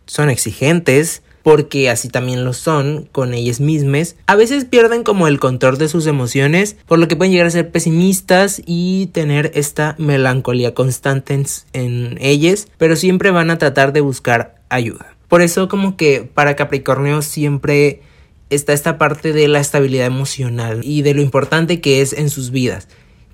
son 0.06 0.30
exigentes, 0.30 1.22
porque 1.48 1.90
así 1.90 2.10
también 2.10 2.44
lo 2.44 2.52
son 2.52 3.08
con 3.14 3.34
ellas 3.34 3.62
mismas, 3.62 4.18
a 4.26 4.36
veces 4.36 4.66
pierden 4.66 5.04
como 5.04 5.30
el 5.30 5.40
control 5.40 5.78
de 5.78 5.88
sus 5.88 6.06
emociones, 6.06 6.76
por 6.88 7.00
lo 7.00 7.08
que 7.08 7.16
pueden 7.16 7.32
llegar 7.32 7.48
a 7.48 7.52
ser 7.52 7.72
pesimistas 7.72 8.62
y 8.66 9.08
tener 9.14 9.52
esta 9.54 9.96
melancolía 9.98 10.74
constante 10.74 11.42
en, 11.72 12.18
ellas, 12.20 12.68
pero 12.78 12.98
siempre 12.98 13.32
van 13.32 13.50
a 13.50 13.58
tratar 13.58 13.94
de 13.94 14.02
buscar 14.02 14.56
ayuda. 14.68 15.16
Por 15.30 15.42
eso 15.42 15.70
como 15.70 15.96
que 15.96 16.30
para 16.34 16.58
Capricornio 16.58 17.22
siempre 17.22 18.02
está 18.50 18.74
esta 18.74 18.98
parte 18.98 19.34
de 19.34 19.48
la 19.48 19.60
estabilidad 19.60 20.08
emocional 20.08 20.82
y 20.84 21.02
de 21.02 21.14
lo 21.14 21.22
importante 21.22 21.82
que 21.82 22.02
es 22.02 22.14
en 22.14 22.30
sus 22.30 22.52
vidas. 22.52 22.88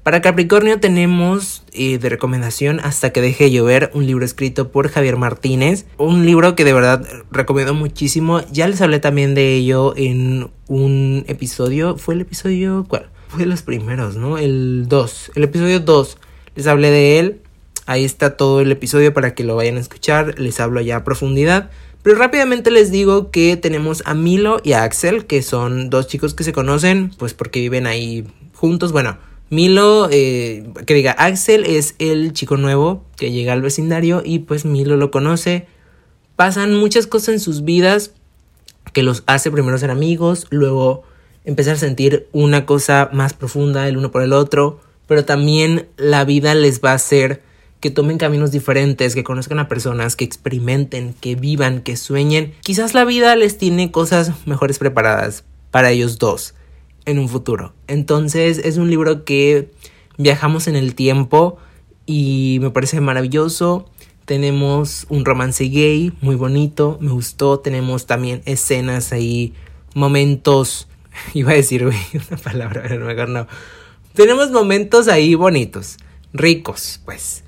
Para 0.03 0.21
Capricornio 0.21 0.81
tenemos 0.81 1.63
eh, 1.71 1.97
de 1.97 2.09
recomendación 2.09 2.81
Hasta 2.81 3.11
que 3.11 3.21
deje 3.21 3.45
de 3.45 3.51
llover, 3.51 3.89
un 3.93 4.05
libro 4.05 4.25
escrito 4.25 4.69
por 4.69 4.89
Javier 4.89 5.15
Martínez, 5.15 5.85
un 5.97 6.25
libro 6.25 6.57
que 6.57 6.65
de 6.65 6.73
verdad 6.73 7.07
recomiendo 7.31 7.73
muchísimo. 7.73 8.41
Ya 8.51 8.67
les 8.67 8.81
hablé 8.81 8.99
también 8.99 9.33
de 9.33 9.53
ello 9.53 9.93
en 9.95 10.51
un 10.67 11.23
episodio, 11.29 11.97
¿fue 11.97 12.15
el 12.15 12.21
episodio 12.21 12.85
cuál? 12.85 13.09
Fue 13.29 13.45
los 13.45 13.61
primeros, 13.61 14.17
¿no? 14.17 14.37
El 14.37 14.87
2, 14.89 15.31
el 15.35 15.43
episodio 15.43 15.79
2. 15.79 16.17
Les 16.55 16.67
hablé 16.67 16.91
de 16.91 17.19
él. 17.19 17.39
Ahí 17.85 18.03
está 18.03 18.35
todo 18.35 18.59
el 18.59 18.71
episodio 18.71 19.13
para 19.13 19.33
que 19.33 19.45
lo 19.45 19.55
vayan 19.55 19.77
a 19.77 19.79
escuchar. 19.79 20.37
Les 20.37 20.59
hablo 20.59 20.81
ya 20.81 20.97
a 20.97 21.03
profundidad. 21.05 21.71
Pero 22.03 22.17
rápidamente 22.17 22.69
les 22.69 22.91
digo 22.91 23.31
que 23.31 23.55
tenemos 23.55 24.03
a 24.05 24.13
Milo 24.13 24.59
y 24.61 24.73
a 24.73 24.83
Axel, 24.83 25.25
que 25.25 25.41
son 25.41 25.89
dos 25.89 26.07
chicos 26.07 26.33
que 26.33 26.43
se 26.43 26.51
conocen, 26.51 27.11
pues 27.17 27.33
porque 27.33 27.61
viven 27.61 27.87
ahí 27.87 28.27
juntos. 28.53 28.91
Bueno, 28.91 29.17
Milo, 29.49 30.09
eh, 30.11 30.69
que 30.85 30.93
diga, 30.93 31.13
Axel 31.13 31.63
es 31.65 31.95
el 31.99 32.33
chico 32.33 32.57
nuevo 32.57 33.05
que 33.15 33.31
llega 33.31 33.53
al 33.53 33.61
vecindario 33.61 34.21
y 34.25 34.39
pues 34.39 34.65
Milo 34.65 34.97
lo 34.97 35.11
conoce. 35.11 35.65
Pasan 36.35 36.75
muchas 36.75 37.07
cosas 37.07 37.29
en 37.29 37.39
sus 37.39 37.63
vidas 37.63 38.11
que 38.91 39.01
los 39.01 39.23
hace 39.25 39.49
primero 39.49 39.77
ser 39.77 39.89
amigos, 39.89 40.47
luego 40.49 41.03
empezar 41.45 41.75
a 41.75 41.79
sentir 41.79 42.27
una 42.33 42.65
cosa 42.65 43.09
más 43.13 43.33
profunda 43.33 43.87
el 43.87 43.97
uno 43.97 44.11
por 44.11 44.23
el 44.23 44.33
otro, 44.33 44.81
pero 45.07 45.23
también 45.23 45.87
la 45.95 46.25
vida 46.25 46.53
les 46.53 46.81
va 46.81 46.91
a 46.91 46.95
hacer 46.95 47.41
que 47.83 47.91
tomen 47.91 48.17
caminos 48.17 48.51
diferentes, 48.51 49.13
que 49.13 49.25
conozcan 49.25 49.59
a 49.59 49.67
personas, 49.67 50.15
que 50.15 50.23
experimenten, 50.23 51.13
que 51.19 51.35
vivan, 51.35 51.81
que 51.81 51.97
sueñen. 51.97 52.53
Quizás 52.61 52.93
la 52.93 53.03
vida 53.03 53.35
les 53.35 53.57
tiene 53.57 53.91
cosas 53.91 54.31
mejores 54.45 54.79
preparadas 54.79 55.43
para 55.69 55.91
ellos 55.91 56.17
dos 56.17 56.55
en 57.03 57.19
un 57.19 57.27
futuro. 57.27 57.73
Entonces 57.87 58.57
es 58.59 58.77
un 58.77 58.89
libro 58.89 59.25
que 59.25 59.69
viajamos 60.17 60.67
en 60.69 60.77
el 60.77 60.95
tiempo 60.95 61.57
y 62.05 62.59
me 62.61 62.69
parece 62.69 63.01
maravilloso. 63.01 63.89
Tenemos 64.23 65.05
un 65.09 65.25
romance 65.25 65.65
gay 65.65 66.13
muy 66.21 66.35
bonito, 66.35 66.97
me 67.01 67.11
gustó. 67.11 67.59
Tenemos 67.59 68.05
también 68.05 68.43
escenas 68.45 69.11
ahí, 69.11 69.55
momentos. 69.93 70.87
Iba 71.33 71.51
a 71.51 71.55
decir, 71.55 71.83
una 72.31 72.37
palabra, 72.41 72.85
pero 72.87 73.05
mejor 73.05 73.27
no. 73.27 73.45
Tenemos 74.13 74.51
momentos 74.51 75.09
ahí 75.09 75.35
bonitos, 75.35 75.97
ricos, 76.31 77.01
pues. 77.03 77.43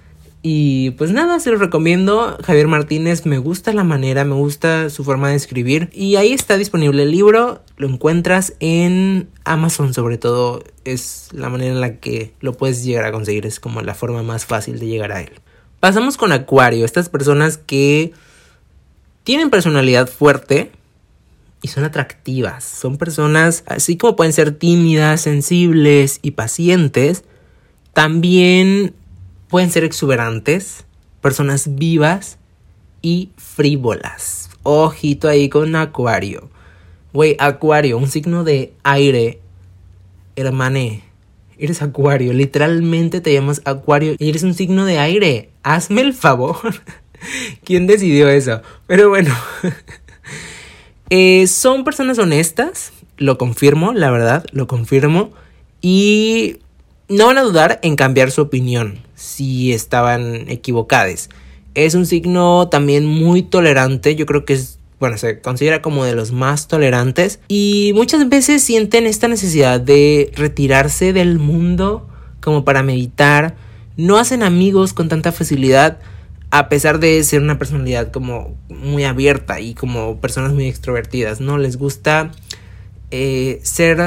Y 0.48 0.92
pues 0.92 1.10
nada, 1.10 1.40
se 1.40 1.50
los 1.50 1.60
recomiendo. 1.60 2.38
Javier 2.44 2.68
Martínez, 2.68 3.26
me 3.26 3.40
gusta 3.40 3.74
la 3.74 3.84
manera, 3.84 4.26
me 4.26 4.36
gusta 4.36 4.92
su 4.92 5.04
forma 5.04 5.30
de 5.30 5.36
escribir. 5.36 5.90
Y 5.92 6.18
ahí 6.18 6.34
está 6.34 6.56
disponible 6.56 7.02
el 7.02 7.10
libro. 7.10 7.64
Lo 7.78 7.90
encuentras 7.90 8.54
en 8.60 9.28
Amazon, 9.44 9.96
sobre 9.96 10.20
todo. 10.20 10.64
Es 10.84 11.30
la 11.32 11.50
manera 11.50 11.74
en 11.74 11.82
la 11.82 11.96
que 11.96 12.32
lo 12.42 12.54
puedes 12.54 12.84
llegar 12.84 13.06
a 13.06 13.12
conseguir. 13.12 13.48
Es 13.48 13.60
como 13.60 13.82
la 13.82 13.96
forma 13.96 14.22
más 14.22 14.46
fácil 14.46 14.78
de 14.78 14.86
llegar 14.86 15.14
a 15.14 15.22
él. 15.22 15.32
Pasamos 15.80 16.16
con 16.16 16.32
Acuario. 16.32 16.86
Estas 16.86 17.10
personas 17.10 17.58
que 17.58 18.14
tienen 19.24 19.50
personalidad 19.50 20.08
fuerte 20.08 20.70
y 21.64 21.70
son 21.70 21.86
atractivas. 21.86 22.64
Son 22.64 23.00
personas, 23.00 23.64
así 23.66 23.98
como 23.98 24.16
pueden 24.16 24.32
ser 24.32 24.52
tímidas, 24.52 25.22
sensibles 25.22 26.20
y 26.22 26.32
pacientes, 26.32 27.24
también 27.94 28.94
pueden 29.48 29.70
ser 29.70 29.84
exuberantes, 29.84 30.86
personas 31.22 31.76
vivas 31.76 32.38
y 33.02 33.30
frívolas. 33.38 34.50
Ojito 34.64 35.28
ahí 35.28 35.50
con 35.50 35.76
Acuario. 35.76 36.50
Güey, 37.14 37.38
Acuario, 37.40 37.98
un 37.98 38.08
signo 38.08 38.44
de 38.44 38.74
aire. 38.84 39.40
Hermane, 40.36 41.04
eres 41.58 41.82
Acuario. 41.82 42.34
Literalmente 42.34 43.22
te 43.22 43.34
llamas 43.34 43.62
Acuario 43.66 44.16
y 44.18 44.30
eres 44.30 44.44
un 44.44 44.54
signo 44.54 44.86
de 44.86 45.00
aire. 45.00 45.50
Hazme 45.64 46.02
el 46.02 46.14
favor. 46.14 46.58
¿Quién 47.64 47.88
decidió 47.88 48.30
eso? 48.30 48.62
Pero 48.88 49.10
bueno. 49.10 49.34
Eh, 51.12 51.46
son 51.46 51.84
personas 51.84 52.18
honestas. 52.18 52.92
Lo 53.18 53.38
confirmo, 53.38 53.94
la 53.94 54.10
verdad, 54.10 54.44
lo 54.52 54.66
confirmo. 54.66 55.34
Y 55.80 56.58
no 57.08 57.28
van 57.28 57.38
a 57.38 57.44
dudar 57.44 57.80
en 57.84 57.96
cambiar 57.96 58.32
su 58.32 58.42
opinión 58.42 59.00
si 59.16 59.74
estaban 59.74 60.50
equivocadas. 60.50 61.30
Es 61.74 61.94
un 61.94 62.06
signo 62.06 62.70
también 62.70 63.06
muy 63.06 63.44
tolerante, 63.44 64.16
yo 64.16 64.26
creo 64.26 64.46
que 64.46 64.54
es, 64.54 64.80
bueno, 65.00 65.18
se 65.18 65.42
considera 65.42 65.82
como 65.82 66.06
de 66.06 66.16
los 66.16 66.32
más 66.32 66.68
tolerantes 66.68 67.40
y 67.48 67.92
muchas 67.96 68.28
veces 68.30 68.64
sienten 68.64 69.06
esta 69.06 69.28
necesidad 69.28 69.80
de 69.80 70.32
retirarse 70.36 71.14
del 71.14 71.38
mundo 71.38 72.08
como 72.40 72.64
para 72.64 72.84
meditar, 72.84 73.56
no 73.98 74.18
hacen 74.18 74.44
amigos 74.44 74.94
con 74.94 75.10
tanta 75.10 75.32
facilidad 75.32 76.00
a 76.52 76.70
pesar 76.70 77.00
de 77.00 77.22
ser 77.24 77.42
una 77.42 77.58
personalidad 77.58 78.12
como 78.12 78.56
muy 78.70 79.04
abierta 79.04 79.60
y 79.60 79.74
como 79.74 80.22
personas 80.22 80.54
muy 80.54 80.68
extrovertidas, 80.68 81.42
¿no? 81.42 81.58
Les 81.58 81.78
gusta 81.78 82.32
eh, 83.12 83.60
ser 83.64 84.00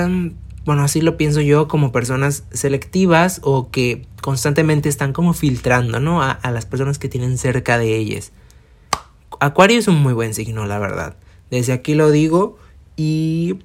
bueno, 0.69 0.83
así 0.83 1.01
lo 1.01 1.16
pienso 1.16 1.41
yo 1.41 1.66
como 1.66 1.93
personas 1.93 2.45
selectivas 2.51 3.41
o 3.43 3.71
que 3.71 4.05
constantemente 4.21 4.91
están 4.91 5.14
como 5.14 5.33
filtrando, 5.33 5.99
¿no? 5.99 6.23
A, 6.23 6.39
las 6.51 6.66
personas 6.66 6.99
que 6.99 7.09
tienen 7.09 7.39
cerca 7.39 7.79
de 7.79 7.97
ellas. 7.97 8.33
Acuario 9.41 9.79
es 9.79 9.89
un 9.89 9.95
muy 9.95 10.12
buen 10.12 10.35
signo, 10.35 10.66
la 10.66 10.79
verdad. 10.79 11.16
Desde 11.51 11.73
aquí 11.73 11.95
lo 11.95 12.11
digo 12.11 12.59
y 12.97 13.61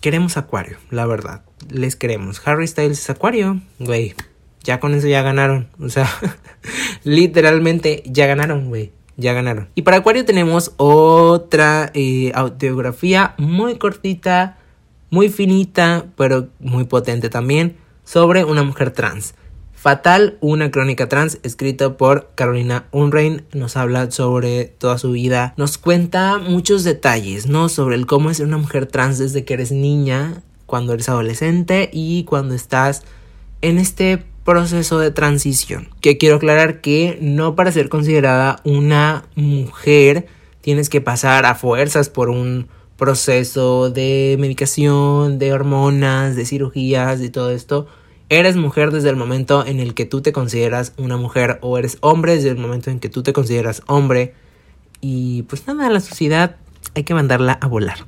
queremos 0.00 0.36
Acuario, 0.36 0.76
la 0.90 1.04
verdad. 1.04 1.42
Les 1.68 1.96
queremos. 1.96 2.40
Harry 2.46 2.68
Styles 2.68 3.00
es 3.00 3.10
Acuario, 3.10 3.60
güey. 3.80 4.14
Ya 4.62 4.78
con 4.78 4.94
eso 4.94 5.08
ya 5.08 5.22
ganaron. 5.22 5.66
O 5.80 5.88
sea, 5.88 6.08
literalmente 7.02 8.04
ya 8.06 8.26
ganaron, 8.26 8.68
güey. 8.68 8.92
Ya 9.16 9.32
ganaron. 9.32 9.68
Y 9.74 9.82
para 9.82 9.96
Acuario 9.96 10.24
tenemos 10.24 10.74
otra 10.76 11.90
eh, 11.92 12.30
autobiografía 12.36 13.34
muy 13.36 13.78
cortita 13.78 14.58
muy 15.10 15.28
finita, 15.28 16.06
pero 16.16 16.48
muy 16.60 16.84
potente 16.84 17.28
también, 17.28 17.76
sobre 18.04 18.44
una 18.44 18.62
mujer 18.62 18.90
trans. 18.90 19.34
Fatal, 19.72 20.36
una 20.40 20.70
crónica 20.70 21.08
trans 21.08 21.38
escrita 21.42 21.96
por 21.96 22.30
Carolina 22.34 22.86
Unrein, 22.90 23.44
nos 23.52 23.76
habla 23.76 24.10
sobre 24.10 24.64
toda 24.64 24.98
su 24.98 25.12
vida, 25.12 25.54
nos 25.56 25.78
cuenta 25.78 26.38
muchos 26.38 26.82
detalles, 26.82 27.46
¿no? 27.46 27.68
Sobre 27.68 27.94
el 27.94 28.06
cómo 28.06 28.30
es 28.30 28.40
una 28.40 28.56
mujer 28.56 28.86
trans 28.86 29.18
desde 29.18 29.44
que 29.44 29.54
eres 29.54 29.70
niña, 29.70 30.42
cuando 30.66 30.92
eres 30.92 31.08
adolescente 31.08 31.88
y 31.92 32.24
cuando 32.24 32.54
estás 32.54 33.04
en 33.62 33.78
este 33.78 34.24
proceso 34.44 34.98
de 34.98 35.10
transición. 35.10 35.88
Que 36.00 36.18
quiero 36.18 36.36
aclarar 36.36 36.80
que 36.80 37.18
no 37.20 37.54
para 37.54 37.72
ser 37.72 37.88
considerada 37.88 38.60
una 38.64 39.24
mujer 39.34 40.26
tienes 40.60 40.88
que 40.88 41.00
pasar 41.00 41.46
a 41.46 41.54
fuerzas 41.54 42.08
por 42.08 42.28
un 42.30 42.68
proceso 42.96 43.90
de 43.90 44.36
medicación, 44.38 45.38
de 45.38 45.52
hormonas, 45.52 46.36
de 46.36 46.46
cirugías 46.46 47.20
y 47.20 47.30
todo 47.30 47.50
esto. 47.50 47.86
Eres 48.28 48.56
mujer 48.56 48.90
desde 48.90 49.10
el 49.10 49.16
momento 49.16 49.64
en 49.64 49.78
el 49.78 49.94
que 49.94 50.04
tú 50.04 50.20
te 50.20 50.32
consideras 50.32 50.92
una 50.96 51.16
mujer 51.16 51.58
o 51.62 51.78
eres 51.78 51.98
hombre 52.00 52.34
desde 52.34 52.50
el 52.50 52.58
momento 52.58 52.90
en 52.90 52.98
que 52.98 53.08
tú 53.08 53.22
te 53.22 53.32
consideras 53.32 53.82
hombre. 53.86 54.34
Y 55.00 55.42
pues 55.42 55.66
nada, 55.66 55.88
la 55.90 56.00
sociedad 56.00 56.56
hay 56.94 57.04
que 57.04 57.14
mandarla 57.14 57.52
a 57.52 57.68
volar. 57.68 57.98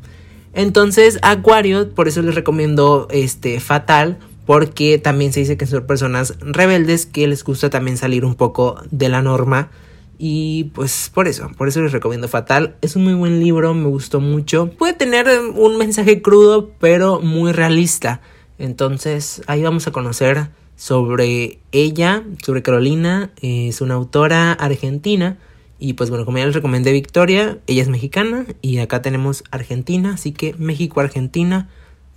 Entonces, 0.55 1.19
Acuario, 1.23 1.91
por 1.95 2.09
eso 2.09 2.23
les 2.23 2.35
recomiendo 2.35 3.07
este 3.11 3.61
Fatal, 3.61 4.19
porque 4.47 4.99
también 4.99 5.33
se 5.33 5.41
dice 5.41 5.57
que 5.57 5.67
son 5.67 5.87
personas 5.87 6.35
rebeldes 6.41 7.07
que 7.07 7.29
les 7.29 7.45
gusta 7.45 7.71
también 7.71 7.97
salir 7.97 8.25
un 8.25 8.35
poco 8.35 8.83
de 8.91 9.09
la 9.09 9.23
norma 9.23 9.71
y 10.19 10.65
pues 10.75 11.11
por 11.15 11.29
eso, 11.29 11.49
por 11.57 11.69
eso 11.69 11.81
les 11.81 11.93
recomiendo 11.93 12.27
Fatal. 12.27 12.75
Es 12.81 12.97
un 12.97 13.05
muy 13.05 13.15
buen 13.15 13.39
libro, 13.39 13.73
me 13.73 13.89
gustó 13.89 14.21
mucho. 14.21 14.69
Puede 14.71 14.93
tener 14.93 15.29
un 15.55 15.79
mensaje 15.79 16.21
crudo, 16.21 16.73
pero 16.81 17.21
muy 17.21 17.53
realista. 17.53 18.21
Entonces 18.59 19.43
ahí 19.47 19.63
vamos 19.63 19.87
a 19.87 19.93
conocer 19.93 20.51
sobre 20.75 21.61
ella, 21.71 22.25
sobre 22.43 22.63
Carolina. 22.63 23.31
Es 23.41 23.81
una 23.81 23.95
autora 23.95 24.53
argentina. 24.53 25.39
Y 25.79 25.93
pues 25.93 26.11
bueno, 26.11 26.25
como 26.25 26.39
ya 26.39 26.47
les 26.47 26.55
recomendé 26.57 26.91
Victoria, 26.91 27.59
ella 27.69 27.83
es 27.83 27.89
mexicana 27.89 28.47
y 28.61 28.79
acá 28.79 29.01
tenemos 29.01 29.45
Argentina. 29.53 30.15
Así 30.15 30.33
que 30.33 30.53
México-Argentina, 30.59 31.69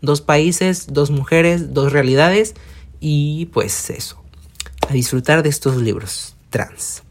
dos 0.02 0.22
países, 0.22 0.88
dos 0.91 1.12
mujeres, 1.12 1.76
dos 1.76 1.93
realidades. 1.93 2.56
Y 2.99 3.45
pues 3.54 3.91
eso, 3.91 4.24
a 4.89 4.93
disfrutar 4.93 5.43
de 5.43 5.49
estos 5.49 5.78
libros 5.78 6.36
trans. 6.49 7.04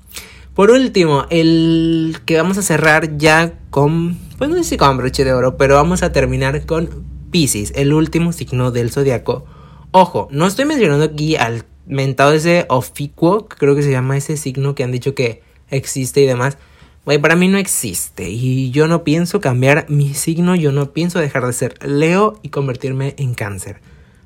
Por 0.60 0.72
último, 0.72 1.24
el 1.30 2.18
que 2.26 2.36
vamos 2.36 2.58
a 2.58 2.62
cerrar 2.62 3.16
ya 3.16 3.54
con, 3.70 4.18
pues 4.36 4.50
no 4.50 4.56
sé 4.56 4.64
si 4.64 4.76
con 4.76 4.98
broche 4.98 5.24
de 5.24 5.32
oro, 5.32 5.56
pero 5.56 5.76
vamos 5.76 6.02
a 6.02 6.12
terminar 6.12 6.66
con 6.66 7.02
Pisces, 7.30 7.72
el 7.76 7.94
último 7.94 8.30
signo 8.34 8.70
del 8.70 8.90
zodiaco. 8.90 9.46
Ojo, 9.90 10.28
no 10.30 10.46
estoy 10.46 10.66
mencionando 10.66 11.06
aquí 11.06 11.36
al 11.36 11.64
mentado 11.86 12.34
ese 12.34 12.66
oficuo, 12.68 13.48
creo 13.48 13.74
que 13.74 13.82
se 13.82 13.90
llama 13.90 14.18
ese 14.18 14.36
signo 14.36 14.74
que 14.74 14.84
han 14.84 14.92
dicho 14.92 15.14
que 15.14 15.42
existe 15.70 16.20
y 16.20 16.26
demás. 16.26 16.58
Güey, 17.06 17.16
para 17.16 17.36
mí 17.36 17.48
no 17.48 17.56
existe 17.56 18.28
y 18.28 18.70
yo 18.70 18.86
no 18.86 19.02
pienso 19.02 19.40
cambiar 19.40 19.86
mi 19.88 20.12
signo, 20.12 20.56
yo 20.56 20.72
no 20.72 20.92
pienso 20.92 21.20
dejar 21.20 21.46
de 21.46 21.54
ser 21.54 21.78
Leo 21.82 22.38
y 22.42 22.50
convertirme 22.50 23.14
en 23.16 23.32
cáncer. 23.32 23.80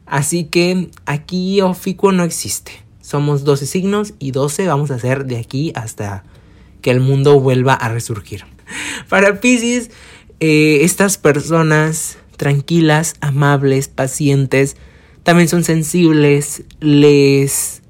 Así 0.05 0.47
que 0.47 0.91
aquí 1.07 1.61
Oficuo 1.61 2.11
no 2.11 2.25
existe. 2.25 2.84
Somos 3.05 3.45
12 3.45 3.67
signos 3.67 4.15
y 4.19 4.31
12 4.31 4.67
vamos 4.67 4.91
a 4.91 4.95
hacer 4.95 5.27
de 5.27 5.37
aquí 5.37 5.73
hasta 5.75 6.25
que 6.81 6.91
el 6.91 7.01
mundo 7.01 7.39
vuelva 7.39 7.75
a 7.75 7.91
resurgir. 7.91 8.47
Para 9.11 9.41
Pisces, 9.41 9.91
eh, 10.41 10.79
estas 10.81 11.19
personas 11.19 12.17
tranquilas, 12.39 13.13
amables, 13.21 13.89
pacientes, 13.89 14.79
también 15.23 15.51
son 15.51 15.65
sensibles, 15.65 16.65
les 16.81 17.83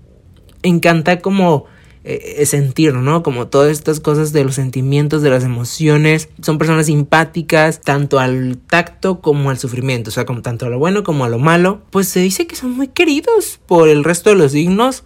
encanta 0.64 1.20
como 1.20 1.66
eh, 2.06 2.44
sentir, 2.44 2.92
¿no? 2.92 3.22
Como 3.22 3.46
todas 3.48 3.72
estas 3.72 3.98
cosas 3.98 4.34
de 4.34 4.44
los 4.44 4.56
sentimientos, 4.56 5.22
de 5.22 5.30
las 5.30 5.42
emociones. 5.42 6.28
Son 6.42 6.58
personas 6.58 6.86
simpáticas, 6.86 7.80
tanto 7.80 8.18
al 8.18 8.58
tacto 8.58 9.20
como 9.20 9.48
al 9.48 9.58
sufrimiento, 9.58 10.10
o 10.10 10.12
sea, 10.12 10.26
como 10.26 10.42
tanto 10.42 10.66
a 10.66 10.68
lo 10.68 10.78
bueno 10.78 11.02
como 11.02 11.24
a 11.24 11.30
lo 11.30 11.38
malo. 11.38 11.80
Pues 11.90 12.08
se 12.08 12.20
dice 12.20 12.46
que 12.46 12.56
son 12.56 12.72
muy 12.72 12.88
queridos 12.88 13.58
por 13.66 13.88
el 13.88 14.04
resto 14.04 14.28
de 14.28 14.36
los 14.36 14.52
signos. 14.52 15.02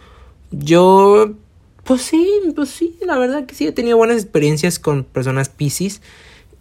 Yo, 0.51 1.35
pues 1.85 2.03
sí, 2.03 2.29
pues 2.57 2.71
sí, 2.71 2.97
la 3.07 3.17
verdad 3.17 3.47
que 3.47 3.55
sí, 3.55 3.69
he 3.69 3.73
tenido 3.73 3.97
buenas 3.97 4.21
experiencias 4.21 4.81
con 4.81 5.05
personas 5.05 5.51
Pisces. 5.51 6.03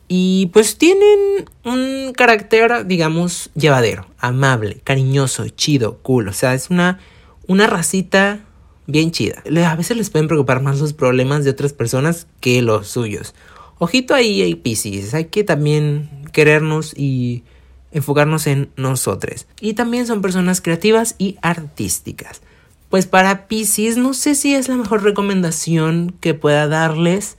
Y 0.07 0.51
pues 0.53 0.77
tienen 0.77 1.49
un 1.65 2.13
carácter, 2.15 2.85
digamos, 2.85 3.49
llevadero, 3.55 4.05
amable, 4.19 4.81
cariñoso, 4.83 5.49
chido, 5.49 5.97
cool. 6.03 6.27
O 6.27 6.33
sea, 6.33 6.53
es 6.53 6.69
una, 6.69 6.99
una 7.47 7.65
racita 7.65 8.41
bien 8.87 9.11
chida. 9.11 9.43
A 9.65 9.75
veces 9.75 9.95
les 9.95 10.09
pueden 10.09 10.27
preocupar 10.27 10.61
más 10.61 10.79
los 10.79 10.93
problemas 10.93 11.43
de 11.43 11.51
otras 11.51 11.73
personas 11.73 12.27
que 12.39 12.61
los 12.61 12.87
suyos. 12.87 13.35
Ojito 13.77 14.15
ahí, 14.15 14.41
hay 14.41 14.55
Pisces. 14.55 15.13
Hay 15.13 15.25
que 15.25 15.43
también 15.43 16.09
querernos 16.31 16.93
y 16.97 17.43
enfocarnos 17.91 18.47
en 18.47 18.69
nosotros. 18.75 19.45
Y 19.61 19.73
también 19.73 20.07
son 20.07 20.21
personas 20.21 20.61
creativas 20.61 21.15
y 21.17 21.37
artísticas. 21.41 22.41
Pues 22.89 23.05
para 23.05 23.47
Pisces 23.47 23.97
no 23.97 24.13
sé 24.13 24.33
si 24.33 24.55
es 24.55 24.69
la 24.69 24.75
mejor 24.75 25.03
recomendación 25.03 26.15
que 26.21 26.33
pueda 26.33 26.67
darles. 26.67 27.37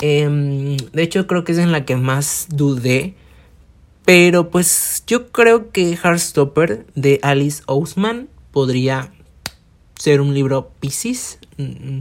Em, 0.00 0.76
de 0.76 1.02
hecho 1.02 1.26
creo 1.26 1.44
que 1.44 1.52
es 1.52 1.58
en 1.58 1.72
la 1.72 1.84
que 1.84 1.96
más 1.96 2.46
dudé. 2.48 3.14
Pero 4.04 4.48
pues 4.48 5.04
yo 5.06 5.30
creo 5.30 5.70
que 5.70 5.96
Heartstopper 5.96 6.86
de 6.94 7.20
Alice 7.22 7.62
Ousman 7.66 8.28
podría 8.52 9.12
ser 9.98 10.20
un 10.20 10.32
libro 10.32 10.70
Pisces. 10.80 11.38
Mm, 11.58 12.00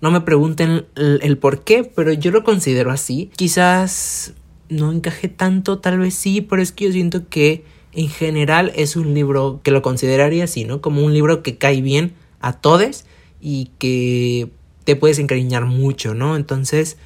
no 0.00 0.10
me 0.10 0.20
pregunten 0.20 0.86
el, 0.96 1.38
por 1.38 1.62
qué, 1.62 1.84
pero 1.84 2.12
yo 2.12 2.30
lo 2.30 2.44
considero 2.44 2.90
así. 2.90 3.30
Quizás 3.36 4.34
no 4.68 4.92
encaje 4.92 5.28
tanto, 5.28 5.78
tal 5.78 5.98
vez 5.98 6.14
sí, 6.14 6.40
pero 6.40 6.62
es 6.62 6.72
que 6.72 6.86
yo 6.86 6.92
siento 6.92 7.28
que 7.28 7.64
en 7.92 8.08
general 8.08 8.72
es 8.76 8.96
un 8.96 9.14
libro 9.14 9.60
que 9.62 9.70
lo 9.70 9.82
consideraría 9.82 10.44
así, 10.44 10.64
¿no? 10.64 10.80
Como 10.80 11.04
un 11.04 11.12
libro 11.12 11.42
que 11.42 11.58
cae 11.58 11.82
bien 11.82 12.14
a 12.40 12.54
todos 12.54 13.04
y 13.40 13.70
que 13.78 14.48
te 14.84 14.96
puedes 14.96 15.18
encariñar 15.18 15.66
mucho, 15.66 16.14
¿no? 16.14 16.36
Entonces, 16.36 16.96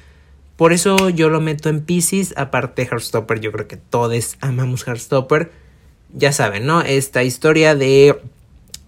por 0.55 0.71
eso 0.71 1.09
yo 1.09 1.29
lo 1.29 1.41
meto 1.41 1.69
en 1.69 1.81
Pisces. 1.81 2.33
Aparte, 2.37 2.83
Heartstopper, 2.83 3.41
yo 3.41 3.51
creo 3.51 3.67
que 3.67 3.77
todos 3.77 4.37
amamos 4.39 4.87
Heartstopper. 4.87 5.51
Ya 6.13 6.31
saben, 6.31 6.65
¿no? 6.65 6.81
Esta 6.81 7.23
historia 7.23 7.75
de 7.75 8.21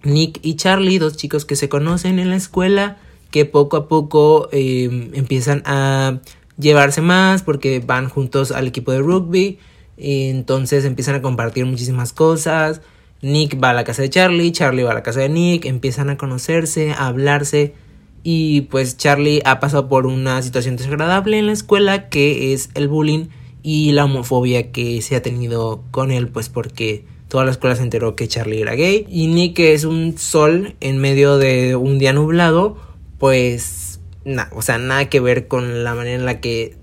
Nick 0.02 0.40
y 0.42 0.54
Charlie, 0.54 0.98
dos 0.98 1.16
chicos 1.16 1.44
que 1.44 1.56
se 1.56 1.68
conocen 1.68 2.18
en 2.18 2.30
la 2.30 2.36
escuela, 2.36 2.98
que 3.30 3.44
poco 3.44 3.76
a 3.76 3.88
poco 3.88 4.48
em, 4.52 5.10
empiezan 5.14 5.62
a 5.66 6.20
llevarse 6.58 7.00
más 7.00 7.42
porque 7.42 7.80
van 7.80 8.08
juntos 8.08 8.52
al 8.52 8.66
equipo 8.66 8.92
de 8.92 9.00
rugby. 9.00 9.58
entonces 9.96 10.84
empiezan 10.84 11.16
a 11.16 11.22
compartir 11.22 11.66
muchísimas 11.66 12.12
cosas. 12.12 12.80
Nick 13.20 13.62
va 13.62 13.70
a 13.70 13.74
la 13.74 13.84
casa 13.84 14.02
de 14.02 14.10
Charlie, 14.10 14.52
Charlie 14.52 14.84
va 14.84 14.92
a 14.92 14.94
la 14.94 15.02
casa 15.02 15.20
de 15.20 15.28
Nick, 15.28 15.64
empiezan 15.64 16.08
a 16.08 16.16
conocerse, 16.16 16.92
a 16.92 17.08
hablarse. 17.08 17.74
Y 18.22 18.62
pues 18.62 18.96
Charlie 18.96 19.42
ha 19.44 19.60
pasado 19.60 19.88
por 19.88 20.06
una 20.06 20.42
situación 20.42 20.76
desagradable 20.76 21.38
en 21.38 21.46
la 21.46 21.52
escuela 21.52 22.08
que 22.08 22.52
es 22.52 22.70
el 22.74 22.88
bullying 22.88 23.26
y 23.62 23.92
la 23.92 24.04
homofobia 24.04 24.70
que 24.70 25.02
se 25.02 25.16
ha 25.16 25.22
tenido 25.22 25.82
con 25.90 26.10
él, 26.10 26.28
pues 26.28 26.48
porque 26.48 27.04
Toda 27.28 27.44
la 27.44 27.50
escuela 27.50 27.76
se 27.76 27.82
enteró 27.82 28.16
que 28.16 28.28
Charlie 28.28 28.62
era 28.62 28.74
gay. 28.74 29.06
Y 29.08 29.26
Nick, 29.26 29.56
que 29.56 29.74
es 29.74 29.84
un 29.84 30.16
sol 30.18 30.74
en 30.80 30.98
medio 30.98 31.38
de 31.38 31.76
un 31.76 31.98
día 31.98 32.12
nublado, 32.12 32.76
pues 33.18 34.00
nada, 34.24 34.50
o 34.54 34.62
sea, 34.62 34.78
nada 34.78 35.08
que 35.08 35.20
ver 35.20 35.48
con 35.48 35.84
la 35.84 35.94
manera 35.94 36.16
en 36.16 36.24
la 36.24 36.40
que 36.40 36.76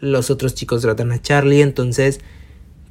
los 0.00 0.30
otros 0.30 0.54
chicos 0.54 0.82
tratan 0.82 1.12
a 1.12 1.22
Charlie. 1.22 1.62
Entonces, 1.62 2.20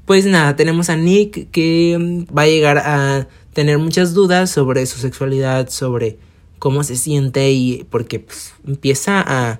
pues 0.05 0.25
nada, 0.25 0.55
tenemos 0.55 0.89
a 0.89 0.95
Nick 0.95 1.51
que 1.51 1.97
mm, 1.99 2.35
va 2.35 2.43
a 2.43 2.47
llegar 2.47 2.77
a 2.79 3.27
tener 3.53 3.77
muchas 3.77 4.13
dudas 4.13 4.49
sobre 4.49 4.85
su 4.85 4.99
sexualidad, 4.99 5.69
sobre 5.69 6.17
cómo 6.59 6.83
se 6.83 6.95
siente 6.95 7.51
y 7.51 7.85
porque 7.89 8.19
pues, 8.19 8.53
empieza 8.65 9.21
a, 9.25 9.59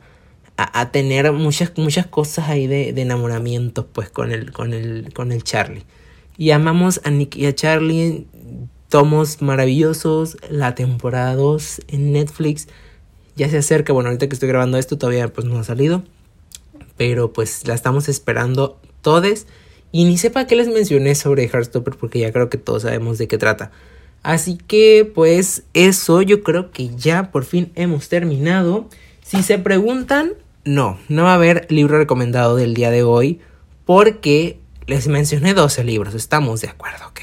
a, 0.56 0.92
tener 0.92 1.32
muchas, 1.32 1.72
muchas 1.78 2.06
cosas 2.06 2.50
ahí 2.50 2.68
de, 2.68 2.90
enamoramiento 2.90 3.88
pues 3.88 4.10
con 4.10 4.32
el, 4.32 4.52
con 4.52 4.74
el, 4.74 5.12
con 5.14 5.32
el 5.32 5.44
Charlie. 5.44 5.84
Y 6.38 6.52
amamos 6.52 7.02
a 7.04 7.10
Nick 7.10 7.36
y 7.36 7.46
a 7.46 7.56
Charlie. 7.56 8.26
Tomos 8.90 9.42
maravillosos. 9.42 10.38
La 10.50 10.76
temporada 10.76 11.36
2 11.36 11.82
en 11.88 12.14
Netflix. 12.14 12.68
Ya 13.36 13.50
se 13.50 13.58
acerca. 13.58 13.94
Bueno, 13.94 14.10
ahorita 14.10 14.28
que 14.28 14.34
estoy 14.34 14.50
grabando 14.50 14.78
esto 14.78 14.98
todavía 14.98 15.32
pues 15.32 15.46
no 15.48 15.60
ha 15.60 15.64
salido. 15.64 16.04
Pero 16.98 17.34
pues 17.34 17.68
la 17.68 17.74
estamos 17.74 18.10
esperando 18.10 18.80
todos. 19.02 19.46
Y 19.92 20.06
ni 20.06 20.18
sepa 20.18 20.48
qué 20.48 20.56
les 20.56 20.68
mencioné 20.68 21.16
sobre 21.16 21.48
Heartstopper 21.48 21.96
porque 21.96 22.20
ya 22.20 22.32
creo 22.32 22.50
que 22.50 22.58
todos 22.58 22.84
sabemos 22.84 23.18
de 23.18 23.28
qué 23.28 23.38
trata. 23.38 23.72
Así 24.24 24.58
que 24.58 25.10
pues 25.14 25.64
eso 25.74 26.22
yo 26.22 26.44
creo 26.44 26.72
que 26.72 26.90
ya 26.96 27.32
por 27.32 27.44
fin 27.44 27.72
hemos 27.76 28.08
terminado. 28.08 28.88
Si 29.24 29.44
se 29.44 29.58
preguntan, 29.58 30.34
no, 30.64 31.00
no 31.10 31.24
va 31.24 31.32
a 31.32 31.36
haber 31.36 31.68
libro 31.70 31.98
recomendado 31.98 32.56
del 32.56 32.74
día 32.74 32.92
de 32.92 33.04
hoy 33.04 33.40
porque 33.86 34.61
les 34.92 35.08
mencioné 35.08 35.54
12 35.54 35.86
libros, 35.86 36.14
estamos 36.16 36.60
de 36.60 36.68
acuerdo, 36.68 37.08
ok. 37.08 37.22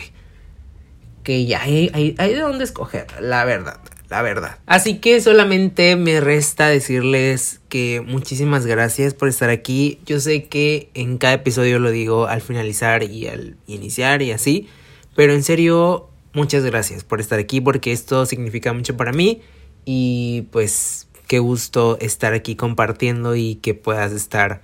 Que 1.23 1.45
ya 1.45 1.61
hay, 1.61 1.91
hay, 1.93 2.15
hay 2.17 2.33
de 2.33 2.41
dónde 2.41 2.65
escoger, 2.65 3.07
la 3.21 3.45
verdad, 3.45 3.79
la 4.09 4.23
verdad. 4.23 4.59
Así 4.65 5.01
que 5.01 5.21
solamente 5.21 5.95
me 5.97 6.19
resta 6.23 6.69
decirles 6.69 7.61
que 7.69 8.03
muchísimas 8.07 8.65
gracias 8.65 9.13
por 9.13 9.29
estar 9.29 9.51
aquí. 9.51 10.01
Yo 10.07 10.19
sé 10.19 10.45
que 10.45 10.89
en 10.95 11.19
cada 11.19 11.35
episodio 11.35 11.79
lo 11.79 11.91
digo 11.91 12.27
al 12.27 12.41
finalizar 12.41 13.03
y 13.03 13.27
al 13.27 13.59
iniciar 13.67 14.23
y 14.23 14.33
así, 14.33 14.67
pero 15.15 15.35
en 15.35 15.43
serio, 15.43 16.09
muchas 16.33 16.65
gracias 16.65 17.05
por 17.05 17.21
estar 17.21 17.39
aquí 17.39 17.61
porque 17.61 17.93
esto 17.93 18.25
significa 18.25 18.73
mucho 18.73 18.97
para 18.97 19.13
mí 19.13 19.43
y 19.85 20.47
pues 20.53 21.07
qué 21.27 21.39
gusto 21.39 21.99
estar 22.01 22.33
aquí 22.33 22.57
compartiendo 22.57 23.37
y 23.37 23.57
que 23.57 23.75
puedas 23.75 24.13
estar 24.13 24.63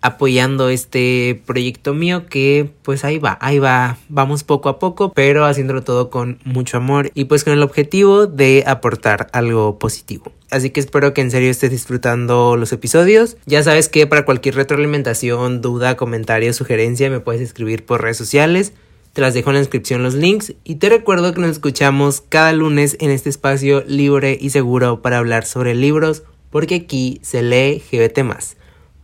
apoyando 0.00 0.68
este 0.68 1.42
proyecto 1.46 1.94
mío 1.94 2.26
que 2.26 2.70
pues 2.82 3.04
ahí 3.04 3.18
va, 3.18 3.38
ahí 3.40 3.58
va, 3.58 3.98
vamos 4.08 4.44
poco 4.44 4.68
a 4.68 4.78
poco, 4.78 5.12
pero 5.12 5.44
haciéndolo 5.44 5.82
todo 5.82 6.10
con 6.10 6.38
mucho 6.44 6.76
amor 6.76 7.10
y 7.14 7.24
pues 7.24 7.44
con 7.44 7.52
el 7.52 7.62
objetivo 7.62 8.26
de 8.26 8.64
aportar 8.66 9.28
algo 9.32 9.78
positivo. 9.78 10.32
Así 10.50 10.70
que 10.70 10.80
espero 10.80 11.12
que 11.12 11.20
en 11.20 11.30
serio 11.30 11.50
estés 11.50 11.70
disfrutando 11.70 12.56
los 12.56 12.72
episodios. 12.72 13.36
Ya 13.44 13.62
sabes 13.62 13.88
que 13.88 14.06
para 14.06 14.24
cualquier 14.24 14.54
retroalimentación, 14.54 15.60
duda, 15.60 15.96
comentario, 15.96 16.52
sugerencia 16.52 17.10
me 17.10 17.20
puedes 17.20 17.42
escribir 17.42 17.84
por 17.84 18.02
redes 18.02 18.16
sociales. 18.16 18.72
Te 19.12 19.20
las 19.20 19.34
dejo 19.34 19.50
en 19.50 19.54
la 19.54 19.60
descripción 19.60 20.02
los 20.02 20.14
links 20.14 20.54
y 20.64 20.76
te 20.76 20.88
recuerdo 20.88 21.34
que 21.34 21.40
nos 21.40 21.50
escuchamos 21.50 22.20
cada 22.20 22.52
lunes 22.52 22.96
en 23.00 23.10
este 23.10 23.30
espacio 23.30 23.82
libre 23.86 24.38
y 24.40 24.50
seguro 24.50 25.02
para 25.02 25.18
hablar 25.18 25.44
sobre 25.44 25.74
libros 25.74 26.22
porque 26.50 26.76
aquí 26.76 27.20
se 27.22 27.42
lee 27.42 27.82
GBT 27.90 28.22
más. 28.22 28.57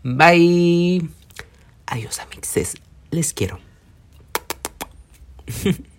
Bye. 0.04 1.08
Adiós, 1.86 2.20
amixes. 2.20 2.74
Les 3.10 3.32
quiero. 3.32 3.58